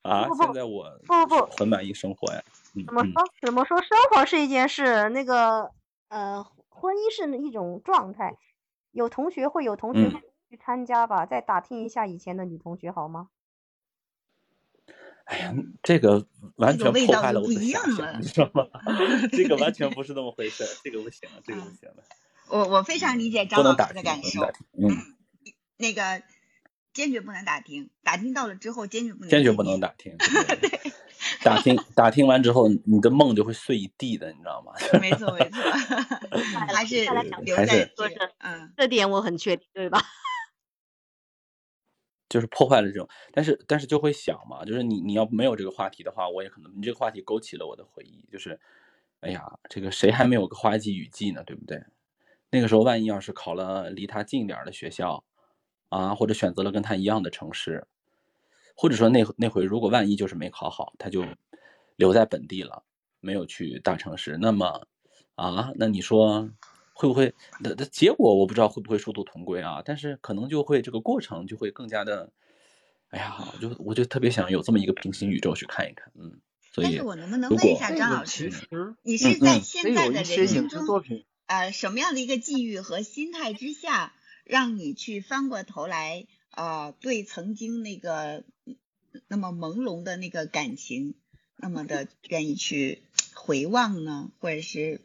[0.02, 2.42] 啊，不不现在我不不不很满意生活呀。
[2.86, 3.12] 怎么说？
[3.40, 3.80] 怎么说？
[3.82, 5.70] 生活是一件事，那个
[6.08, 8.36] 呃，婚姻是一种状态。
[8.90, 13.28] 有同学会有同学嗯去参加吧，再打听一下以前的女同学好吗？
[15.24, 16.26] 哎呀，这个
[16.56, 18.66] 完全破坏了我的想象，你知道吗？
[19.32, 22.02] 这个完全不是那么回事，这个不行，这个不行的，
[22.48, 24.42] 我我非常理解张不能老师的感受
[24.72, 24.90] 嗯，
[25.76, 26.22] 那个
[26.94, 30.92] 坚决不能打听，打听到了之后坚决不能坚决不能 打听，对对对
[31.42, 34.72] 打听打听完之后，你的梦就会碎一地的，你知道吗？
[35.00, 35.62] 没错没错，
[36.74, 40.00] 还是看来留还是在这个嗯这点我很确定，对吧？
[42.28, 48.58] 就是破坏了这种，但是但是就会想嘛，就是你你要没有这个话题的话，我也可能你这个话题勾起了我的回忆，就是，
[49.20, 51.82] 哎呀，这个谁还没有个花季雨季呢，对不对？
[52.50, 55.24] 那个时候万一要是考了离他近点儿的学校，
[55.92, 57.86] 啊，或者选择了跟他一样的城市，
[58.74, 61.26] 或者说那那回如果万一就是没考好，他就
[61.96, 62.82] 留在本地了，
[63.20, 64.86] 没有去大城市，那么
[65.34, 66.48] 啊，那你说
[66.94, 72.32] 会不会的的结果我不知道会不会殊途同归啊，但是可能就会这个过程就会更加的，
[73.10, 76.40] 哎呀，我就我就特别想有这么一个平行宇宙去看一看，嗯，
[76.72, 78.50] 所以但是我能不能如果问一下张老师，
[79.02, 84.14] 你是在现在的人生中，作品，呃，什么样的一个际遇和心态之下，
[84.44, 88.76] 让你去翻过头来，呃，对曾经那个嗯
[89.28, 91.14] 那么朦胧的那个感情，
[91.56, 93.02] 那么的愿意去
[93.34, 95.02] 回望呢，或者是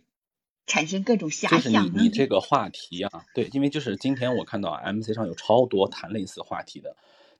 [0.66, 2.04] 产生各种遐就是你？
[2.04, 6.96] 你这个话题啊，对，因为就是今天我看到 MC 上有超多谈类似话题的，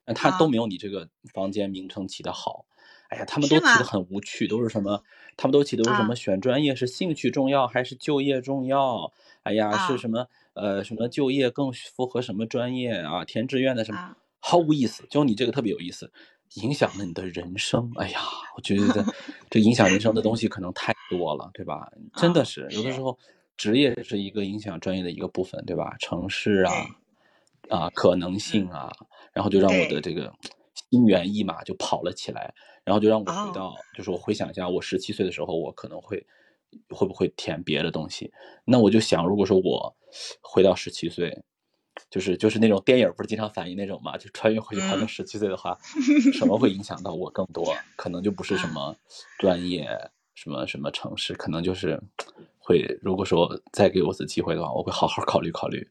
[0.06, 2.64] 那他都啊没有你这个房间名称起的好。
[3.08, 3.84] 哎呀，他们都起的？
[3.84, 5.02] 很无趣，都是什么？
[5.38, 6.14] 他们都起的都是什啊么？
[6.14, 9.12] 选专业是兴趣重要还是就业重要？
[9.44, 10.28] 哎呀，是啊什么？
[10.60, 13.24] 呃，什么就业更符合什么专业啊？
[13.24, 13.98] 填志愿的什么？
[13.98, 15.04] 啊毫无意思。
[15.10, 16.10] 就你这个特别有意思，
[16.62, 17.90] 影响了你的人生。
[17.96, 18.20] 哎呀，
[18.56, 19.04] 我觉得
[19.50, 21.90] 这 影响人生的东西可能太多了，对吧？
[22.14, 23.18] 真的啊，是有的时，候
[23.56, 25.96] 职业是一个影响专业的一个部分，对吧？
[25.98, 26.72] 城市啊，
[27.68, 28.92] 啊，可能性嗯，啊，
[29.32, 30.32] 然后就让我的，这个
[30.90, 32.54] 心猿意马就跑了起来，
[32.84, 36.24] 然后就让我回哦，到，就是我回想一下，我十七岁的时候，我可能会
[36.90, 38.32] 会不会填别的东西？
[38.64, 39.96] 那我就想，如果说我
[40.40, 41.42] 回到十七岁，
[42.10, 45.76] 就是就是那种电影不是经常反映那种嘛，就穿越回去还能嗯，十七岁的话，
[46.32, 47.74] 什么会影响到我更多？
[47.96, 48.96] 可能就不是什啊，么
[49.38, 49.88] 专业，
[50.34, 52.00] 什么什么城市，可能就是
[52.58, 55.88] 会，如果说再给我次机会的话，我会好好考虑考虑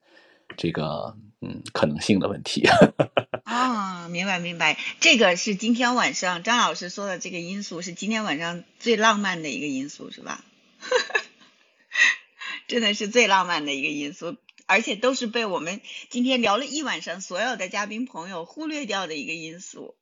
[0.56, 2.68] 这个嗯可能性的问题。
[3.44, 10.44] 啊，明白明白，这个是今天晚上张老师说的这个因素是今天晚上最浪漫的一个因素，是吧？
[12.68, 19.96] 真的是最浪漫的一个因素，而且都是被我们今天聊了一晚上所有的嘉宾朋友忽略掉的一个因素，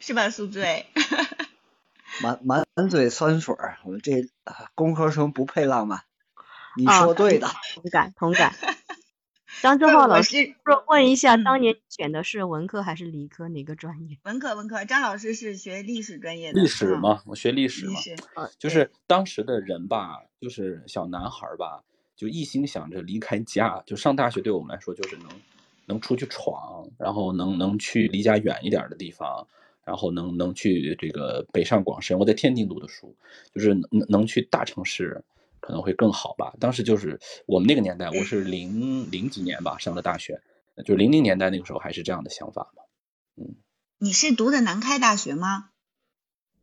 [0.00, 0.86] 是吧，宿醉？
[2.20, 6.02] 满满嘴酸水儿，我这啊工科生不配浪漫，
[6.76, 7.48] 你啊，说对的。
[7.74, 8.54] 同感同感。
[9.62, 10.56] 张不是，正浩老师，
[10.88, 14.18] 问一下，当嗯，年选的是文科还是理科哪个专业？
[14.24, 21.80] 文科文科，张老师是学历史专业的，历，史嘛，我学历史嘛，历史，呃，就，是当时的人吧，就是小男孩儿吧，
[22.16, 25.28] 就一心想着离开家，就上大学对我们来说就是能
[25.86, 29.46] 能出去闯，然后能能去离家远一点儿的地方，
[29.84, 32.18] 然后能能去这个北上广深。
[32.18, 33.14] 我在天津读的书，
[33.54, 35.22] 就是能能去大城市
[35.62, 36.52] 可能会更好吧。
[36.60, 40.42] 当时就是我们那个年代，我，是零零几年吧上的大学，
[40.84, 42.82] 就零零年代那个时候还是这样的想法嘛。
[43.36, 43.56] 嗯
[43.98, 45.70] 你是读的南开大学吗？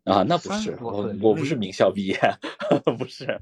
[0.03, 2.19] 啊，那不是我，我不是名校毕业，
[2.97, 3.39] 不是。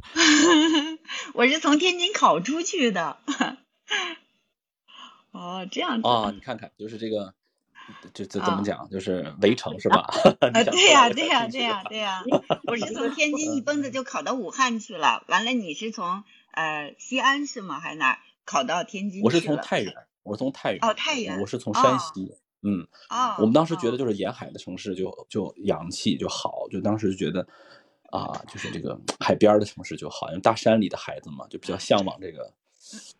[1.34, 3.18] 我是从天津考出去的。
[5.32, 7.34] 哦，这样子啊，的，你看看，就是这个，
[8.14, 8.88] 这这怎么讲？
[8.90, 10.08] 就是围城是吧？
[10.42, 12.24] 呃，你想 对呀、对呀、对呀、对呀、
[12.68, 17.80] 我是 从天津一蹦子就考到武汉去了，完了你是从呃西安是吗？
[17.80, 19.40] 还是哪儿考到天津我是？
[19.42, 19.94] 从太原，
[20.24, 27.46] 我是从太原，哦太原我是从山哦西，嗯，哦，我们当时觉哦得就是沿海的城市就就洋气就好，就当时就觉得
[28.12, 32.52] 啊，就是这个海边的城市就好，因为大山里的孩子嘛，就比较向往这个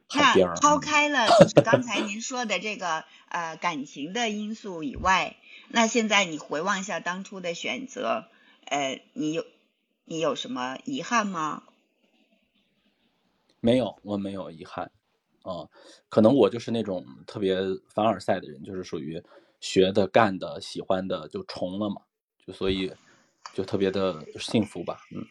[0.08, 0.48] 海边。
[0.48, 5.38] 那抛嗯开了就是刚才您说的这个呃感情的因素以外，
[5.70, 8.26] 那现在你回望一下当初的选择，
[8.66, 9.46] 呃，你有
[10.06, 11.64] 你有什么遗憾吗？
[13.60, 14.92] 没有，我没有遗憾，
[15.42, 15.68] 啊、
[16.10, 17.58] 可能我就是那种特别
[17.94, 19.22] 凡尔赛的人，就是属于
[19.60, 22.02] 学的、干的、喜欢的就重了嘛，
[22.46, 22.94] 就所以
[23.54, 25.26] 就特别的幸福吧，嗯，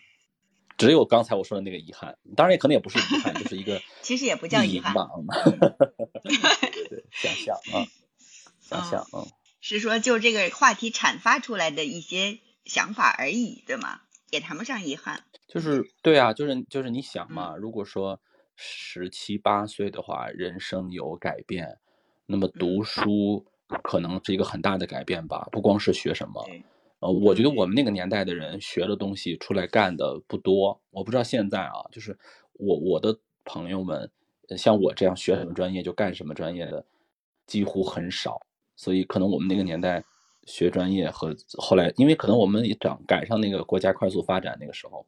[0.76, 5.08] 只有刚才我说的那个遗憾，当然也可能也不是遗憾， 就是一个其实也不叫遗憾吧，
[6.24, 7.86] 对，想象啊，
[8.60, 9.26] 想象，啊。
[9.60, 14.02] 是说就这个话题阐发出来的一些想法而已，对吗？
[14.30, 15.24] 也谈不上遗憾。
[15.48, 18.20] 就是对啊，就是就是你想嘛，如果说
[18.54, 21.78] 十七八岁的话，人生有改变，
[22.26, 23.44] 那么读书
[23.82, 26.46] 可能是一个很大的改变吧，不光是学什么。
[27.06, 32.18] 呃，我觉得我们那个年代的人学的东西出来干的不多，我不知道现在啊，就是
[32.54, 34.10] 我我的朋友们，
[34.48, 36.84] 呃像我这样学什么专业就干什么专业的，
[37.46, 38.40] 几乎很少。
[38.74, 40.04] 所以可能我们那个年代
[40.46, 45.06] 学专业和后来，因为可能我们也赶赶上那个国家快速发展那个时候，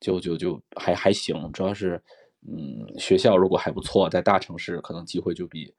[0.00, 2.02] 就就就还还行，主要是
[2.48, 5.72] 嗯学校如果还不错，在大城市可能机会就比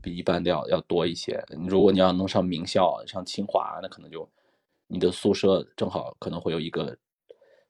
[0.00, 1.44] 比一般的要要多一些。
[1.68, 4.28] 如果你要能上名校，上清华，那可能就
[4.92, 6.94] 你的宿舍正好可能会有一个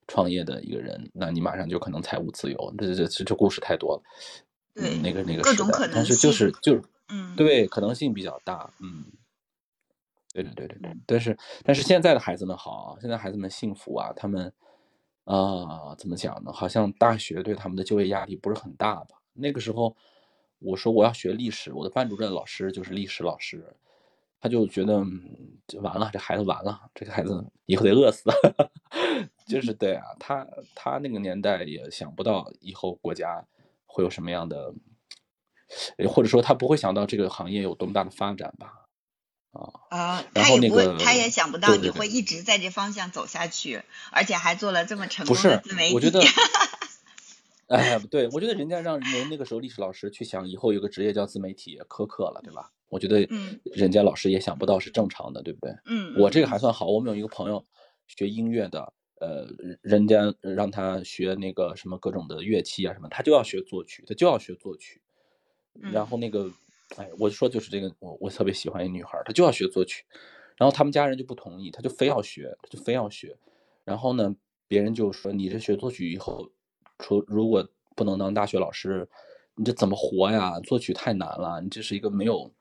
[0.08, 2.74] 创业的一个人，那你马上就可能财务自由。
[2.76, 4.02] 这这这这故事太多了，
[4.74, 9.04] 对嗯，那个那个各种可，时代但是就是就是嗯对，可能性比较大，嗯。
[10.34, 14.50] 对对对对对，但是但是现在的孩子们好啊，现在孩子们幸福啊，他们
[15.24, 16.50] 啊、怎么讲呢？
[16.50, 19.20] 好像大学对他们的就业压力不是很大吧？
[19.34, 19.94] 那个时候
[20.58, 23.62] 我说我要学历史，我的班主任老师就是历史老师，
[24.42, 28.28] 他就觉得嗯这完了，这孩子完了，这个孩子以后得饿死。
[29.46, 33.46] 就是对啊，他他那个年代也想不到以后国家
[33.86, 34.74] 会有什么样的，
[35.96, 38.88] 呃或者说他不会想到这个行业有多么大的发展吧？
[39.90, 45.94] 啊，然他也不会，后那个他也想不到你会一直在这方向走下去，而且还做了这么成功的自媒体。
[45.94, 46.20] 我觉得
[47.68, 52.72] 哎，对，我觉得人家让人那个时候历史老师去想以后有个职业叫自媒体，苛刻了，对吧？
[52.92, 55.74] 我觉得嗯人家老师也想不到是正常的，对不对？
[55.86, 57.64] 嗯我这个还算好，我们有一个朋友
[58.06, 59.48] 学音乐的，呃，
[59.80, 65.00] 人家让他学那个什么各种的乐器啊什么，他就要学作曲，他就要学作曲。
[65.90, 66.50] 然后那个，
[66.96, 70.04] 哎，我说就是这个，我我特别喜欢一女孩，她就要学作曲，
[70.58, 73.34] 然后他们家人就不同意，他就非要学，她就非要学。
[73.82, 74.36] 然后呢，
[74.68, 76.50] 别人就说你这学作曲以后，
[76.98, 77.66] 除如果
[77.96, 79.08] 不能当大学老师，
[79.54, 80.60] 你这怎么活呀？
[80.60, 82.52] 作曲太难了，你这是一个没有，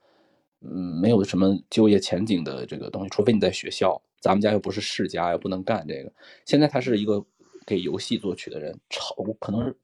[0.61, 4.01] 嗯，没有什么就业前景的这个东西，除非你在学校。
[4.19, 6.13] 咱们家又不是世家，又不能干这个。
[6.45, 7.25] 现在他是一个
[7.65, 9.75] 给游戏作曲的人，超可能是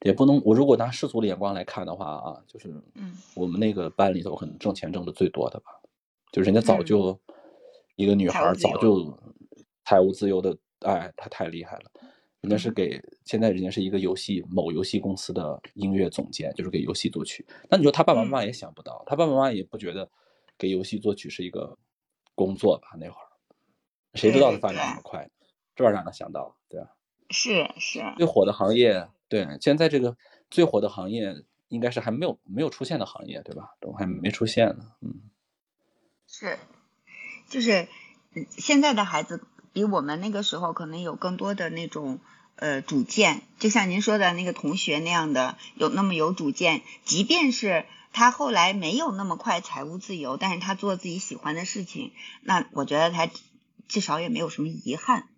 [0.00, 5.66] 也不能，我如果拿世俗的眼光来看的话啊，就是嗯我们那个班里头可能挣钱挣的最多的吧，
[6.32, 7.20] 就是人家早嗯就、
[7.94, 9.16] 一个女孩早就
[9.84, 11.84] 财务自由的，哎，她太厉害了。
[12.42, 17.46] 人家是嗯给现在人家是一个游戏某游戏公司的音乐总监，就是给游戏作曲。
[17.70, 20.10] 那你说他爸爸妈嗯妈也想不到，他爸爸妈妈也不觉得
[20.58, 21.78] 给游戏作曲是一个
[22.34, 22.90] 工作吧？
[22.98, 23.26] 那会儿
[24.14, 25.30] 谁知道他发展那么快？
[25.74, 26.90] 这玩意儿哪能想到，对吧？
[27.30, 30.16] 是是，最火的行业，对，现在这个
[30.50, 31.34] 最火的行业
[31.68, 33.70] 应该是还没有没有出现的行业，对吧？
[33.80, 35.30] 都还没出现呢，嗯。
[36.26, 36.58] 是，
[37.48, 37.86] 就是
[38.34, 42.20] 嗯现在的孩子比我们那个时候可能有更多的那种
[42.56, 52.12] 呃主见，就像您说的那个同学那样的，有那么有主见，即便是他后来没有那么快财务自由，但是他做自己喜欢的事情，
[52.42, 53.30] 那我觉得他
[53.88, 55.28] 至少也没有什么遗憾。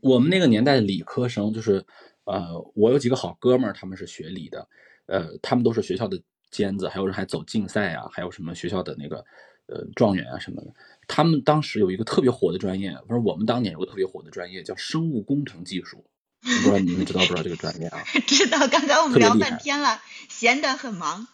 [0.00, 1.84] 我们那个年代的理科生，就是
[2.24, 4.68] 呃，我有几个好哥们儿，他们是学理的，
[5.06, 9.24] 呃，他们都是学校的尖子，还有人还走竞赛啊，还有什么学校的那个
[9.66, 10.72] 呃状元啊什么的。
[11.12, 16.04] 他们当时有一个特别火的专业，不是我们当年有个特别火的专业叫生物工程技术，
[16.44, 17.98] 我不知道你们知道不知道这个专业啊？
[18.28, 21.26] 知道，刚才我们聊半天了，闲得很忙，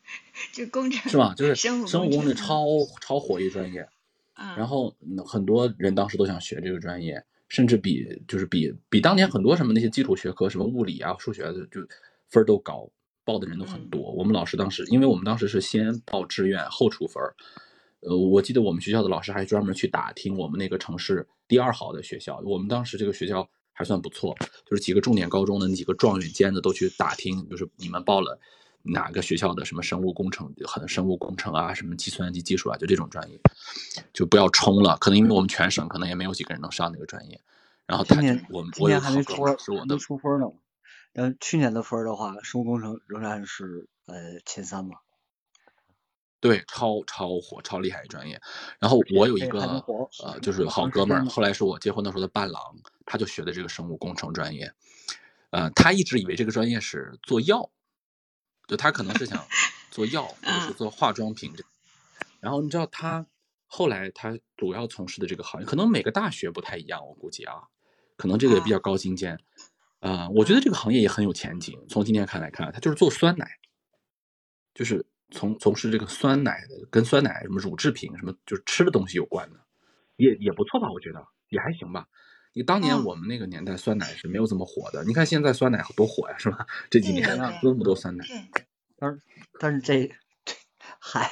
[0.54, 1.34] 就工程是吧？
[1.36, 2.64] 就是生物生物工程程超
[3.02, 3.86] 超火一专业，
[4.34, 4.56] 嗯。
[4.56, 11.80] 然后嗯很多人当时都想学这个专业，甚至比就是比比当年很多什么那些基础学科，什么物理啊、数学的，就
[12.30, 12.90] 分儿都高，
[13.24, 14.10] 报的人都很多。
[14.12, 17.34] 我们老师当时，因为我们当时是先报志愿后出分儿，
[18.00, 28.38] 呃，我记得我们学校的老师还专门去打听我们那个城市第二好的学校，我们当时这个学校还算不错，就是几个重点高中的那几个状元尖子都去打听，就是你们报了
[28.82, 33.40] 哪个学校的什么生物工程，很生物工程啊，什么计算机技术啊，就这种专业，
[34.12, 37.40] 就不要冲了，可能因为我们全省可能也没有几个人能上那个专业。
[37.86, 40.46] 然后他今年我们今年还没出还没儿是我的出分呢。
[41.12, 44.96] 但去年的分的话，生物工程仍然是呃前三嘛。
[46.40, 48.40] 对，超超火、超厉害的专业。
[48.78, 49.84] 然后我有一个
[50.22, 52.62] 呃，就是好哥们儿，后来是我结婚的时候的伴郎，
[53.04, 54.72] 他就学的这个生物工程专业。
[55.50, 57.70] 呃，他一直以为这个专业是做药，
[58.66, 59.44] 就他可能是想
[59.90, 61.64] 做药 或者是做化妆品这。
[62.40, 63.26] 然后你知道他
[63.66, 67.64] 后来他主要从事的这个行业，可能每个大学不太一样，我估计啊，
[68.16, 69.38] 可能这个也比较高精尖。
[70.00, 71.84] 啊、我觉得这个行业也很有前景。
[71.88, 73.58] 从今天看来看，他就是做酸奶，
[74.72, 79.60] 就是从从事这个酸奶的，跟酸奶什么乳制品什么，就是吃的东西有关的，
[80.16, 80.90] 也也不错吧？
[80.90, 82.06] 我觉得也还行吧。
[82.54, 86.66] 你当年嗯我们那个年代酸奶是没有这么火的，你看现在酸奶多火呀，是吧？
[86.90, 88.64] 这几年对那么多酸奶，对，
[88.98, 89.20] 但是
[89.60, 90.10] 但是这，
[90.98, 91.30] 嗨，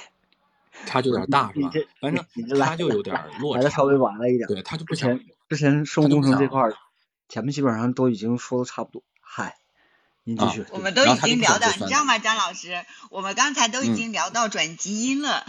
[0.84, 1.70] 差距有点大是吧？
[2.00, 2.24] 反正
[2.60, 4.46] 他就有点落差来的稍，微晚了一点。
[4.46, 6.74] 对他就不之想前之前生物工程这块儿，
[7.28, 9.02] 前面基本上都已经说的差不多。
[9.20, 9.56] 嗨，
[10.26, 10.66] 您继啊续。
[10.70, 12.84] 我们都已经聊到，你知道吗，张老师？
[13.10, 15.34] 我们刚才都已嗯经聊到转基因了。
[15.34, 15.46] 啊，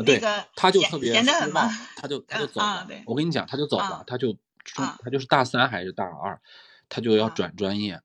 [0.06, 2.88] 对，那个他就特别闲得很嘛？，他就 他就嗯走了。
[3.04, 4.34] 我跟你讲，他就走啊了，他就
[4.64, 6.40] 他就是大三还是大二，
[6.88, 8.00] 他就要啊转专业，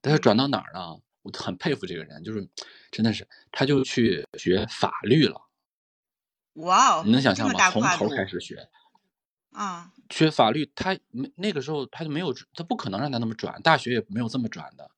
[0.00, 1.00] 但是转到哪儿呢？
[1.22, 2.48] 我很佩服这个人，就是
[2.92, 5.42] 真的是，他就去学法律了。
[6.54, 7.70] 哇哦，你能想象吗？
[7.72, 8.68] 从头开始学，
[9.52, 9.92] 啊！
[10.10, 14.90] 学法律，他没那个时候他就没有，他不可能让他那么转，大学也没有这么转的，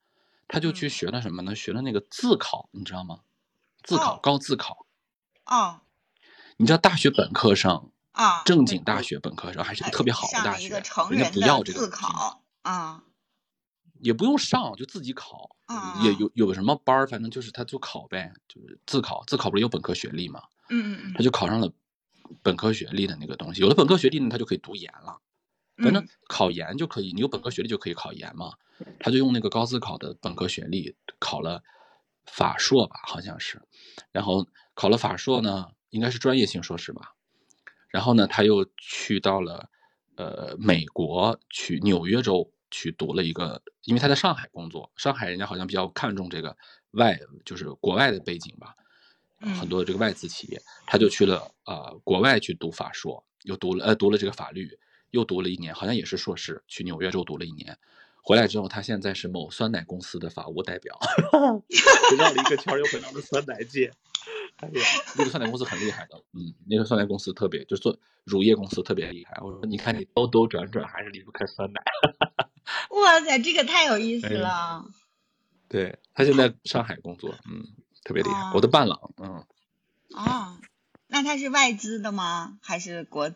[0.48, 0.90] 他就去嗯。
[0.90, 1.54] 学了什么呢？
[1.54, 3.20] 学了那个自考，你知道吗？
[3.82, 4.86] 自考，哦高自考。
[5.46, 5.82] 哦。
[6.58, 10.74] 你知道大学本科生，啊，正经大学本科生还是个呃特别好的大学
[11.08, 13.04] 人家不要这个自考啊。
[14.00, 15.76] 也不用上，就自己考，啊。
[15.80, 21.14] 也有有什么班儿，反正就是他就考呗，就是自考，自考不是有本科学历嘛，嗯嗯。
[21.14, 21.70] 他就考上了
[22.42, 25.20] 本科学历的那个东西，有了本科学历呢，他就可以读研了，
[25.78, 26.08] 反正嗯。
[26.28, 28.54] 考研就可以，你有本科学历就可以考研嘛，
[28.98, 31.62] 他就用那个高自考的本科学历考了
[32.24, 33.60] 法硕吧，好像是，
[34.12, 37.14] 然后考了法硕呢，应该是专业性硕士吧，
[37.88, 39.68] 然后呢，他又去到了
[40.16, 46.56] 呃美国去纽约州去读了一个，因为他在上海工作，上海人家好像比较看重这个
[46.92, 48.81] 外就是国外的背景吧，呃
[49.58, 54.70] 很多的这个外资企业，他就去了呃国外去读法硕，又读了呃读了这个法律，
[55.10, 57.76] 又读了一年，好像也是硕士，去纽约州读了一年。
[58.22, 60.96] 回来之后，他现在是某酸奶公司的法务代表，
[62.16, 63.92] 绕了一个圈又回到了酸奶界。
[64.58, 64.80] 哎呀，
[65.18, 69.36] 那个酸奶公司很厉害的，嗯，那个酸奶公司特别，就是做乳业公司特别厉害。
[69.42, 71.82] 我说，你看你兜兜转转还是离不开酸奶。
[72.90, 74.86] 哇塞，这个太有意思了。
[75.68, 77.66] 对他现在上海工作，嗯，
[78.04, 78.52] 特别厉害。
[78.54, 79.44] 我的伴郎，嗯，
[80.10, 80.58] 哦，
[81.06, 82.58] 那他是外资的吗？
[82.62, 83.32] 还是国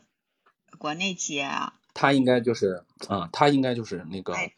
[0.79, 1.75] 国内企业啊？
[1.95, 4.53] 他应该就是啊，他应该就是那个哎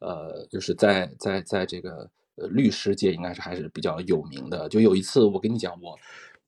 [0.00, 4.68] 呃，就是在在在这个呃律师界应该是还是比较有名的。
[4.68, 5.98] 就有一次我跟你讲，我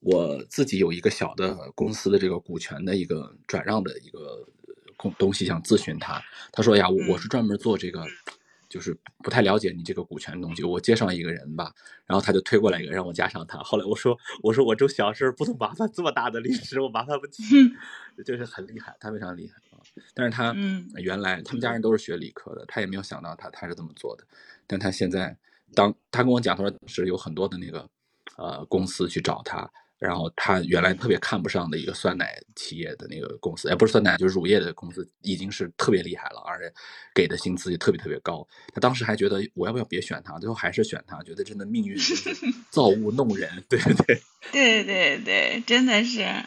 [0.01, 4.47] 我自己有一个小的公司的这个股权的一个转让的一个
[4.99, 6.23] 东东西想咨询他，
[6.53, 8.05] 他说呀，我我是专门做这个。
[8.69, 11.73] 就是不太了解你这个股权的东西，我介绍一个人吧，
[12.07, 13.59] 然后他就推过来一个让我加上他。
[13.59, 17.43] 后来我说我说我这小事不能麻烦这么大的律师，我麻烦不起，
[18.25, 19.81] 就是很厉害，他非常厉害啊。
[20.15, 24.25] 但是他嗯原来他们家人都是学理科的，他也没有想到他他是这么做的。
[24.67, 25.37] 但他现在
[25.75, 27.89] 当他跟我讲，他说是有很多的那个
[28.37, 36.71] 呃公司去找他，然后他原来特别看不上的一个酸奶企业的那个公司，哎，不是酸奶，就是乳业的公司，已经是特别厉害了，而且
[37.15, 38.47] 给的薪资也特别特别高。
[38.75, 42.15] 他当时还觉得我要不要别选他，最后还是选他，觉得真的命运是
[42.71, 44.23] 造物弄人，对对 对。
[44.53, 46.45] 对对对，真的是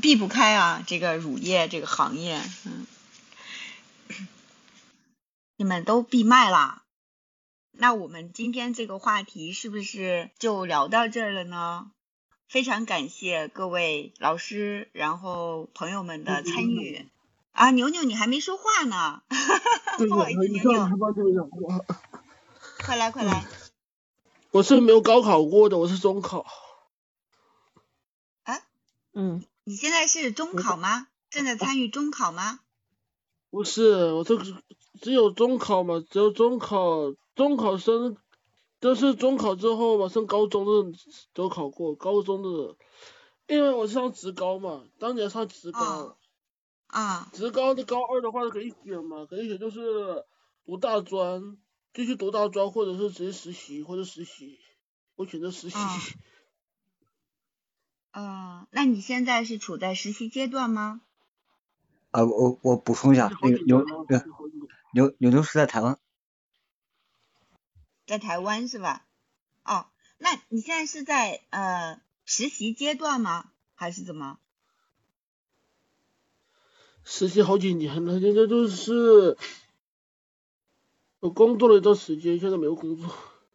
[0.00, 2.86] 避不开啊，这个乳业这个行业，嗯，
[5.56, 6.84] 你们都闭麦啦。
[7.72, 11.90] 那我们今天这个话题是不是就聊到这儿了呢？
[12.52, 17.08] 非常感谢各位老师，然后朋友们的参与。
[17.52, 19.22] 啊，牛牛你还没说话呢，
[19.96, 21.84] 对不好意思，牛牛。
[22.84, 23.46] 快来快来。
[24.50, 26.44] 我是没有高考过的，我是中考。
[28.42, 28.60] 啊
[29.14, 31.06] 嗯，你现在是中考吗？
[31.30, 32.60] 正在参与中考吗？
[33.48, 34.44] 不是，我这个
[35.00, 38.18] 只有中考嘛，只有中考，中考升，
[38.82, 40.98] 就是中考之后嘛，上高中的
[41.32, 42.76] 都考过，高中的，
[43.46, 46.16] 因为我上职高嘛，当年上职高，哦
[46.88, 50.24] 啊职高的高二的话可以选嘛，可以选就是
[50.66, 51.56] 读大专，
[51.94, 54.58] 继续读大专，或者是直接实习或者实习，
[55.14, 55.78] 我选择实习。
[55.78, 55.92] 啊
[58.10, 61.02] 呃，那你现在是处在实习阶段吗？
[62.10, 64.26] 啊，我我补充一下，那个牛那个
[64.92, 65.98] 牛牛牛是在台湾，
[68.06, 69.06] 在台湾是吧？
[69.64, 69.86] 哦，
[70.18, 73.50] 那你现在是在呃实习阶段吗？
[73.74, 74.38] 还是怎么？
[77.04, 79.36] 实习好几年了，现在就是
[81.18, 83.12] 我工作了一段时间，现在没有工作，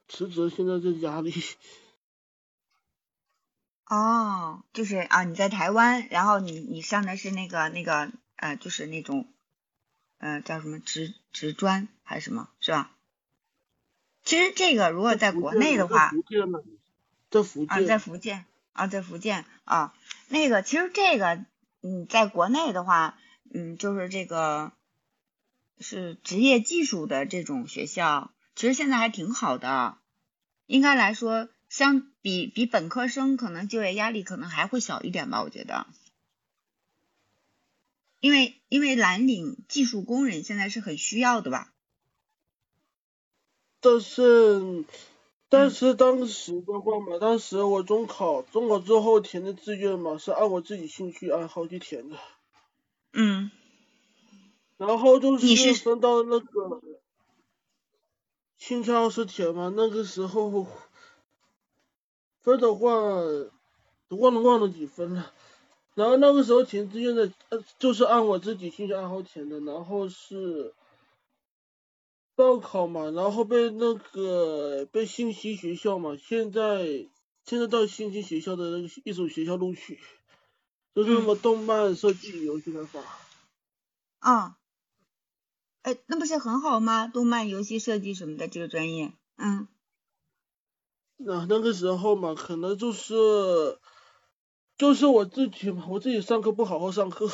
[0.09, 1.33] 辞职，现在在家里。
[3.85, 9.31] 哦，就是啊，你在台湾，然后你你上的是那个那个呃，就是那种
[10.17, 12.96] 呃叫什么职职专还是什么，是吧？
[14.27, 19.93] 其实这个如果在国内的话，在福建，啊，在福建啊，在福建啊，
[20.27, 21.45] 那个其实这个
[21.81, 23.17] 嗯，在国内的话，
[23.53, 24.73] 嗯，就是这个
[25.79, 29.97] 是职业技术的这种学校，其实现在还挺好的，
[30.65, 31.47] 应该来说。
[31.69, 35.85] 相比比本科生可能就业压力可能还会小一点吧，我觉得，
[38.21, 41.73] 因为因为蓝领技术工人现在是很需要的吧。
[43.79, 44.85] 但是
[45.49, 52.17] 但是当时的话嘛，当时我中考中考之后填的志愿嘛，是按我自己兴趣爱好去填的。
[53.13, 53.51] 嗯。
[54.77, 56.81] 然后就是分到那个
[58.57, 60.67] 兴趣爱好是填嘛，那个时候。
[62.41, 62.87] 分的话，
[64.07, 65.33] 忘了忘了几分了。
[65.95, 69.59] 然后那个时候填志愿的，呃，就是按我自己兴趣爱好填的。
[69.59, 70.73] 然后是
[72.37, 77.09] 报考嘛，然后被那个被信息学校嘛，现在
[77.43, 79.99] 现在到信息学校的那个一所学校录取，
[80.93, 83.01] 就是什么动漫设计、游戏开发。
[84.19, 84.57] 啊。
[85.81, 87.07] 哎，那不是很好吗？
[87.07, 89.67] 动漫、游戏设计什么的这个专业，嗯。
[91.15, 93.79] 那那个时候嘛，可能就是
[94.77, 97.27] 就是我自己嘛，我自己上课不好好上课。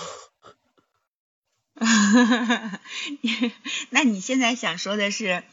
[3.89, 5.43] 那你现在想说的是，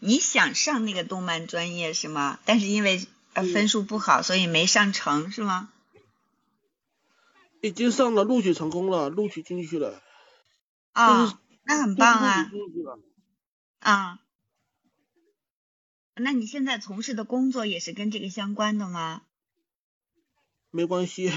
[0.00, 2.38] 你想上那个动漫专业是吗？
[2.44, 5.70] 但是因为呃分数不好，所以没上成是吗？
[7.62, 10.02] 已经上了，录取成功了，录取进去了。
[10.92, 12.50] 啊，那很棒啊。
[13.80, 14.18] 啊。
[16.14, 19.22] 那你现在从事的工作也是跟这个相关的吗？
[20.70, 21.32] 没关系，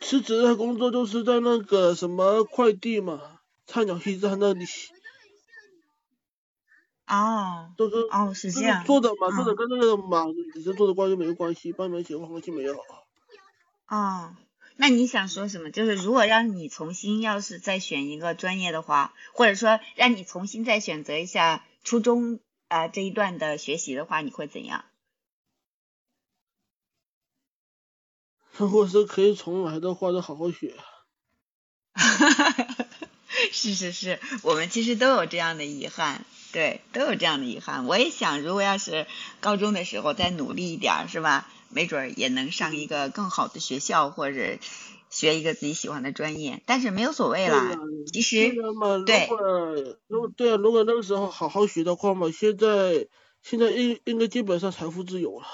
[0.00, 4.64] 辞职的工作就是在那个什么快递嘛，菜鸟驿站那里。
[7.06, 7.72] 哦。
[7.76, 8.84] 都是哦，是这样。
[8.84, 12.76] 做的嘛，做的跟那个嘛，以前做的关系没有关系，半年前关系没有。
[13.88, 14.34] 哦，
[14.76, 15.70] 那你想说什么？
[15.70, 22.40] 就是如果让你重新要是再选一个专业的话，或者说让你重新再选择一下初中。
[22.68, 24.84] 啊，这一段的学习的话，你会怎样？
[28.58, 30.74] 如果是可以重来的话，就好好学。
[33.52, 37.86] 是是是，我们其实都有这样的遗憾，对，都有这样的遗憾。
[37.86, 39.06] 我也想，如果要是
[39.40, 41.48] 高中的时候再努力一点，是吧？
[41.68, 44.58] 没准也能上一个更好的学校，或者。
[45.08, 47.78] 学一个自己喜欢的专业，但是没有所谓啦。
[48.12, 48.52] 其实
[49.06, 49.28] 对，
[50.08, 53.06] 如果对啊，如果那个时候好好学的话嘛，现在
[53.40, 55.46] 现在应应该基本上财富自由了。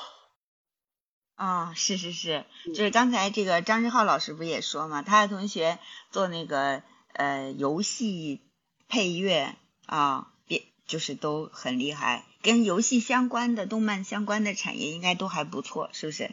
[1.42, 5.80] 啊，是是是，就是刚才这个张志浩老师不也说嘛，他的同学
[6.12, 8.42] 做那个呃游戏
[8.86, 9.56] 配乐
[9.86, 16.30] 啊，别就是都很厉害，跟游戏相关的、动漫相关的产业应该都还不错，是不是？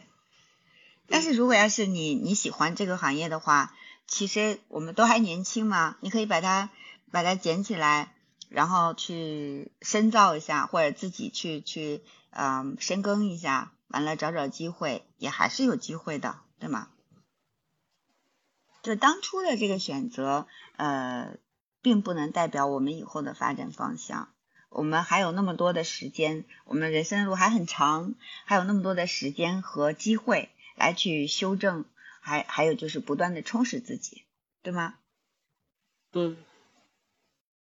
[1.08, 3.74] 但是如果要是你你喜欢这个行业的话，
[4.06, 6.70] 其实我们都还年轻嘛，你可以把它
[7.10, 8.14] 把它捡起来，
[8.48, 16.88] 然后去深造一下，或者自己去去嗯深耕一下，完了找找机会，也还是有机会的，对吗？
[18.82, 20.46] 就当初的这个选择，
[20.76, 21.36] 呃，
[21.82, 24.32] 并不能代表我们以后的发展方向。
[24.70, 28.14] 我们还有那么多的时间，我们人生路还很长，
[28.46, 30.50] 还有那么多的时间和机会。
[30.76, 31.84] 来去修正，
[32.22, 34.24] 还还有就是不断的充实自己，
[34.62, 34.94] 对吗？
[36.10, 36.36] 对。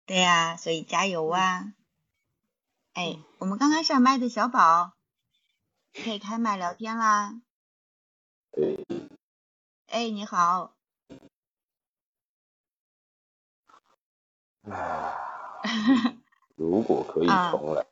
[0.08, 1.74] 对呀，所以加油啊！
[2.94, 4.94] 哎，我们刚刚上麦的小宝，
[5.94, 7.40] 可以开麦聊天啦。
[9.88, 10.76] 哎，你好。
[14.64, 16.18] 唉，
[16.56, 17.86] 如果可以重来。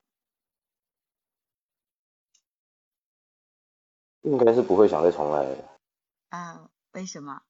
[4.21, 5.71] 应该是不会想再重来。
[6.29, 6.69] 啊？
[6.93, 7.43] 为什么？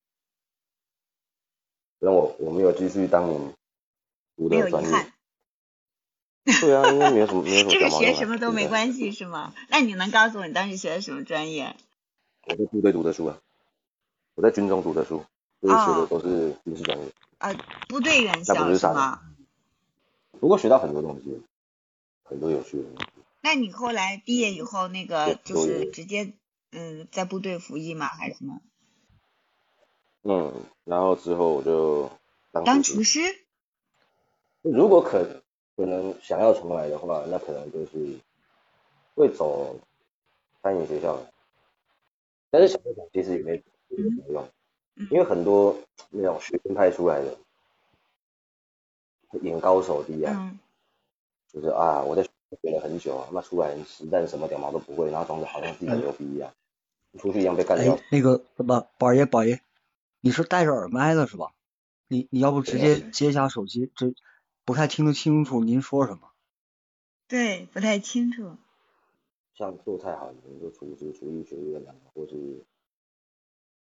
[2.00, 3.56] 那我我没有继续当年
[4.36, 5.14] 读的专业。
[6.46, 6.62] 憾。
[6.62, 9.54] 对啊，应该没有什么没有什么 这个学什么都没关系是吗？
[9.70, 11.76] 那你能告诉我你当时学的什么专业？
[12.48, 13.40] 我在部队读的书啊，
[14.36, 15.24] 我在军中读的书，
[15.62, 17.54] 就是学的哦都是军事专业，啊，
[17.88, 19.22] 部队院校不是傻吗？
[20.40, 21.42] 不过学到很多东西，
[22.24, 23.06] 很多有趣的东西。
[23.42, 26.34] 那你后来毕业以后，那个就是直接
[26.72, 28.08] 嗯在部队服役吗？
[28.08, 28.62] 还是什么？
[30.24, 32.12] 嗯，然后之后我就
[32.52, 33.20] 当厨当厨师？
[34.62, 35.44] 如果可
[35.82, 38.16] 可能想要重来的话，那可能就是
[39.16, 39.76] 会走
[40.62, 41.26] 餐饮学校的。
[42.52, 44.48] 但是想一想，其实也没没什么用，
[45.10, 45.76] 因为很多
[46.12, 47.36] 那种学生派出来的
[49.42, 50.60] 眼高手低啊，嗯
[51.52, 56.54] 就是啊，我在学校学了很久啊，那出来实战什么屌毛都不会，然后装的好像自己很牛逼一样，
[57.18, 59.62] 出去一样被干掉哎。，那个什么，宝爷宝爷，
[60.20, 61.52] 你是戴着耳麦的是吧？
[62.08, 64.14] 你你要不直接接一下手机，这
[64.72, 66.32] 不太听得清楚您说什么。
[67.28, 68.56] 对，不太清楚。
[69.54, 72.64] 像做菜好，比如说厨师、厨艺学院啊，或是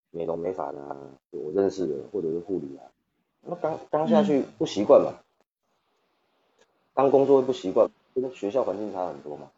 [0.10, 0.98] 美容美发的啊，
[1.30, 2.90] 我认识的，或者是护理啊，
[3.42, 5.14] 那刚刚下去不习惯嘛，
[6.96, 9.52] 刚工作会不习惯，跟学校环境差很多嘛。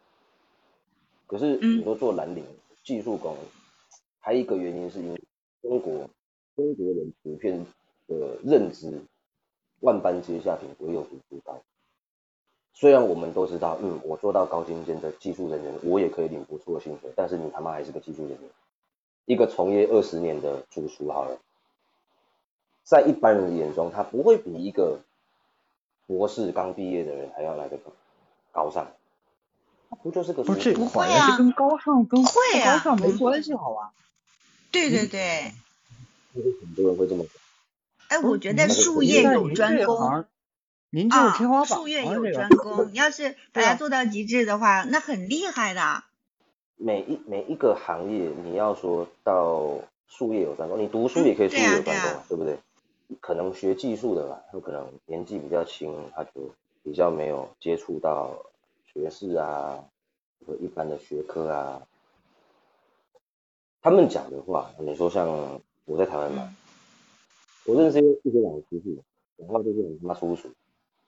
[1.26, 2.44] 可是你说做蓝领、
[2.84, 3.38] 技术工，
[4.20, 5.22] 还有一个原因是因为
[5.62, 6.10] 中国
[6.56, 7.64] 中国人普遍
[8.06, 9.00] 的认知，
[9.82, 11.60] 万般皆下品，唯有读书高。
[12.72, 18.40] 虽然我们都知道，嗯，我做到高精尖的技术人员，我也可以领不错的薪水，但是你他妈还是个技术人员。
[19.26, 21.36] 一个从业二十年的主厨好了，
[22.84, 25.00] 在一般人的眼中，他不会比一个
[26.06, 27.92] 博士刚毕业的人还要来的高
[28.52, 28.86] 高尚。
[29.90, 33.92] 他不就是个不是这厨师好像这跟高尚跟会啊高尚没关系，好吧？
[34.70, 35.52] 对对对，
[36.34, 37.41] 很多人会这么讲。
[38.12, 40.26] 哎，我觉得术业有专攻
[40.90, 42.92] 您这是啊天花，板术业有专攻。
[42.92, 46.04] 你要是把它做到极致的话，那很厉害的。
[46.76, 49.78] 每一每一个行业，你要说到
[50.08, 52.58] 术业有专攻，你读书也可以术业有专攻啊，对不对？
[53.22, 56.50] 可能学技术的吧，有可能年纪比较轻，他就
[56.82, 58.44] 比较没有接触到
[58.92, 59.82] 学士啊，
[60.46, 61.80] 和一般的学科啊。
[63.80, 66.54] 他们讲的话，你说像我在台湾嘛，
[67.64, 69.02] 我认识一些一些老师傅，
[69.38, 70.48] 讲话就是很他妈粗俗，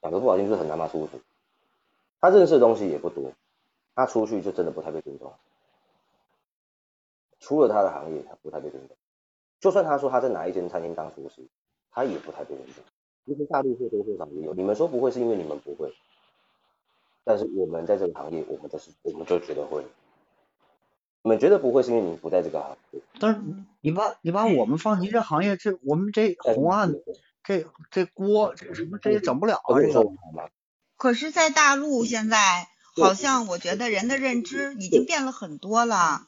[0.01, 1.19] 讲的不好听就是很他妈粗俗。
[2.21, 3.31] 他认识的东西也不多，
[3.93, 5.33] 他出去就真的不太被尊重。
[7.39, 8.95] 除了他的行业，他不太被尊重。
[9.59, 11.41] 就算他说他在哪一间餐厅当厨师，
[11.91, 12.83] 他也不太被尊重。
[13.25, 15.93] 其实大陆或多或少也有，你们说不会是因为你们不会，
[17.23, 19.83] 但是我们在这个行业，我们就是我们就觉得会。
[21.25, 23.41] 你们觉得不会是因为你们不在这个行业，但是
[23.81, 26.93] 你把你把我们放进这行业，这我们这红案
[27.43, 30.05] 这这锅这什么这也整不了啊，这个。
[30.97, 36.27] 可是，在大陆现在好像我觉得人的认知已经变了很多了。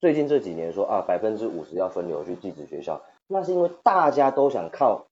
[0.00, 5.06] 最近这几年说啊，百分之五十要分流去寄宿学校，那是因为大家都想靠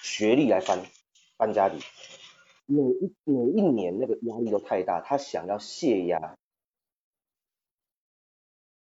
[0.00, 0.78] 学历来翻
[1.36, 1.78] 翻家底，
[2.64, 6.36] 每一每一年那个压力都太大，他想要泄压，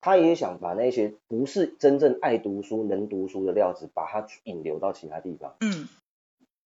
[0.08, 5.58] 他也想把那些不是真正爱读书、能读书的料子，把它引流到其他地方。
[5.60, 5.90] 嗯，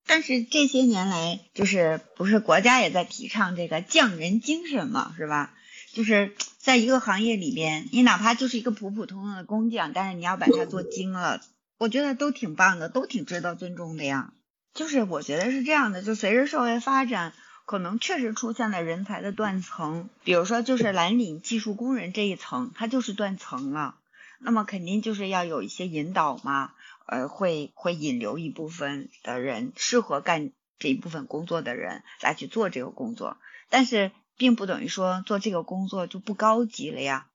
[0.05, 5.55] 但是这些年来，就是不是国家也在提倡这个匠人精神嘛，是吧？
[5.91, 11.41] 就是在一个行业里边，你哪怕就是一个普普通通的工匠，但是你要把它做精了，
[11.79, 14.33] 我觉得都挺棒的，都挺值得尊重的呀。
[14.75, 17.33] 就是我觉得是这样的，就随着社会发展，
[17.65, 23.95] 可能确实出现了人才的断层，比如说就是蓝领技术工人这一层，它就是断层了。
[24.39, 26.73] 那么肯定就是要有一些引导嘛，
[27.05, 33.37] 呃，会会引流一部分的人，适合干这一部分工作的人来去做这个工作，
[33.69, 37.27] 但是并不等于说做这个工作就不高级了呀。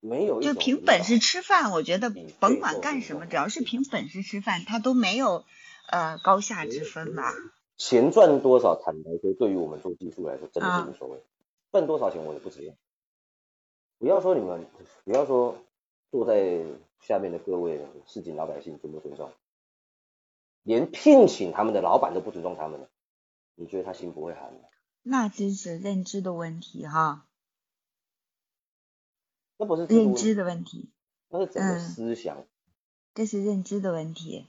[0.00, 2.08] 没有就凭本事吃饭，我觉得
[2.38, 5.44] 甭管干什么，只要是凭本事吃饭，他都没有
[5.88, 7.34] 呃高下之分吧。
[7.78, 11.22] 钱赚多少，坦白说，对于我们做技术来说，真的是无所谓。
[11.70, 12.74] 赚多少钱我也不知道。
[13.98, 14.66] 不要说你们，
[15.04, 15.56] 不要说
[16.10, 16.64] 坐在
[17.00, 19.32] 下面的各位市井老百姓尊不尊重，
[20.62, 22.90] 连聘请他们的老板都不尊重他们了，
[23.54, 24.60] 你觉得他心不会寒吗？
[25.02, 27.26] 那真是认知的问题哈。
[29.56, 30.90] 那不是认知的问题，
[31.28, 32.38] 那是整个思想。
[32.38, 32.46] 嗯、
[33.14, 34.46] 这是认知的问题。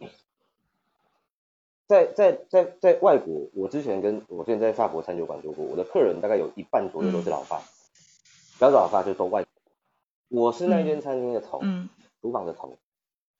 [1.89, 7.59] 在在在在外国，我之前跟我之前在法国餐酒馆做过，我的客人大概有一半左右都是老外，
[8.59, 9.49] 不要说老外就都外国。
[10.27, 11.89] 我是那间餐厅的头，嗯，
[12.21, 12.77] 厨房的头。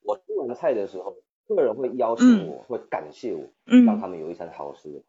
[0.02, 1.18] 我做完菜的时候，
[1.48, 5.04] 客人会邀请我，会感谢我，嗯让他们有一餐好吃的。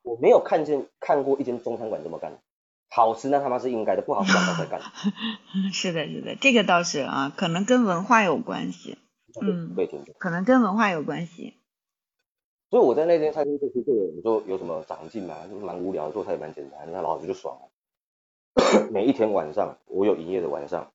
[0.00, 2.38] 我没有看见看过一间中餐馆这么干，
[2.88, 4.80] 好吃那他妈是应该的，不好吃让他再干。
[5.74, 8.96] 是的，是的，这个倒是啊，可能跟文化有关系，
[9.42, 9.76] 嗯。
[10.16, 11.58] 可能跟文化有关系。
[12.70, 15.46] 所以我在那间餐厅做出这个，你说有什么长进嘛？
[15.46, 18.88] 就是蛮无聊，做菜也蛮简单，那老子就爽了。
[18.90, 20.92] 每一天晚上，我有营业的晚上，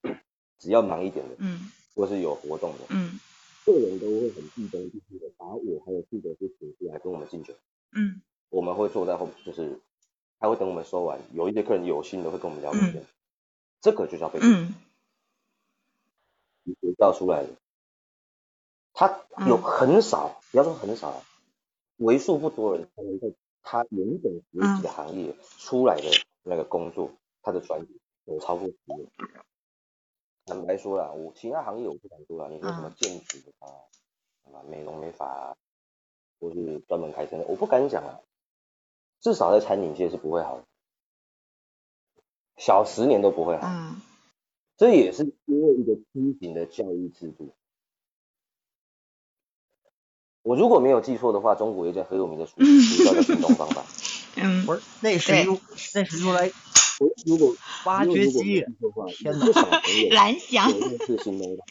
[0.59, 3.19] 只要忙一点的，嗯或是有活动的，嗯
[3.63, 7.53] 客人都会很毕恭毕敬的把我还有记者师请出来跟我们敬酒。
[7.93, 9.79] 嗯我们会坐在后面，就是
[10.39, 13.05] 他会等我们收完，有一些客人有心的会跟我们聊天，
[13.79, 14.61] 这个就叫被尊重。
[14.61, 14.75] 嗯
[16.63, 17.49] 学校出来的，
[18.93, 21.23] 他有很少，不要说很少啊，
[22.01, 26.03] 为数不多人才能在他原本学习的行业出来的
[26.41, 27.11] 那个工作，
[27.43, 27.87] 他的专业
[28.25, 29.07] 有超过十年。
[30.45, 33.69] 坦白说啦，我其他行业我不敢说啦，你说什么建筑啊、
[34.51, 35.55] 啊美容美发啊，
[36.39, 38.19] 或是专门开车的，我不敢讲啊。
[39.19, 40.65] 至少在餐饮界是不会好的，
[42.57, 43.67] 小十年都不会好。
[43.67, 44.01] 嗯
[44.77, 47.53] 这也是因为一个畸形的教育制度。
[50.43, 53.81] 我如果没有记错的话，中国有一家很有名的书书叫做《行动方法》。
[54.35, 55.59] 嗯，不是，那是用
[55.93, 56.51] 那是用来
[56.99, 57.55] 我如果
[57.85, 58.63] 挖掘机
[59.17, 59.81] 天哪
[60.11, 61.65] 蓝翔有认识行动方法，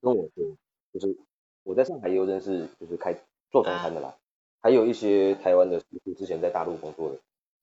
[0.00, 0.56] 跟我说，
[0.92, 1.16] 就是
[1.62, 3.14] 我在上海也有认识，就是开
[3.50, 4.14] 做中餐的啦，
[4.60, 7.16] 还有一些台湾的师傅之前在大陆工作的，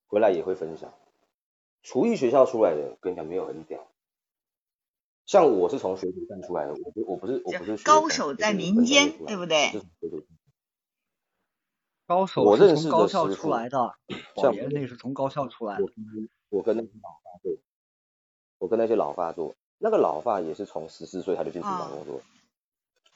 [0.07, 0.91] 回来也会分享。
[1.83, 3.87] 厨艺学校出来的，跟你讲没有很屌。
[5.31, 9.71] 像我是从学徒站出来的，我不我不是我不是高手在民间对不对
[12.05, 13.77] 高手是我认识的从高校出来的，
[14.35, 15.85] 宝像 爷那是从高校出来的
[16.49, 16.61] 我。
[16.61, 17.53] 跟那些老发做，
[18.57, 22.21] 我跟那些老发做，那个老发也是从十四岁他就进厨房工作，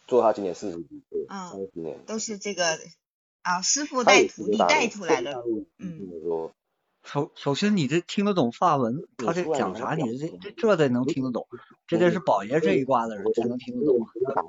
[0.08, 2.80] 做他今年四十几岁，嗯三十年，都是这个
[3.42, 5.44] 啊，师傅带徒弟带出来的
[5.80, 6.54] 嗯说
[7.06, 11.48] 首首先，你这听得懂法文，他这讲啥，你这这这得能听得懂，
[11.88, 13.99] 这得是宝爷这一挂的人才能听得懂。
[14.22, 14.41] 要打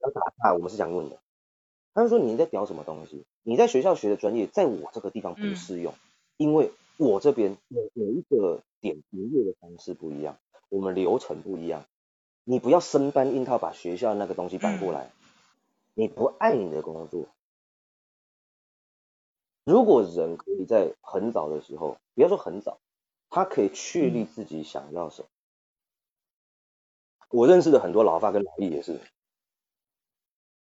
[0.00, 1.18] 要打岔，我们是想问的。
[1.94, 3.24] 他就说你在表什么东西？
[3.42, 5.94] 你在学校学的专业，在我这个地方不适用，
[6.36, 10.36] 因为我这边每每一个点营业的方式不一样，
[10.68, 11.84] 我们流程不一样。
[12.44, 15.10] 你不要生搬硬套把学校那个东西搬过来，
[15.94, 17.26] 你不爱你的工作。
[19.64, 22.80] 如果人可以在很早的时候，不要说很早，
[23.30, 25.28] 他可以确立自己想要什么。
[27.30, 29.00] 我认识的很多老发跟老易也是，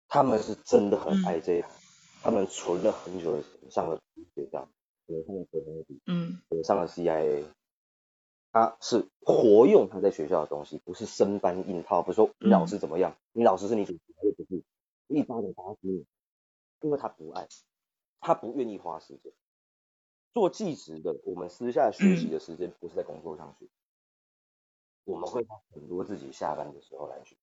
[0.09, 1.71] 他们是真的很爱这一行，
[2.23, 4.01] 他们存了很久的钱，上了
[4.35, 4.69] 学校，
[5.07, 6.41] 可能上了 KND，嗯。
[6.49, 7.45] 可能上了 CIA，
[8.53, 14.63] 他是活用他在学校的东西，不是生搬硬套，不是说你老师怎么样，你老师是你主持，又不是，
[15.09, 16.07] 一巴掌打死你，
[16.81, 17.49] 因为他不爱，
[18.23, 19.31] 他不愿意花时间。
[20.33, 23.67] 做技职的，我们私下学习的时间不是在工作上学，
[25.05, 27.37] 我们会花很多自己下班的时候来学。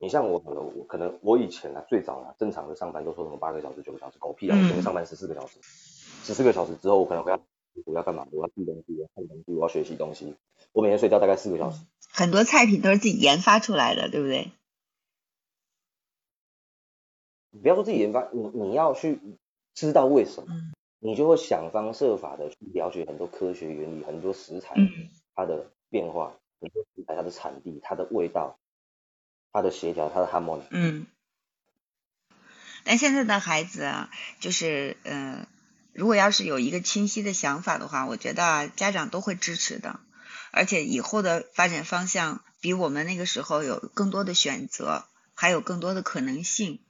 [0.00, 4.56] 你像我，可能我可能我以前啊最早啊正常的上班都说什么八个小时九个小时，狗屁啊！
[4.56, 7.40] 我每天上班十四个小时，十四个小时之后我可能会要
[7.84, 8.26] 我要干嘛？
[8.32, 10.34] 我要记东西，我要看东西，我要学习东西。
[10.72, 11.84] 我每天睡觉大概四个小时。
[12.10, 14.52] 很多菜品都是自己研发出来的，对不对？
[17.50, 19.20] 你不要说自己研发，你你要去
[19.78, 20.54] 知道为什么，
[20.98, 28.58] 你就会想方设法的去了解很多科学原理，很多食材嗯它的变化，很多食材它的产地、它的味道、
[29.52, 30.64] 它的协调、它的 harmony。
[30.70, 31.06] 嗯。
[32.82, 34.10] 但现在的孩子啊，
[34.40, 35.46] 就是呃，
[35.92, 40.00] 如果要是有一个清晰的想法的话，我觉得啊家长都会支持的，
[40.50, 46.80] 而且以后的发展方向比我们那个时候有更多的选择，还有更多的可能性。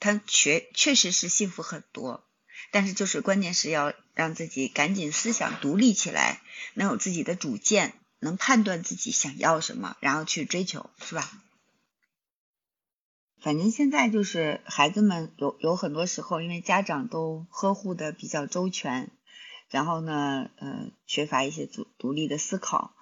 [0.00, 2.24] 他确确实是幸福很多，
[2.70, 6.40] 但是就是关键是要让自己赶紧思想独立起来，
[6.74, 11.30] 能有自己的主见，能判断自己想要什么，然后去追求，是吧？
[13.40, 19.10] 反正现在就是孩子们有有很多时候，因为家长都呵护的比较周全，
[19.68, 22.94] 然后呢，呃，缺乏一些独独立的思考，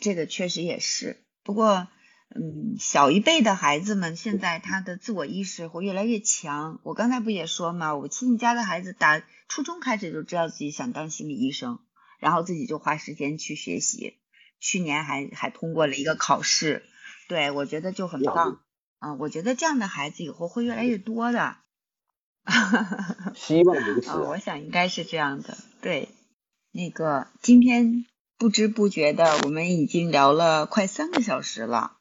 [0.00, 1.24] 这个确实也是。
[1.42, 1.88] 不过，
[2.34, 6.80] 嗯，小一辈的孩子们现在他的自我意识会越来越强。
[6.82, 11.78] 我刚才不也说嘛，我亲戚家的孩子打初中开始就知道自己想当心理医生，
[12.18, 14.18] 然后自己就花时间去学习，
[14.58, 16.84] 去年还还通过了一个考试。
[17.28, 18.60] 对，我觉得就很棒。
[18.98, 21.56] 啊、我觉得这样的孩子以后会越来越多的。
[23.34, 24.20] 希望如此啊、啊。
[24.22, 25.56] 我想应该是这样的。
[25.80, 26.08] 对，
[26.72, 28.04] 那个今天
[28.36, 31.95] 不知不觉的，我们已经聊了快三个小时了。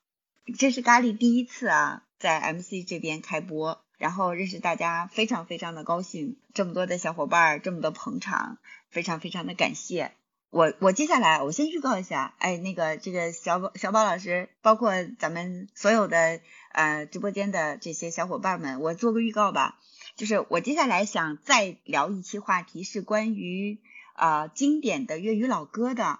[0.57, 6.37] 这是咖喱第一次啊，在 MC 这边开播，然后认识大家，非常非常的高兴。
[6.53, 8.59] 这么多的小伙伴，这么多捧场，
[8.89, 10.13] 非常非常的感谢。
[10.51, 16.39] 我我接下来我先预告一下，哎，那个这个小宝小宝老师，包括咱们所有的
[16.71, 19.79] 呃直播间的这些小伙伴们，我做个预告吧。
[20.15, 23.81] 就是我接下来想再聊一期话题，是关于
[24.13, 26.19] 啊经典的粤语老歌的。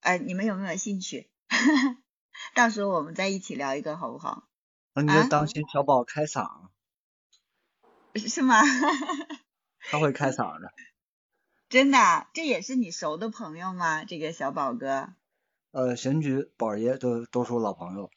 [0.00, 1.30] 呃，你们有没有兴趣？
[2.58, 4.42] 到时候我们再一起聊一个，好不好？
[4.92, 6.70] 那你就当心小宝开嗓。
[8.16, 8.60] 是吗？
[9.88, 10.72] 他会开嗓的。
[11.68, 12.26] 真的？
[12.34, 14.02] 这也是你熟的朋友吗？
[14.02, 15.10] 这个小宝哥？
[15.70, 18.10] 呃，贤菊、宝爷都都是我老朋友。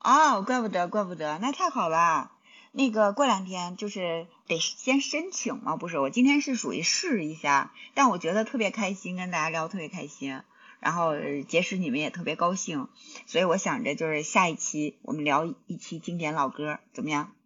[0.00, 2.32] 哦，怪不得，怪不得，那太好了。
[2.72, 6.00] 那个过两天就是得先申请嘛，不是？
[6.00, 10.42] 我今天是属于试一下，但我觉得特别开心，跟大家聊特别开心。
[10.82, 11.12] 然后
[11.46, 12.88] 结识你们也特别高兴，
[13.26, 17.36] 所以我想着就是下一期我们聊一期经典老歌，怎么样？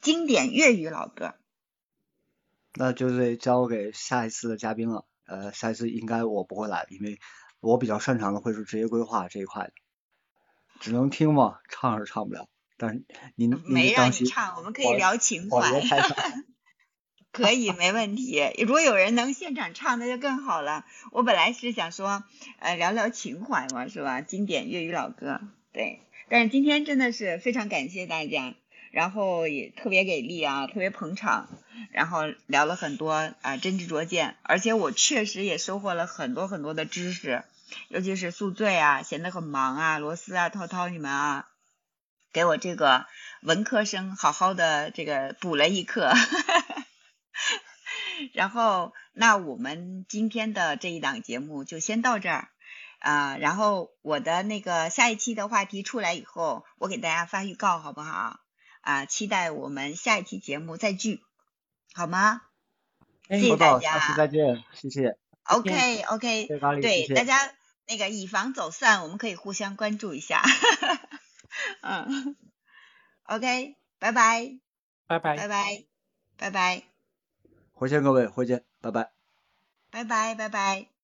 [0.00, 1.34] 经典粤语老歌，
[2.74, 5.04] 那就得交给下一次的嘉宾了。
[5.26, 7.20] 呃，下一次应该我不会来，因为
[7.60, 9.72] 我比较擅长的会是职业规划这一块的，
[10.80, 12.48] 只能听嘛，唱是唱不了。
[12.78, 13.04] 但是
[13.34, 15.60] 您没让你唱，我们可以聊情怀。
[17.32, 18.42] 可以，没问题。
[18.58, 20.84] 如果有人能现场唱，那就更好了。
[21.12, 22.24] 我本来是想说，
[22.58, 24.20] 呃，聊聊情怀嘛，是吧？
[24.20, 25.40] 经典粤语老歌，
[25.72, 26.00] 对。
[26.28, 28.54] 但是今天真的是非常感谢大家，
[28.90, 31.48] 然后也特别给力啊，特别捧场，
[31.92, 34.36] 然后聊了很多啊，真知灼见。
[34.42, 37.44] 而且我确实也收获了很多很多的知识，
[37.88, 41.46] 尤其是宿醉啊，闲得很忙啊，罗斯啊，涛涛你们啊，
[42.32, 43.06] 给我这个
[43.42, 46.12] 文科生好好的这个补了一课。
[48.32, 52.48] 然后，那我们今天的这一档节目就先到这儿
[52.98, 53.36] 啊。
[53.36, 58.40] 然后我的那个下一期的话题出来以后，我给大家发预告，好不好？
[58.80, 61.22] 啊，期待我们下一期节目再聚，
[61.92, 62.42] 好吗？
[63.28, 65.16] 谢谢大家，下次再见，谢谢。
[65.44, 66.46] OK OK，
[66.80, 67.52] 对大家
[67.86, 70.42] 那个以防走散，我们可以互相关注一下。
[71.82, 72.36] 嗯
[73.24, 74.58] ，OK，拜拜，
[75.06, 75.84] 拜拜，拜拜，
[76.36, 76.89] 拜拜。
[77.80, 79.10] 回见各位，回见，拜拜，
[79.90, 80.99] 拜拜，拜拜。